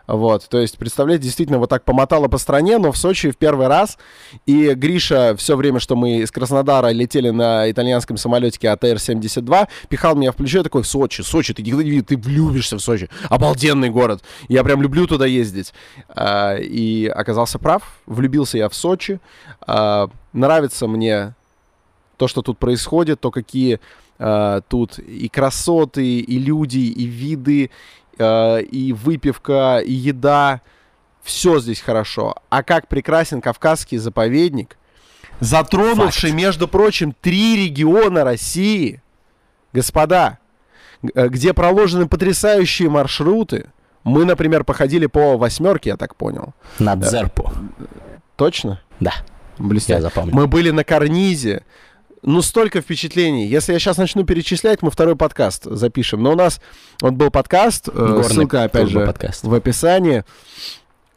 [0.06, 3.66] Вот, то есть, представляете, действительно, вот так помотало по стране, но в Сочи в первый
[3.66, 3.98] раз.
[4.46, 10.32] И Гриша все время, что мы из Краснодара летели на итальянском самолетике АТР-72, пихал меня
[10.32, 13.08] в плечо такой, Сочи, Сочи, ты никогда не видел, ты влюбишься в Сочи.
[13.28, 14.22] Обалденный город.
[14.48, 15.74] Я прям люблю туда ездить.
[16.08, 17.98] А, и оказался прав.
[18.06, 19.20] Влюбился я в Сочи.
[19.66, 21.34] А, нравится мне
[22.16, 23.80] то, что тут происходит, то, какие
[24.18, 27.70] э, тут и красоты, и люди, и виды,
[28.18, 30.60] и выпивка, и еда.
[31.22, 32.36] Все здесь хорошо.
[32.50, 34.76] А как прекрасен Кавказский заповедник,
[35.40, 39.02] затронувший, между прочим, три региона России,
[39.72, 40.38] господа,
[41.14, 43.66] э, где проложены потрясающие маршруты.
[44.04, 46.54] Мы, например, походили по восьмерке, я так понял.
[46.78, 47.50] На Дзерпу.
[48.36, 48.80] Точно?
[49.00, 49.12] Да,
[49.58, 49.94] Блестяще.
[49.96, 50.34] я запомнил.
[50.34, 51.64] Мы были на карнизе.
[52.26, 53.46] Ну, столько впечатлений.
[53.46, 56.24] Если я сейчас начну перечислять, мы второй подкаст запишем.
[56.24, 56.60] Но у нас
[57.00, 59.44] вот был подкаст, э, Горный ссылка, опять же, турбоподкаст.
[59.44, 60.24] в описании,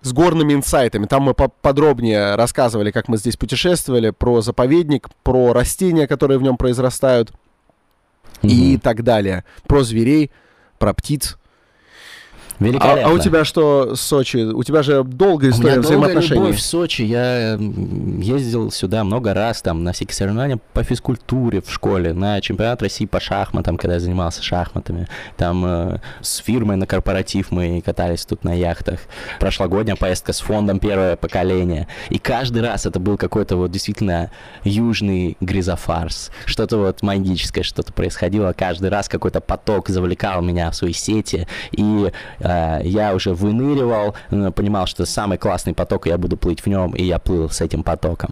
[0.03, 1.07] с горными инсайтами.
[1.07, 6.44] Там мы по- подробнее рассказывали, как мы здесь путешествовали, про заповедник, про растения, которые в
[6.44, 7.31] нем произрастают
[8.44, 8.80] и Мгм.
[8.80, 9.45] так далее.
[9.68, 10.30] Про зверей,
[10.77, 11.39] про птиц.
[12.60, 13.11] А, Великолепно.
[13.11, 14.38] а у тебя что, Сочи?
[14.38, 16.41] У тебя же долгая У меня история долгая взаимоотношений.
[16.41, 17.02] любовь в Сочи.
[17.03, 22.81] Я ездил сюда много раз, там, на всякие соревнования по физкультуре в школе, на чемпионат
[22.81, 25.07] России по шахматам, когда я занимался шахматами.
[25.38, 28.99] Там э, с фирмой на корпоратив мы катались тут на яхтах.
[29.40, 31.88] Прошлогодняя поездка с фондом «Первое поколение».
[32.10, 34.31] И каждый раз это был какой-то вот действительно
[34.65, 36.31] южный гризофарс.
[36.45, 38.52] Что-то вот магическое, что-то происходило.
[38.52, 41.48] Каждый раз какой-то поток завлекал меня в свои сети.
[41.72, 42.48] И э,
[42.84, 47.03] я уже выныривал, э, понимал, что самый классный поток, я буду плыть в нем, и
[47.03, 48.31] я плыл с этим потоком.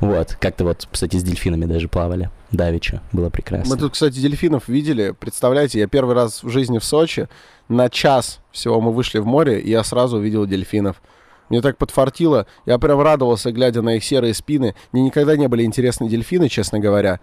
[0.00, 2.30] Вот, как-то вот, кстати, с дельфинами даже плавали.
[2.50, 3.74] Давича, было прекрасно.
[3.74, 5.14] Мы тут, кстати, дельфинов видели.
[5.18, 7.28] Представляете, я первый раз в жизни в Сочи.
[7.68, 11.02] На час всего мы вышли в море, и я сразу увидел дельфинов.
[11.50, 12.46] Мне так подфартило.
[12.66, 14.74] Я прям радовался, глядя на их серые спины.
[14.92, 17.20] Мне никогда не были интересны дельфины, честно говоря.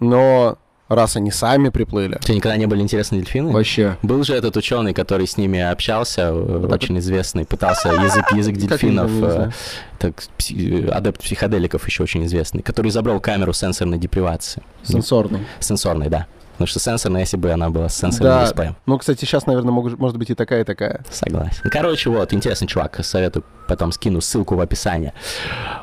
[0.00, 0.58] Но
[0.94, 2.18] раз они сами приплыли...
[2.22, 3.52] Тебе никогда не были интересны дельфины?
[3.52, 3.96] Вообще.
[4.02, 8.56] Был же этот ученый, который с ними общался, э, так очень известный, пытался язык, язык
[8.56, 9.50] дельфинов, э,
[9.98, 14.62] так, пси- адепт психоделиков еще очень известный, который изобрел камеру сенсорной депривации.
[14.82, 15.40] Сенсорный.
[15.60, 16.26] Сенсорной, да.
[16.52, 18.44] Потому что сенсорная, если бы она была с сенсорным Да.
[18.44, 18.76] дисплеем.
[18.86, 21.00] Ну, кстати, сейчас, наверное, мог- может быть и такая, и такая.
[21.10, 21.62] Согласен.
[21.68, 25.12] Короче, вот, интересный чувак, советую, потом скину ссылку в описании.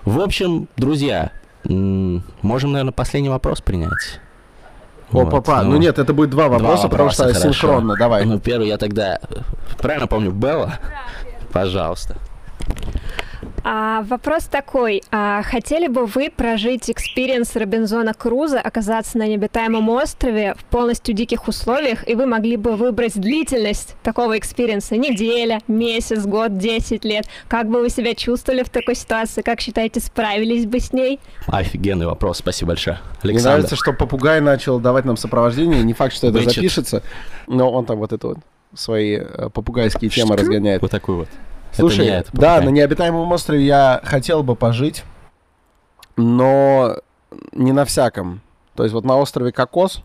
[0.06, 1.32] В общем, друзья,
[1.66, 4.22] можем, наверное, последний вопрос принять.
[5.12, 7.54] О, Вот, папа, ну нет, это будет два вопроса, потому вопроса, что хорошо.
[7.54, 7.96] синхронно.
[7.98, 8.26] Давай.
[8.26, 9.20] Ну, первый я тогда...
[9.78, 10.76] Правильно помню, Белла?
[11.52, 12.16] Пожалуйста.
[13.64, 15.04] А, вопрос такой.
[15.12, 21.48] А, хотели бы вы прожить experience Робинзона Круза, оказаться на необитаемом острове в полностью диких
[21.48, 24.98] условиях, и вы могли бы выбрать длительность такого experience а?
[24.98, 27.26] Неделя, месяц, год, 10 лет.
[27.48, 29.42] Как бы вы себя чувствовали в такой ситуации?
[29.42, 31.20] Как считаете, справились бы с ней?
[31.48, 33.00] Офигенный вопрос, спасибо большое.
[33.24, 33.58] Мне Александр.
[33.58, 35.84] нравится, что попугай начал давать нам сопровождение.
[35.84, 36.56] Не факт, что это Вычет.
[36.56, 37.04] запишется,
[37.48, 38.38] но он там вот это вот
[38.74, 40.82] свои э, попугайские темы разгоняет.
[40.82, 41.30] Вот такой вот.
[41.74, 45.04] Слушай, это я, это да, на необитаемом острове я хотел бы пожить,
[46.18, 46.98] но
[47.54, 48.42] не на всяком.
[48.76, 50.02] То есть вот на острове Кокос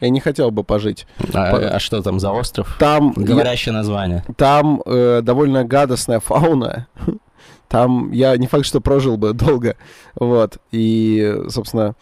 [0.00, 1.06] я не хотел бы пожить.
[1.34, 2.76] А, По- а что там за остров?
[2.78, 4.24] Там, я- Говорящее название.
[4.36, 6.86] там э, довольно гадостная фауна.
[7.68, 9.76] Там я не факт, что прожил бы долго.
[10.14, 10.56] Вот.
[10.70, 11.94] И, собственно,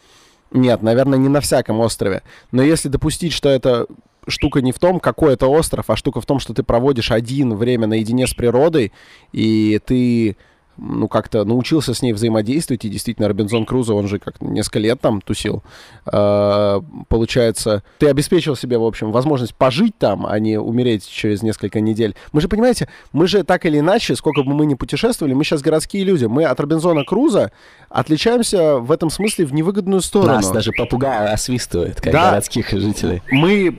[0.52, 2.22] нет, наверное, не на всяком острове.
[2.52, 3.86] Но если допустить, что это
[4.26, 7.54] штука не в том, какой это остров, а штука в том, что ты проводишь один
[7.54, 8.92] время наедине с природой,
[9.32, 10.36] и ты
[10.78, 15.00] ну, как-то научился с ней взаимодействовать, и действительно Робинзон Крузо, он же как несколько лет
[15.00, 15.62] там тусил.
[16.10, 21.80] Э, получается, ты обеспечил себе, в общем, возможность пожить там, а не умереть через несколько
[21.80, 22.14] недель.
[22.32, 25.62] Мы же, понимаете, мы же так или иначе, сколько бы мы ни путешествовали, мы сейчас
[25.62, 26.26] городские люди.
[26.26, 27.52] Мы от Робинзона Круза
[27.88, 30.34] отличаемся в этом смысле в невыгодную сторону.
[30.34, 33.22] Нас даже попугай освистывает, как да, городских жителей.
[33.30, 33.78] Мы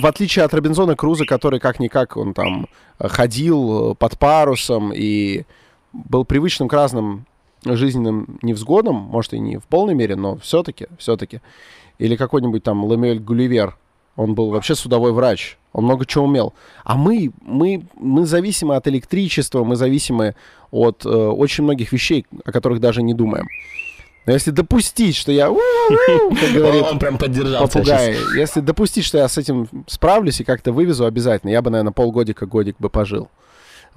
[0.00, 5.44] в отличие от Робинзона Круза, который как-никак, он там ходил под парусом и
[5.92, 7.26] был привычным к разным
[7.64, 11.40] жизненным невзгодам, может, и не в полной мере, но все-таки, все-таки.
[11.98, 13.76] Или какой-нибудь там Лемюэль Гулливер,
[14.16, 16.54] он был вообще судовой врач, он много чего умел.
[16.84, 20.34] А мы, мы, мы зависимы от электричества, мы зависимы
[20.70, 23.46] от э, очень многих вещей, о которых даже не думаем.
[24.28, 29.26] Но если допустить, что я, как говорит он прям поддержал попугай, если допустить, что я
[29.26, 33.30] с этим справлюсь и как-то вывезу обязательно, я бы, наверное, полгодика, годик бы пожил.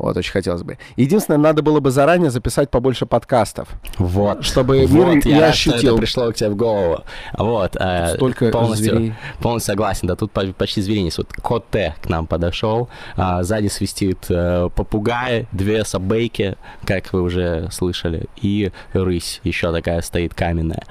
[0.01, 0.79] Вот, очень хотелось бы.
[0.95, 3.69] Единственное, надо было бы заранее записать побольше подкастов.
[3.99, 4.43] Вот.
[4.43, 5.93] Чтобы вот, мир я ощутил.
[5.93, 7.03] это пришло к тебе в голову.
[7.37, 7.75] Вот.
[7.79, 9.13] Э, Столько полностью, зверей.
[9.39, 10.07] Полностью согласен.
[10.07, 11.19] Да, тут почти зверинец.
[11.19, 12.89] Вот кот Т к нам подошел.
[13.15, 20.01] А, сзади свистит э, попугай, две собейки, как вы уже слышали, и рысь еще такая
[20.01, 20.83] стоит каменная.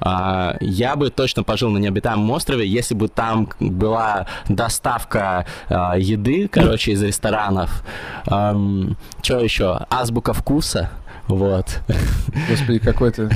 [0.00, 6.48] А, я бы точно пожил на необитаемом острове, если бы там была доставка а, еды,
[6.48, 7.82] короче, из ресторанов.
[8.26, 9.86] А, Эм, что еще?
[9.90, 10.90] Азбука вкуса.
[11.28, 11.80] Вот.
[12.48, 13.28] Господи, какой то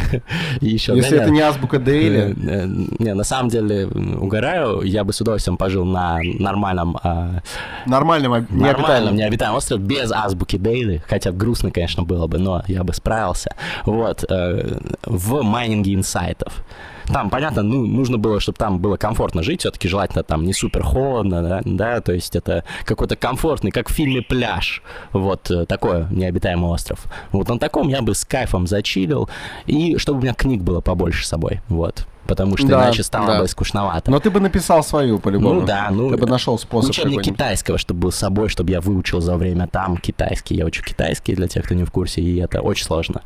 [0.60, 2.34] Еще, Если да, это не азбука Дейли.
[2.36, 2.66] Э, э,
[2.98, 6.98] не, на самом деле, угораю, я бы с удовольствием пожил на нормальном...
[7.02, 7.40] А,
[7.86, 11.02] нормальном, нормальном необитаемом острове без азбуки Дейли.
[11.06, 13.54] Хотя грустно, конечно, было бы, но я бы справился.
[13.84, 14.24] Вот.
[14.28, 16.64] Э, в майнинге инсайтов.
[17.06, 20.82] Там, понятно, ну, нужно было, чтобы там было комфортно жить, все-таки желательно там не супер
[20.82, 24.82] холодно, да, да, то есть это какой-то комфортный, как в фильме «Пляж»,
[25.12, 27.04] вот такой необитаемый остров.
[27.32, 29.30] Вот на таком я бы с кайфом зачилил,
[29.66, 33.26] и чтобы у меня книг было побольше с собой, вот потому что да, иначе стало
[33.26, 33.40] да.
[33.40, 34.10] бы скучновато.
[34.10, 35.60] Но ты бы написал свою по-любому.
[35.60, 36.10] Ну да, ну...
[36.10, 39.66] Ты бы нашел способ Учебник китайского, чтобы был с собой, чтобы я выучил за время
[39.66, 40.54] там китайский.
[40.54, 43.22] Я учу китайский, для тех, кто не в курсе, и это очень сложно.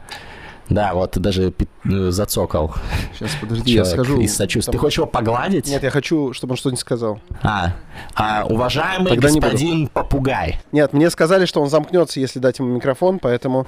[0.69, 1.53] Да, вот ты даже
[1.85, 2.75] э, зацокал.
[3.15, 4.21] Сейчас, подожди, я скажу.
[4.21, 4.73] Из сочувствия.
[4.73, 4.79] Там...
[4.79, 5.69] Ты хочешь его погладить?
[5.69, 7.21] Нет, я хочу, чтобы он что-нибудь сказал.
[7.43, 7.75] А,
[8.15, 10.59] а уважаемый Тогда господин попугай.
[10.73, 13.67] Нет, мне сказали, что он замкнется, если дать ему микрофон, поэтому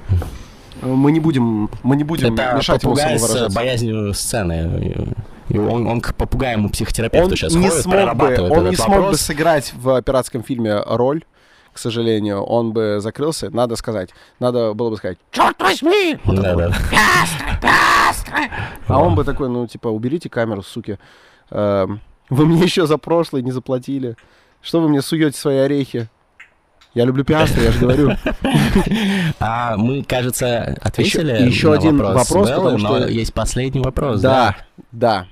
[0.83, 5.15] мы не будем, мы не будем Это мешать ему с боязнью сцены.
[5.49, 8.79] И он, он к попугаему психотерапевту он сейчас не ходит, смог бы, Он не вопрос.
[8.79, 11.25] смог бы сыграть в пиратском фильме роль
[11.79, 13.51] к сожалению, он бы закрылся.
[13.51, 14.11] Надо сказать,
[14.41, 16.19] надо было бы сказать, черт возьми!
[16.25, 16.73] Вот да, да.
[18.89, 20.99] А он бы такой, ну, типа, уберите камеру, суки.
[21.51, 22.01] Эм,
[22.31, 24.17] вы мне еще за прошлое не заплатили.
[24.61, 26.09] Что вы мне суете свои орехи?
[26.99, 28.11] Я люблю пиастры, я же говорю.
[29.39, 34.21] А мы, кажется, ответили еще, еще один вопрос, вопрос Беллы, потому что есть последний вопрос.
[34.21, 34.57] Да,
[34.91, 35.27] да.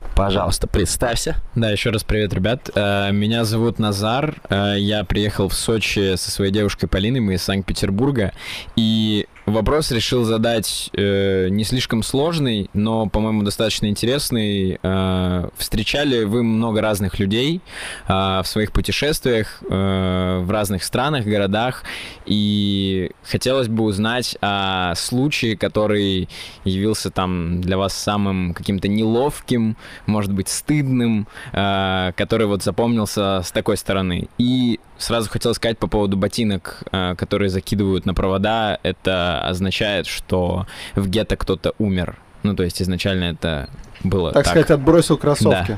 [0.00, 0.10] да.
[0.16, 1.36] Пожалуйста, представься.
[1.54, 2.68] Да, еще раз привет, ребят.
[2.74, 4.34] Э, меня зовут Назар.
[4.50, 8.32] Э, я приехал в Сочи со своей девушкой Полиной, мы из Санкт-Петербурга.
[8.74, 14.78] И Вопрос решил задать э, не слишком сложный, но, по-моему, достаточно интересный.
[14.80, 17.60] Э, встречали вы много разных людей
[18.06, 21.82] э, в своих путешествиях э, в разных странах, городах,
[22.24, 26.28] и хотелось бы узнать о случае, который
[26.62, 33.50] явился там для вас самым каким-то неловким, может быть, стыдным, э, который вот запомнился с
[33.50, 34.28] такой стороны.
[34.38, 38.78] И Сразу хотел сказать по поводу ботинок, э, которые закидывают на провода.
[38.84, 42.16] Это означает, что в гетто кто-то умер.
[42.42, 43.68] Ну, то есть изначально это
[44.04, 44.44] было так.
[44.44, 45.72] Так сказать, отбросил кроссовки.
[45.72, 45.76] Да.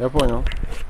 [0.00, 0.42] Я понял.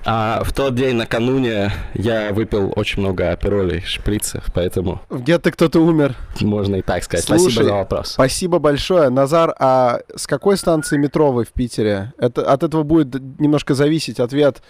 [0.05, 5.03] А в тот день накануне я выпил очень много аперолей, шприцев, поэтому...
[5.09, 6.15] В гетто кто-то умер.
[6.41, 7.27] Можно и так сказать.
[7.27, 8.09] Слушай, спасибо за вопрос.
[8.11, 9.09] Спасибо большое.
[9.09, 12.13] Назар, а с какой станции метро вы в Питере?
[12.19, 14.63] Это, от этого будет немножко зависеть ответ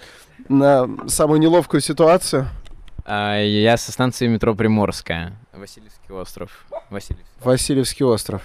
[0.49, 2.49] на самую неловкую ситуацию?
[3.05, 5.39] А, я со станции метро Приморская.
[5.53, 6.65] Васильевский остров.
[6.91, 7.27] Васильевский.
[7.43, 8.43] Васильевский остров.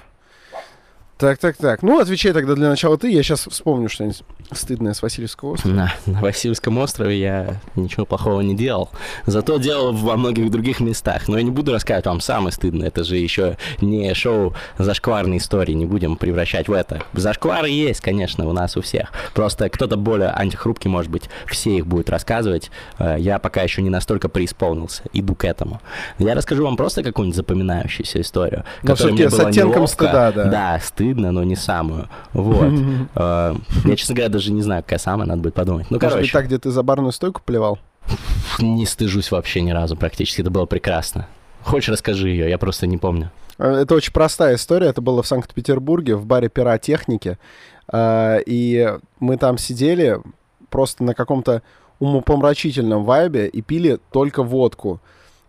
[1.17, 1.81] Так, так, так.
[1.81, 3.09] Ну, отвечай тогда для начала ты.
[3.09, 5.73] Я сейчас вспомню что-нибудь стыдное с Васильевского острова.
[5.73, 8.89] На, на Васильевском острове я ничего плохого не делал.
[9.25, 11.29] Зато делал во многих других местах.
[11.29, 12.89] Но я не буду рассказывать вам самое стыдное.
[12.89, 15.71] Это же еще не шоу зашкварной истории.
[15.71, 17.03] Не будем превращать в это.
[17.13, 19.13] Зашквары есть, конечно, у нас у всех.
[19.33, 22.71] Просто кто-то более антихрупкий, может быть, все их будет рассказывать.
[22.99, 25.03] Э, я пока еще не настолько преисполнился.
[25.13, 25.79] Иду к этому.
[26.19, 28.65] Я расскажу вам просто какую-нибудь запоминающуюся историю.
[28.83, 29.87] Но которая мне с оттенком неловко.
[29.87, 30.43] стыда, да.
[30.45, 32.07] Да, стыд стыдно, но не самую.
[32.33, 32.73] Вот.
[33.15, 33.55] Э,
[33.85, 35.87] я, честно говоря, даже не знаю, какая самая, надо будет подумать.
[35.89, 36.31] Ну, короче.
[36.31, 37.79] Так, где ты за барную стойку плевал?
[38.59, 41.27] Не стыжусь вообще ни разу практически, это было прекрасно.
[41.63, 43.31] Хочешь, расскажи ее, я просто не помню.
[43.57, 44.87] Э, это очень простая история.
[44.87, 47.37] Это было в Санкт-Петербурге, в баре пиротехники.
[47.91, 50.19] Э, и мы там сидели
[50.69, 51.61] просто на каком-то
[51.99, 54.99] умопомрачительном вайбе и пили только водку.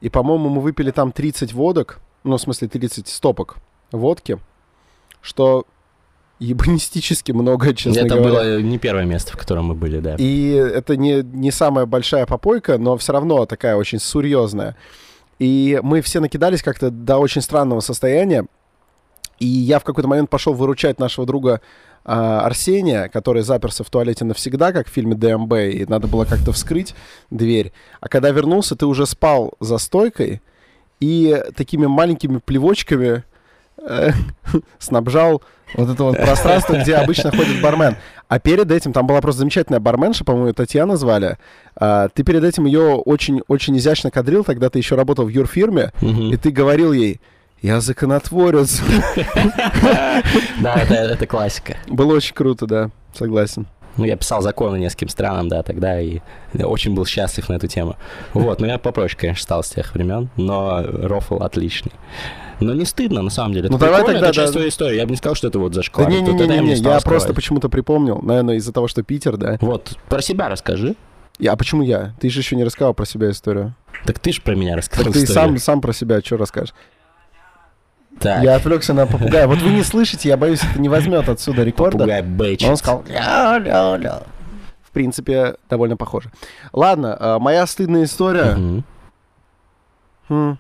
[0.01, 3.57] И, по-моему, мы выпили там 30 водок, ну, в смысле, 30 стопок
[3.91, 4.39] водки,
[5.20, 5.66] что
[6.38, 8.40] ебанистически много, честно это говоря.
[8.40, 10.16] Это было не первое место, в котором мы были, да.
[10.18, 14.76] И это не, не самая большая попойка, но все равно такая очень серьезная.
[15.38, 18.47] И мы все накидались как-то до очень странного состояния.
[19.38, 21.60] И я в какой-то момент пошел выручать нашего друга
[22.05, 26.52] э, Арсения, который заперся в туалете навсегда, как в фильме ДМБ, и надо было как-то
[26.52, 26.94] вскрыть
[27.30, 27.72] дверь.
[28.01, 30.40] А когда вернулся, ты уже спал за стойкой
[31.01, 33.24] и такими маленькими плевочками
[34.78, 35.43] снабжал
[35.74, 37.97] вот это вот пространство, где обычно ходит бармен.
[38.28, 41.39] А перед этим, там была просто замечательная барменша, по-моему, Татьяна звали.
[41.77, 46.32] А, ты перед этим ее очень-очень изящно кадрил, тогда ты еще работал в юрфирме, mm-hmm.
[46.32, 47.20] и ты говорил ей,
[47.62, 48.82] я законотворец.
[50.61, 51.77] Да, это классика.
[51.89, 53.66] Было очень круто, да, согласен.
[53.97, 56.20] Ну, я писал законы нескольким странам, да, тогда, и
[56.55, 57.97] очень был счастлив на эту тему.
[58.35, 61.93] Вот, ну я попроще, конечно, стал с тех времен, но рофл отличный.
[62.60, 63.68] Но не стыдно, на самом деле.
[63.68, 64.52] Ну, это давай тогда, это часть да.
[64.52, 64.97] твоей истории.
[64.97, 66.09] Я бы не сказал, что это вот зашквар.
[66.09, 69.36] Да не, не, не, не, не, я просто почему-то припомнил, наверное, из-за того, что Питер,
[69.36, 69.59] да.
[69.60, 70.97] Вот, про себя расскажи.
[71.39, 72.14] Я, а почему я?
[72.18, 73.74] Ты же еще не рассказал про себя историю.
[74.06, 76.74] Так ты же про меня рассказал Так ты сам, сам про себя что расскажешь?
[78.18, 78.43] Так.
[78.43, 79.47] Я отвлекся на попугая.
[79.47, 81.98] Вот вы не слышите, я боюсь, это не возьмет отсюда рекорда.
[81.98, 82.68] Попугай бэчит.
[82.68, 84.22] Он сказал ля-ля-ля.
[84.82, 86.30] В принципе, довольно похоже.
[86.72, 88.56] Ладно, а, моя стыдная история.
[88.56, 88.82] Угу.
[90.28, 90.59] Хм.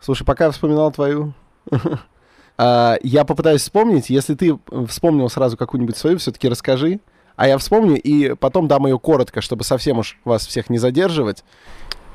[0.00, 1.34] Слушай, пока я вспоминал твою,
[2.58, 4.08] а, я попытаюсь вспомнить.
[4.08, 4.58] Если ты
[4.88, 7.00] вспомнил сразу какую-нибудь свою, все-таки расскажи.
[7.36, 11.44] А я вспомню и потом дам ее коротко, чтобы совсем уж вас всех не задерживать.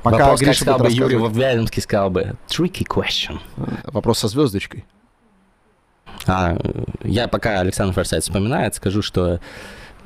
[0.05, 3.39] Пока Вопрос, Гриша сказал бы Юрий Вяльмский, сказал бы tricky question.
[3.85, 4.85] Вопрос со звездочкой.
[6.27, 6.55] А,
[7.03, 9.39] я пока Александр Форсайт вспоминает, скажу, что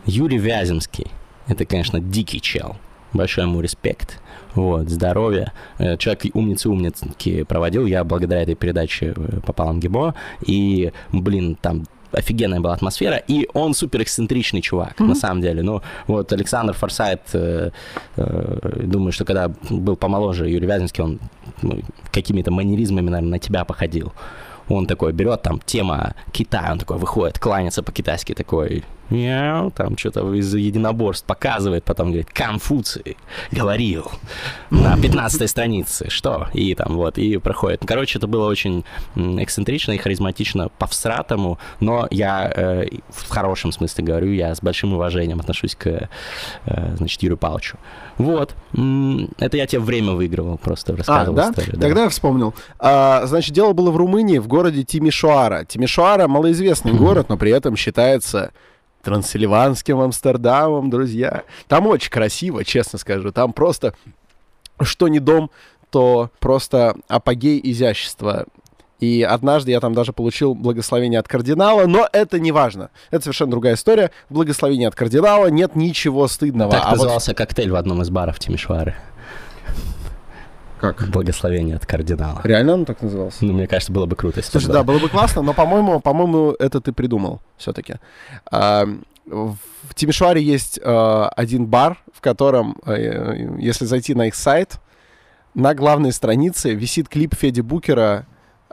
[0.06, 1.12] Юрий Вяземский—
[1.48, 2.78] это, конечно, дикий чел.
[3.12, 4.22] Большой ему респект.
[4.56, 5.52] Вот, здоровье.
[5.80, 7.06] Э, человек умницы умницы
[7.44, 7.86] проводил.
[7.86, 10.16] Я благодаря этой передаче э, попал в МГИМО.
[10.46, 15.08] И, блин, там офигенная была атмосфера, и он супер эксцентричный чувак, mm-hmm.
[15.08, 15.64] на самом деле.
[15.64, 17.72] Ну, вот Александр Форсайт, э,
[18.18, 21.20] э, думаю, что когда был помоложе Юрий Вяземский, он
[21.62, 21.80] ну,
[22.12, 24.14] какими-то манеризмами, наверное, на тебя походил.
[24.68, 30.34] Он такой берет там тема Китая, он такой выходит, кланяется по-китайски такой, Мяу, там что-то
[30.34, 33.18] из единоборств показывает, потом говорит, Конфуций
[33.52, 34.12] говорил
[34.70, 36.48] на 15 странице, что?
[36.54, 37.84] И там вот, и проходит.
[37.86, 38.84] Короче, это было очень
[39.16, 45.40] эксцентрично и харизматично по-всратому, но я э, в хорошем смысле говорю, я с большим уважением
[45.40, 45.88] отношусь к,
[46.66, 47.78] э, значит, Юрию Павловичу.
[48.18, 48.54] Вот.
[49.38, 51.50] Это я тебе время выигрывал, просто рассказывал а, да?
[51.52, 51.76] историю.
[51.76, 51.82] Да?
[51.82, 52.54] Тогда я вспомнил.
[52.78, 55.66] А, значит, дело было в Румынии, в городе Тимишоара.
[55.66, 58.52] Тимишоара малоизвестный город, но при этом считается
[59.04, 61.44] Трансильванским Амстердамом, друзья.
[61.68, 63.32] Там очень красиво, честно скажу.
[63.32, 63.94] Там просто,
[64.82, 65.52] что не дом,
[65.90, 68.46] то просто апогей изящества.
[69.00, 72.90] И однажды я там даже получил благословение от кардинала, но это не важно.
[73.12, 74.12] Это совершенно другая история.
[74.30, 76.72] Благословение от кардинала, нет ничего стыдного.
[76.72, 77.38] Так а назывался вот...
[77.38, 78.96] коктейль в одном из баров Тимишвары.
[80.80, 81.10] Как?
[81.10, 82.42] Благословение от кардинала.
[82.44, 83.44] Реально он так назывался?
[83.44, 86.56] Ну, мне кажется, было бы круто, если Слушай, да, было бы классно, но, по-моему, по-моему,
[86.58, 87.96] это ты придумал все-таки.
[88.50, 88.88] А,
[89.26, 92.94] в Тимишуаре есть а, один бар, в котором, а,
[93.60, 94.80] если зайти на их сайт,
[95.54, 98.26] на главной странице висит клип Феди Букера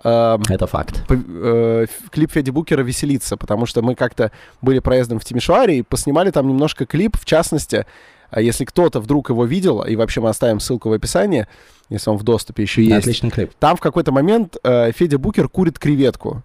[0.03, 1.05] это факт.
[1.09, 4.31] Э, клип Феди Букера веселится, потому что мы как-то
[4.61, 7.87] были проездом в Тимишуаре и поснимали там немножко клип, в частности,
[8.35, 11.47] если кто-то вдруг его видел, и вообще мы оставим ссылку в описании,
[11.89, 12.99] если он в доступе еще есть.
[13.07, 13.53] Отличный клип.
[13.59, 16.43] Там в какой-то момент э, Федя Букер курит креветку.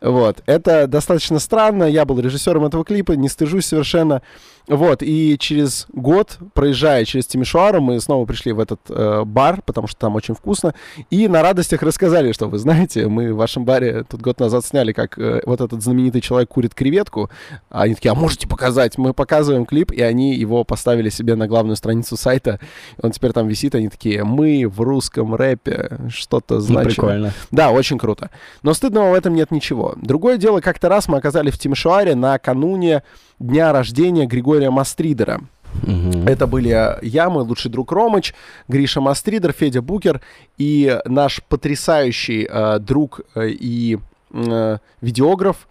[0.00, 0.42] Вот.
[0.46, 1.84] Это достаточно странно.
[1.84, 4.22] Я был режиссером этого клипа, не стыжусь совершенно.
[4.66, 9.86] Вот, и через год, проезжая через Тимишуару, мы снова пришли в этот э, бар, потому
[9.86, 10.74] что там очень вкусно,
[11.10, 14.92] и на радостях рассказали, что вы знаете, мы в вашем баре тут год назад сняли,
[14.92, 17.30] как э, вот этот знаменитый человек курит креветку.
[17.68, 18.96] А они такие, а можете показать?
[18.96, 22.58] Мы показываем клип, и они его поставили себе на главную страницу сайта.
[23.02, 26.84] Он теперь там висит, они такие, мы в русском рэпе что-то значим.
[26.84, 27.32] Ну, прикольно.
[27.50, 28.30] Да, очень круто.
[28.62, 29.94] Но стыдного в этом нет ничего.
[29.96, 33.02] Другое дело, как-то раз мы оказались в Тимишуаре накануне
[33.46, 35.40] дня рождения Григория Мастридера.
[35.82, 36.26] Угу.
[36.26, 38.34] Это были я, мой лучший друг Ромыч,
[38.68, 40.20] Гриша Мастридер, Федя Букер
[40.56, 43.98] и наш потрясающий э, друг э, и
[44.30, 45.68] э, видеограф,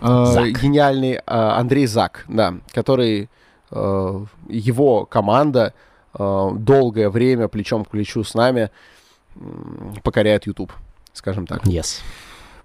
[0.00, 0.06] э,
[0.50, 3.30] гениальный э, Андрей Зак, да, который
[3.70, 5.72] э, его команда
[6.18, 8.70] э, долгое время плечом к плечу с нами
[10.02, 10.72] покоряет YouTube,
[11.12, 11.64] скажем так.
[11.64, 12.02] Yes.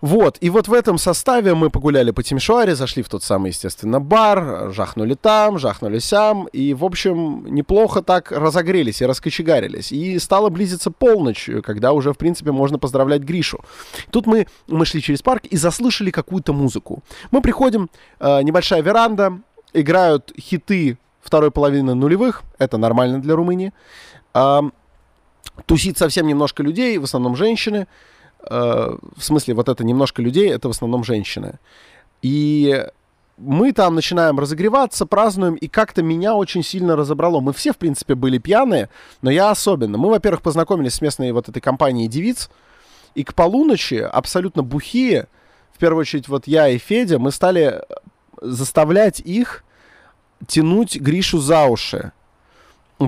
[0.02, 4.00] Вот, и вот в этом составе мы погуляли по Тимишуаре, зашли в тот самый, естественно,
[4.00, 9.92] бар, жахнули там, жахнули сям, и, в общем, неплохо так разогрелись и раскочегарились.
[9.92, 13.64] И стало близиться полночь, когда уже, в принципе, можно поздравлять Гришу.
[14.10, 17.04] Тут мы, мы шли через парк и заслышали какую-то музыку.
[17.30, 19.40] Мы приходим, э, небольшая веранда,
[19.72, 23.72] играют хиты второй половины нулевых, это нормально для Румынии.
[24.34, 24.62] Э,
[25.68, 27.88] тусит совсем немножко людей, в основном женщины.
[28.50, 31.60] Э, в смысле, вот это немножко людей, это в основном женщины.
[32.22, 32.86] И
[33.38, 37.40] мы там начинаем разогреваться, празднуем, и как-то меня очень сильно разобрало.
[37.40, 38.90] Мы все, в принципе, были пьяные,
[39.22, 39.98] но я особенно.
[39.98, 42.50] Мы, во-первых, познакомились с местной вот этой компанией девиц,
[43.16, 45.28] и к полуночи абсолютно бухие,
[45.74, 47.82] в первую очередь вот я и Федя, мы стали
[48.42, 49.64] заставлять их
[50.48, 52.12] тянуть Гришу за уши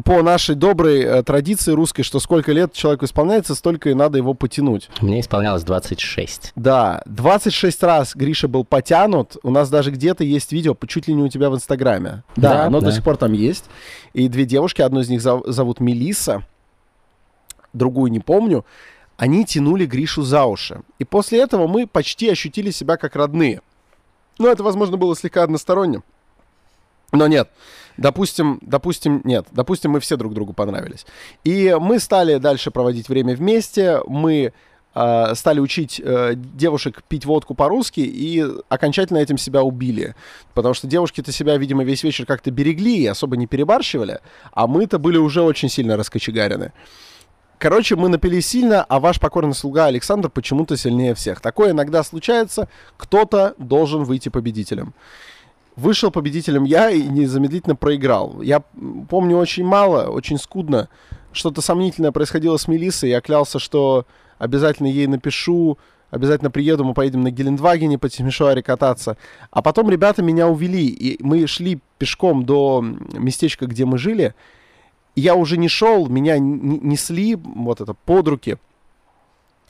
[0.02, 4.34] по нашей доброй э, традиции русской, что сколько лет человеку исполняется, столько и надо его
[4.34, 4.90] потянуть.
[5.02, 6.54] Мне исполнялось 26.
[6.56, 9.38] Да, 26 раз Гриша был потянут.
[9.44, 12.24] У нас даже где-то есть видео, чуть ли не у тебя в Инстаграме.
[12.36, 12.88] Да, да но да.
[12.88, 13.66] до сих пор там есть.
[14.14, 16.44] И две девушки, одну из них зов- зовут Мелиса,
[17.74, 18.66] другую не помню.
[19.18, 20.82] Они тянули Гришу за уши.
[20.98, 23.62] И после этого мы почти ощутили себя как родные.
[24.40, 26.02] Ну, это, возможно, было слегка односторонне.
[27.12, 27.50] Но нет,
[27.98, 31.06] допустим, допустим, нет, допустим, мы все друг другу понравились.
[31.44, 34.54] И мы стали дальше проводить время вместе, мы
[34.96, 40.16] э, стали учить э, девушек пить водку по-русски и окончательно этим себя убили.
[40.54, 44.20] Потому что девушки-то себя, видимо, весь вечер как-то берегли и особо не перебарщивали,
[44.52, 46.72] а мы-то были уже очень сильно раскочегарены.
[47.64, 51.40] Короче, мы напились сильно, а ваш покорный слуга Александр почему-то сильнее всех.
[51.40, 52.68] Такое иногда случается,
[52.98, 54.94] кто-то должен выйти победителем.
[55.76, 58.42] Вышел победителем я и незамедлительно проиграл.
[58.42, 58.60] Я
[59.10, 60.88] помню очень мало, очень скудно.
[61.32, 63.10] Что-то сомнительное происходило с Мелиссой.
[63.10, 64.06] Я клялся, что
[64.38, 65.80] обязательно ей напишу,
[66.12, 69.18] обязательно приеду, мы поедем на Гелендвагене по Тимишуаре кататься.
[69.50, 74.36] А потом ребята меня увели, и мы шли пешком до местечка, где мы жили.
[75.16, 78.58] я уже не шел, меня несли вот это под руки.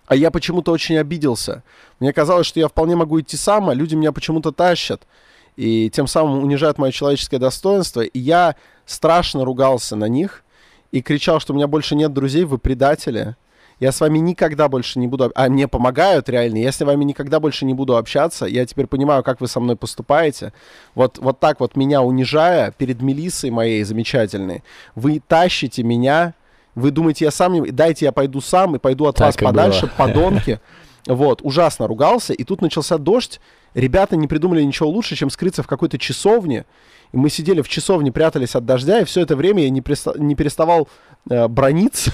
[0.05, 1.63] А я почему-то очень обиделся.
[2.01, 5.07] Мне казалось, что я вполне могу идти сам, а люди меня почему-то тащат
[5.55, 8.01] и тем самым унижают мое человеческое достоинство.
[8.01, 8.55] И я
[8.85, 10.43] страшно ругался на них
[10.91, 13.35] и кричал, что у меня больше нет друзей, вы предатели.
[13.79, 15.31] Я с вами никогда больше не буду...
[15.35, 16.57] А мне помогают реально.
[16.57, 18.45] Я с вами никогда больше не буду общаться.
[18.45, 20.53] Я теперь понимаю, как вы со мной поступаете.
[20.95, 24.63] Вот, вот так вот меня унижая перед Мелиссой моей замечательной,
[24.95, 26.33] вы тащите меня...
[26.75, 27.71] Вы думаете, я сам не...
[27.71, 30.07] Дайте я пойду сам и пойду от так вас подальше, было.
[30.07, 30.59] подонки.
[31.05, 32.33] Вот, ужасно ругался.
[32.33, 33.39] И тут начался дождь.
[33.73, 36.65] Ребята не придумали ничего лучше, чем скрыться в какой-то часовне.
[37.11, 40.17] И мы сидели в часовне, прятались от дождя, и все это время я не, преста-
[40.17, 40.87] не переставал
[41.29, 42.11] э, брониться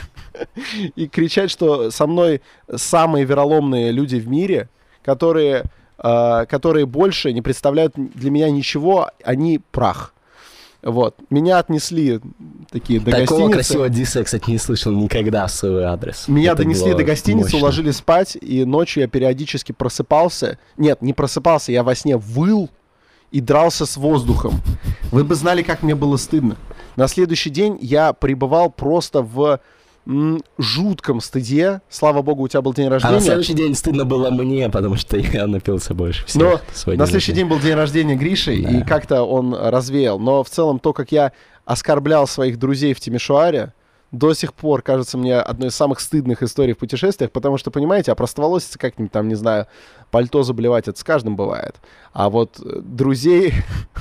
[0.96, 2.42] и кричать, что со мной
[2.74, 4.70] самые вероломные люди в мире,
[5.04, 5.64] которые,
[5.98, 10.14] э, которые больше не представляют для меня ничего, они прах.
[10.82, 11.16] Вот.
[11.30, 12.22] Меня отнесли
[12.72, 13.52] такие до Такого гостиницы.
[13.54, 16.28] красивого диса я, кстати, не слышал никогда в свой адрес.
[16.28, 17.60] Меня Это донесли до гостиницы, мощно.
[17.60, 20.58] уложили спать, и ночью я периодически просыпался.
[20.78, 22.70] Нет, не просыпался, я во сне выл
[23.32, 24.62] и дрался с воздухом.
[25.12, 26.56] Вы бы знали, как мне было стыдно.
[26.96, 29.60] На следующий день я пребывал просто в
[30.58, 31.82] жутком стыде.
[31.90, 33.14] Слава богу, у тебя был день рождения.
[33.14, 36.42] А на следующий день стыдно было мне, потому что я напился больше всех.
[36.86, 38.70] Но на следующий день был день рождения Гриши, да.
[38.70, 40.20] и как-то он развеял.
[40.20, 41.32] Но в целом то, как я
[41.66, 43.74] оскорблял своих друзей в Тимишуаре,
[44.12, 48.12] до сих пор кажется мне одной из самых стыдных историй в путешествиях, потому что, понимаете,
[48.12, 49.68] а простоволоситься как-нибудь там, не знаю,
[50.12, 51.76] пальто заболевать, это с каждым бывает.
[52.14, 53.54] А вот э, друзей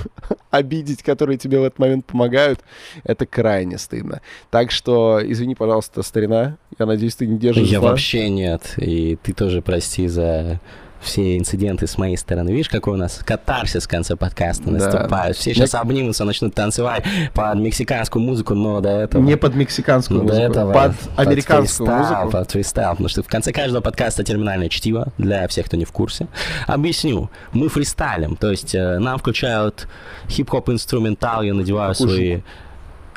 [0.49, 2.59] обидеть, которые тебе в этот момент помогают,
[3.03, 4.21] это крайне стыдно.
[4.49, 7.91] Так что, извини, пожалуйста, старина, я надеюсь, ты не держишь Я зла.
[7.91, 10.59] вообще нет, и ты тоже прости за
[11.01, 12.49] все инциденты с моей стороны.
[12.49, 15.09] Видишь, какой у нас катарсис в конце подкаста наступает.
[15.09, 15.33] Да.
[15.33, 17.03] Все сейчас обнимутся, начнут танцевать
[17.33, 19.21] под мексиканскую музыку, но до этого...
[19.21, 22.31] Не под мексиканскую музыку, этого, под американскую фристайл, музыку.
[22.31, 25.91] Под фристайл, потому что в конце каждого подкаста терминальное чтиво, для всех, кто не в
[25.91, 26.27] курсе.
[26.67, 27.29] Объясню.
[27.53, 29.87] Мы фристайлим, то есть э, нам включают
[30.27, 32.07] хип-хоп инструментал, я надеваю Кушай.
[32.07, 32.41] свои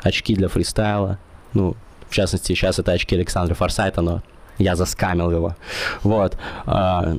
[0.01, 1.19] очки для фристайла.
[1.53, 1.75] Ну,
[2.09, 4.21] в частности, сейчас это очки Александра Форсайта, но
[4.57, 5.55] я заскамил его.
[6.03, 6.37] Вот.
[6.65, 7.15] А,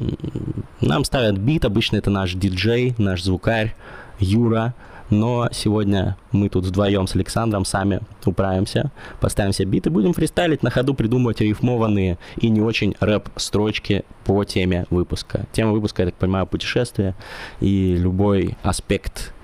[0.81, 3.75] нам ставят бит, обычно это наш диджей, наш звукарь,
[4.19, 4.75] Юра.
[5.11, 8.91] Но сегодня мы тут вдвоем с Александром сами управимся,
[9.21, 14.87] поставим себе биты, будем фристайлить, на ходу придумывать рифмованные и не очень рэп-строчки по теме
[14.89, 15.45] выпуска.
[15.53, 17.15] Тема выпуска, я так понимаю, путешествие
[17.61, 19.35] и любой аспект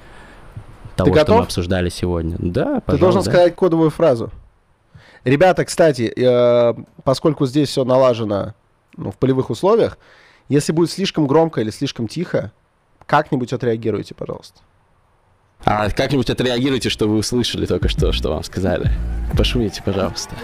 [0.97, 1.37] того, Ты что готов?
[1.37, 2.37] мы обсуждали сегодня.
[2.39, 2.81] Да.
[2.81, 4.31] Ты должен сказать кодовую фразу.
[5.25, 6.75] Ребята, кстати, э,
[7.05, 8.55] поскольку здесь все налажено
[8.97, 9.99] ну, в полевых условиях,
[10.49, 12.53] если будет слишком громко или слишком тихо,
[13.07, 14.61] как-нибудь отреагируйте, пожалуйста.
[15.65, 18.91] А как-нибудь отреагируйте, что вы услышали только что, что вам сказали.
[19.37, 20.35] Пошумите, пожалуйста.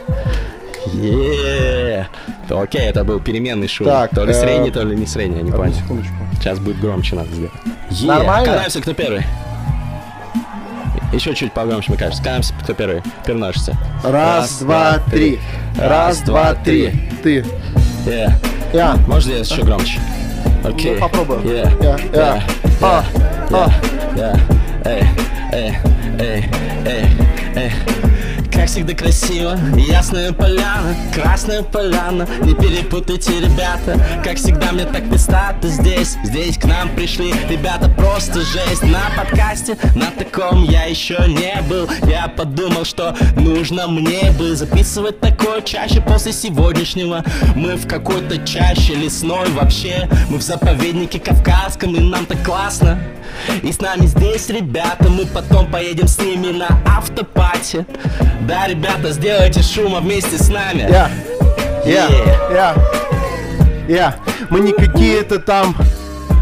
[0.93, 2.09] е
[2.51, 3.87] Окей, это был переменный шум.
[3.87, 4.35] Так, то ли э...
[4.35, 5.73] средний, то ли не средний, я не понял.
[5.73, 6.15] Секундочку.
[6.35, 7.53] Сейчас будет громче надо сделать.
[8.03, 8.53] Нормально?
[8.53, 9.25] Катаемся, кто первый.
[11.17, 12.23] Еще чуть погромче, мне кажется.
[12.23, 13.03] Катаемся, кто первый.
[13.25, 13.75] Переносится.
[14.05, 15.41] Раз, два, три.
[15.79, 16.93] Раз, два, три.
[17.23, 17.43] Ты.
[18.05, 18.33] Yeah.
[18.75, 18.97] Я.
[19.07, 19.99] Можешь сделать еще громче?
[20.63, 20.97] Окей.
[20.97, 21.41] Ну, попробуем.
[21.41, 21.79] Yeah.
[21.81, 22.13] Yeah.
[22.13, 22.43] Yeah.
[22.81, 23.05] Yeah.
[23.49, 23.73] Yeah.
[24.15, 24.41] Yeah.
[24.85, 25.03] Эй,
[25.53, 25.79] эй,
[26.21, 26.45] эй,
[26.85, 27.07] эй,
[27.57, 27.73] эй
[28.57, 29.59] как всегда красиво.
[29.77, 32.27] Ясная поляна, красная поляна.
[32.41, 38.41] Не перепутайте, ребята Как всегда мне так места-то здесь Здесь к нам пришли ребята просто
[38.41, 38.83] жесть.
[38.83, 41.89] На подкасте, на таком я еще не был.
[42.09, 47.23] Я подумал, что нужно мне бы Записывать такое чаще после сегодняшнего.
[47.55, 50.09] Мы в какой-то чаще лесной вообще.
[50.31, 52.99] Мы в заповеднике кавказском и нам так классно.
[53.63, 57.85] И с нами здесь ребята Мы потом поедем с ними на автопате
[58.47, 60.87] да, ребята, сделайте шума вместе с нами.
[60.89, 61.11] Я,
[61.85, 62.09] я,
[62.51, 62.75] я,
[63.89, 64.17] я.
[64.51, 65.77] Мы не какие-то там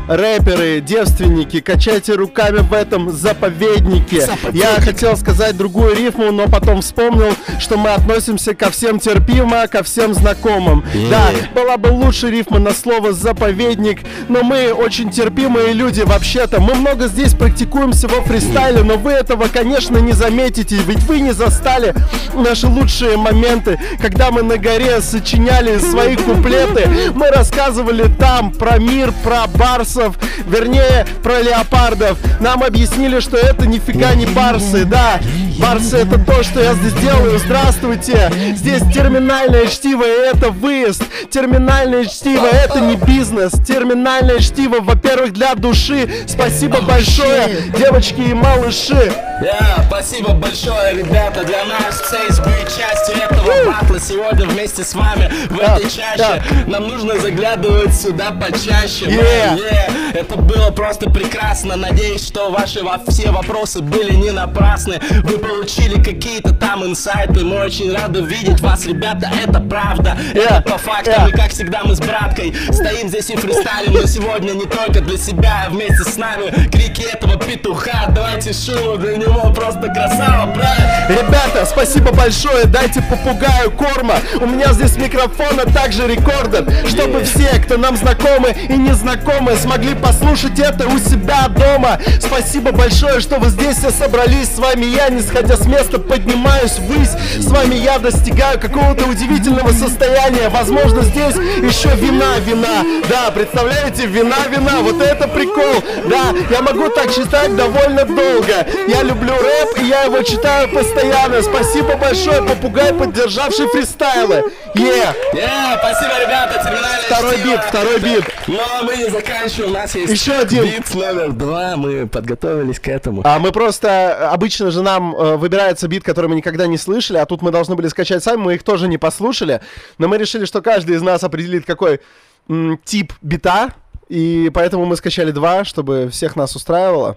[0.08, 4.22] рэперы, девственники, качайте руками в этом заповеднике.
[4.22, 4.62] Заповедник.
[4.62, 9.82] Я хотел сказать другую рифму, но потом вспомнил, что мы относимся ко всем терпимо, ко
[9.82, 10.84] всем знакомым.
[10.94, 11.10] Yeah.
[11.10, 16.60] Да, была бы лучше рифма на слово заповедник, но мы очень терпимые люди вообще-то.
[16.60, 21.32] Мы много здесь практикуемся во фристайле, но вы этого, конечно, не заметите, ведь вы не
[21.32, 21.94] застали
[22.34, 26.88] наши лучшие моменты, когда мы на горе сочиняли свои куплеты.
[27.14, 30.16] Мы рассказывали там про мир, про барс барсов,
[30.46, 32.18] вернее, про леопардов.
[32.40, 35.20] Нам объяснили, что это нифига не барсы, да.
[35.58, 37.38] Барсы это то, что я здесь делаю.
[37.38, 38.30] Здравствуйте.
[38.56, 41.02] Здесь терминальное чтиво, и это выезд.
[41.30, 43.52] Терминальное чтиво, это не бизнес.
[43.66, 46.08] Терминальное чтиво, во-первых, для души.
[46.26, 49.12] Спасибо большое, девочки и малыши.
[49.42, 55.30] Yeah, спасибо большое, ребята, для нас честь быть частью этого батла сегодня вместе с вами
[55.50, 56.42] в этой чаще.
[56.68, 59.06] Нам нужно заглядывать сюда почаще.
[59.06, 59.58] Yeah.
[59.58, 59.83] Yeah.
[60.14, 61.76] Это было просто прекрасно.
[61.76, 65.00] Надеюсь, что ваши все вопросы были не напрасны.
[65.22, 67.44] Вы получили какие-то там инсайты.
[67.44, 70.16] Мы очень рады видеть вас, ребята, это правда.
[70.34, 74.52] Это по факту, и как всегда мы с браткой Стоим здесь и фристайлим, но сегодня
[74.52, 79.52] не только для себя, а вместе с нами Крики этого петуха, давайте шуму для него,
[79.52, 81.06] просто красава, правильно?
[81.08, 84.14] Ребята, спасибо большое, дайте попугаю корма.
[84.40, 86.66] У меня здесь микрофон, а также рекордер.
[86.88, 91.98] Чтобы все, кто нам знакомы и не знакомы, смогли могли послушать это у себя дома.
[92.20, 94.54] Спасибо большое, что вы здесь все собрались.
[94.54, 97.10] С вами я, не сходя с места, поднимаюсь ввысь.
[97.40, 100.48] С вами я достигаю какого-то удивительного состояния.
[100.48, 102.84] Возможно, здесь еще вина, вина.
[103.08, 104.78] Да, представляете, вина, вина.
[104.82, 105.82] Вот это прикол.
[106.08, 108.64] Да, я могу так читать довольно долго.
[108.86, 111.42] Я люблю рэп, и я его читаю постоянно.
[111.42, 114.52] Спасибо большое, попугай, поддержавший фристайлы.
[114.76, 115.14] Yeah.
[115.34, 116.60] Yeah, спасибо, ребята.
[117.06, 118.24] Второй бит, второй бит.
[118.46, 121.76] Но мы не заканчиваем у нас есть еще один бит номер два.
[121.76, 123.22] Мы подготовились к этому.
[123.24, 127.26] А мы просто обычно же нам э, выбирается бит, который мы никогда не слышали, а
[127.26, 129.60] тут мы должны были скачать сами, мы их тоже не послушали.
[129.98, 132.00] Но мы решили, что каждый из нас определит, какой
[132.48, 133.70] м, тип бита,
[134.08, 137.16] и поэтому мы скачали два, чтобы всех нас устраивало.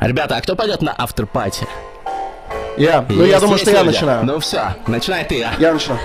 [0.00, 1.66] Ребята, а кто пойдет на автор-пати?
[2.76, 3.04] Я.
[3.08, 4.24] Ну, я думаю, что я начинаю.
[4.24, 5.52] Ну все, начинай ты, а.
[5.58, 6.00] Я начинаю.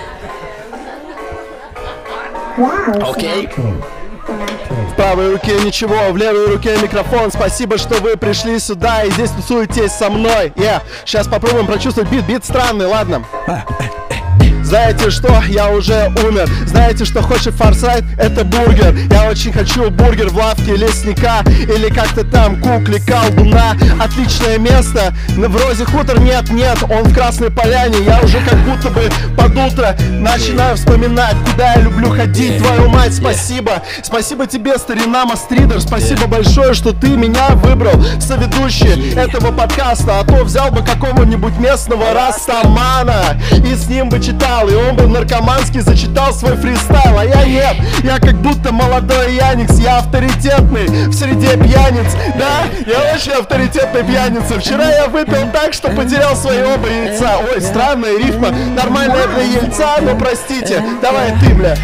[3.02, 3.46] Окей.
[3.46, 3.95] Okay.
[4.26, 7.30] В правой руке ничего, в левой руке микрофон.
[7.30, 10.52] Спасибо, что вы пришли сюда и здесь тусуетесь со мной.
[10.56, 10.82] Yeah.
[11.04, 12.24] Сейчас попробуем прочувствовать бит.
[12.26, 13.24] Бит странный, ладно.
[13.46, 14.25] А, э, э.
[14.66, 16.48] Знаете что, я уже умер.
[16.66, 18.02] Знаете, что хочет форсайт?
[18.18, 18.96] Это бургер.
[19.12, 23.76] Я очень хочу бургер в лавке лесника Или как-то там кукли колдуна.
[24.00, 25.14] Отличное место.
[25.28, 26.78] В Розе Хутор нет, нет.
[26.90, 27.98] Он в Красной Поляне.
[28.04, 32.58] Я уже как будто бы под утро Начинаю вспоминать, куда я люблю ходить.
[32.58, 33.84] Твою мать, спасибо.
[34.02, 35.80] Спасибо тебе, старина Мастридер.
[35.80, 40.18] Спасибо большое, что ты меня выбрал Соведущий этого подкаста.
[40.18, 44.96] А то взял бы какого-нибудь местного Растамана И с ним бы читал фристайл И он
[44.96, 50.86] бы наркоманский зачитал свой фристайл А я нет, я как будто молодой Яникс Я авторитетный
[51.08, 52.12] в среде пьяниц.
[52.38, 54.58] Да, я очень авторитетный пьяница.
[54.58, 57.38] Вчера я выпил так, что потерял свои оба яйца.
[57.52, 60.82] Ой, странная рифма, нормальная для яйца, но простите.
[61.02, 61.76] Давай ты, бля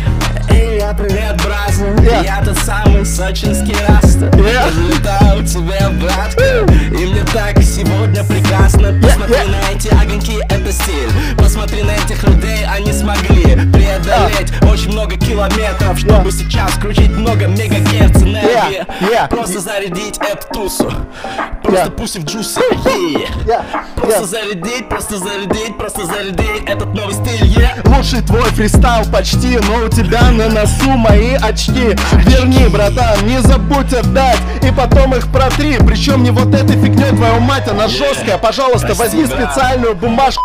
[0.83, 2.25] Привет, привет, бразер yeah.
[2.25, 4.67] Я тот самый сочинский раста yeah.
[4.67, 6.67] Разлетаю тебе, братка
[6.99, 9.51] И мне так сегодня прекрасно Посмотри yeah.
[9.51, 14.73] на эти огоньки, это стиль Посмотри на этих людей, они смогли Преодолеть yeah.
[14.73, 16.33] очень много километров Чтобы yeah.
[16.33, 18.87] сейчас крутить много мегагерц энергии yeah.
[19.03, 19.29] Yeah.
[19.29, 20.93] Просто зарядить эту тусу
[21.63, 21.97] Просто yeah.
[21.97, 23.29] пусть в джусе yeah.
[23.47, 23.65] Yeah.
[23.95, 24.27] Просто yeah.
[24.27, 27.97] зарядить, просто зарядить, просто зарядить Этот новый стиль, yeah.
[27.97, 31.97] Лучший твой фристайл почти Но у тебя на носу мои очки.
[32.25, 34.39] Верни, братан, не забудь отдать.
[34.63, 35.79] И потом их протри.
[35.79, 40.43] Причем не вот этой фигней твою мать, она жесткая Пожалуйста, возьми специальную бумажку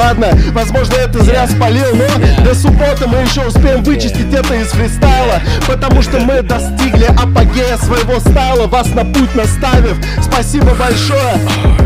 [0.00, 5.42] Ладно, возможно это зря спалил, но до субботы мы еще успеем вычистить это из фристайла
[5.66, 9.98] Потому что мы достигли апогея своего стайла, вас на путь наставив.
[10.22, 11.36] Спасибо большое,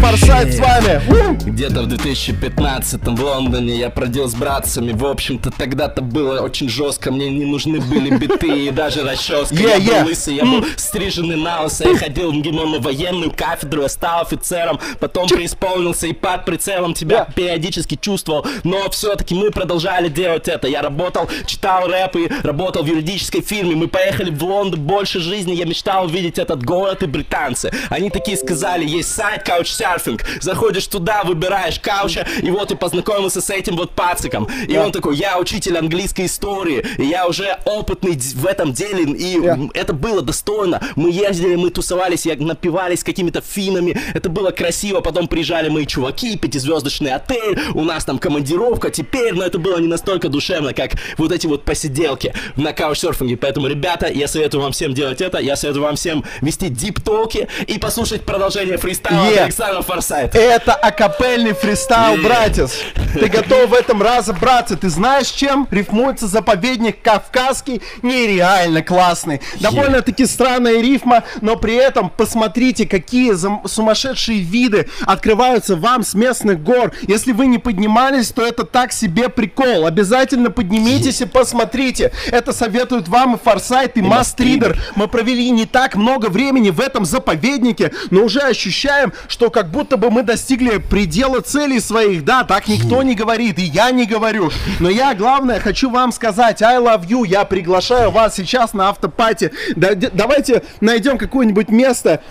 [0.01, 1.45] Форсайт с вами.
[1.45, 4.93] Где-то в 2015 в Лондоне я продел с братцами.
[4.93, 9.81] В общем-то тогда-то было очень жестко, мне не нужны были биты и даже расческа yeah,
[9.81, 11.89] Я был лысый, я был стриженный на лысо.
[11.89, 17.27] Я ходил в ГИМО военную кафедру, я стал офицером Потом преисполнился и под прицелом тебя
[17.35, 20.69] периодически чувствовал, но все-таки мы продолжали делать это.
[20.69, 23.75] Я работал, читал рэп и работал в юридической фирме.
[23.75, 25.55] Мы поехали в Лондон больше жизни.
[25.55, 27.71] Я мечтал увидеть этот город и британцы.
[27.89, 30.21] Они такие сказали, есть сайт Couchsurfing.
[30.41, 34.49] Заходишь туда, выбираешь кауча, и вот и познакомился с этим вот пациком.
[34.69, 34.85] И yeah.
[34.85, 39.71] он такой, я учитель английской истории, и я уже опытный в этом деле, и yeah.
[39.75, 40.81] это было достойно.
[40.97, 45.01] Мы ездили, мы тусовались, я напивались какими-то финами, это было красиво.
[45.01, 49.79] Потом приезжали мои чуваки, пятизвездочный отель, у нас нас там командировка теперь, но это было
[49.79, 53.37] не настолько душевно, как вот эти вот посиделки на каучсерфинге.
[53.37, 57.79] Поэтому, ребята, я советую вам всем делать это, я советую вам всем вести дип-толки и
[57.79, 59.45] послушать продолжение фристайла yeah.
[59.45, 60.35] Александра Форсайт.
[60.35, 62.23] Это акапельный фристайл, yeah.
[62.23, 62.81] братец.
[63.15, 64.77] Ты готов в этом разобраться?
[64.77, 67.81] Ты знаешь, чем рифмуется заповедник Кавказский?
[68.03, 69.41] Нереально классный.
[69.61, 73.35] Довольно-таки странная рифма, но при этом посмотрите, какие
[73.69, 76.93] сумасшедшие виды открываются вам с местных гор.
[77.07, 79.87] Если вы не поднимаете поднимались, то это так себе прикол.
[79.87, 82.13] Обязательно поднимитесь и посмотрите.
[82.31, 84.79] Это советуют вам и Форсайт, и, и Мастридер.
[84.97, 89.97] Мы провели не так много времени в этом заповеднике, но уже ощущаем, что как будто
[89.97, 92.25] бы мы достигли предела целей своих.
[92.25, 94.51] Да, так никто не говорит, и я не говорю.
[94.81, 97.27] Но я, главное, хочу вам сказать, I love you.
[97.27, 99.53] Я приглашаю вас сейчас на автопати.
[99.77, 102.23] Да, давайте найдем какое-нибудь место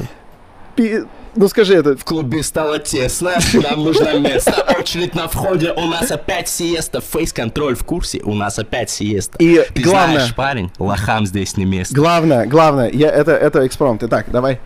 [1.36, 1.96] ну скажи это.
[1.98, 4.66] В клубе стало тесно, нам нужно место.
[4.80, 7.02] Очередь на входе, у нас опять сиеста.
[7.02, 9.38] Фейс-контроль в курсе, у нас опять сиеста.
[9.40, 10.18] И Ты главное...
[10.18, 11.96] знаешь, парень, лохам здесь не место.
[11.96, 14.04] Главное, главное, я, это, это экспромт.
[14.04, 14.60] Итак, давай.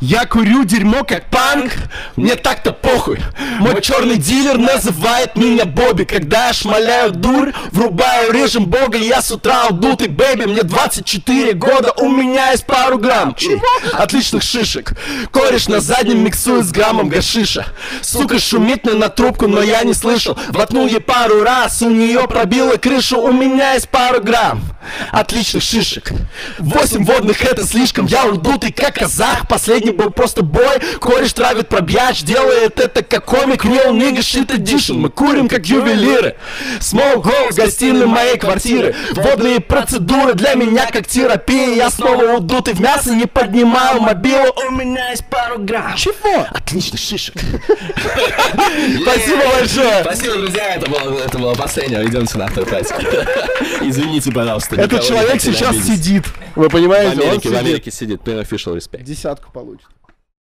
[0.00, 1.72] Я курю дерьмо как панк,
[2.14, 3.18] мне так-то похуй.
[3.58, 6.04] Мой черный дилер называет меня Бобби.
[6.04, 10.44] Когда я шмаляю дурь, врубаю режим бога, я с утра удутый, бэби.
[10.44, 13.34] Мне 24 года, у меня есть пару грамм.
[13.34, 13.60] Чего?
[13.92, 14.92] Отличных шишек.
[15.32, 17.66] Кореш на заднем миксует с граммом гашиша.
[18.00, 20.38] Сука шумит мне на трубку, но я не слышал.
[20.50, 24.62] Воткнул ей пару раз, у нее пробила крышу, у меня есть пару грамм.
[25.10, 26.12] Отличных шишек.
[26.58, 29.48] Восемь водных это слишком, я удутый как казах.
[29.48, 34.48] Последний последний был просто бой Кореш травит пробьяч, делает это как комик Real nigga shit
[34.48, 34.94] edition.
[34.94, 36.36] Мы курим как ювелиры.
[36.80, 38.94] Smoke в гостиной моей квартиры.
[39.12, 41.74] Водные процедуры для меня как терапия.
[41.74, 44.54] Я снова удутый в мясо, не поднимаю мобилу.
[44.68, 45.96] У меня есть пару грамм.
[45.96, 46.46] Чего?
[46.50, 47.34] Отлично, шишек.
[49.02, 50.02] Спасибо большое.
[50.02, 52.04] Спасибо, друзья, это было, это было последнее.
[52.06, 52.94] Идемте на автопати
[53.80, 56.24] Извините, пожалуйста Этот человек сейчас сидит.
[56.54, 57.16] Вы понимаете?
[57.16, 59.77] В Америке, в Америке сидит, plain official respect Десятку получит.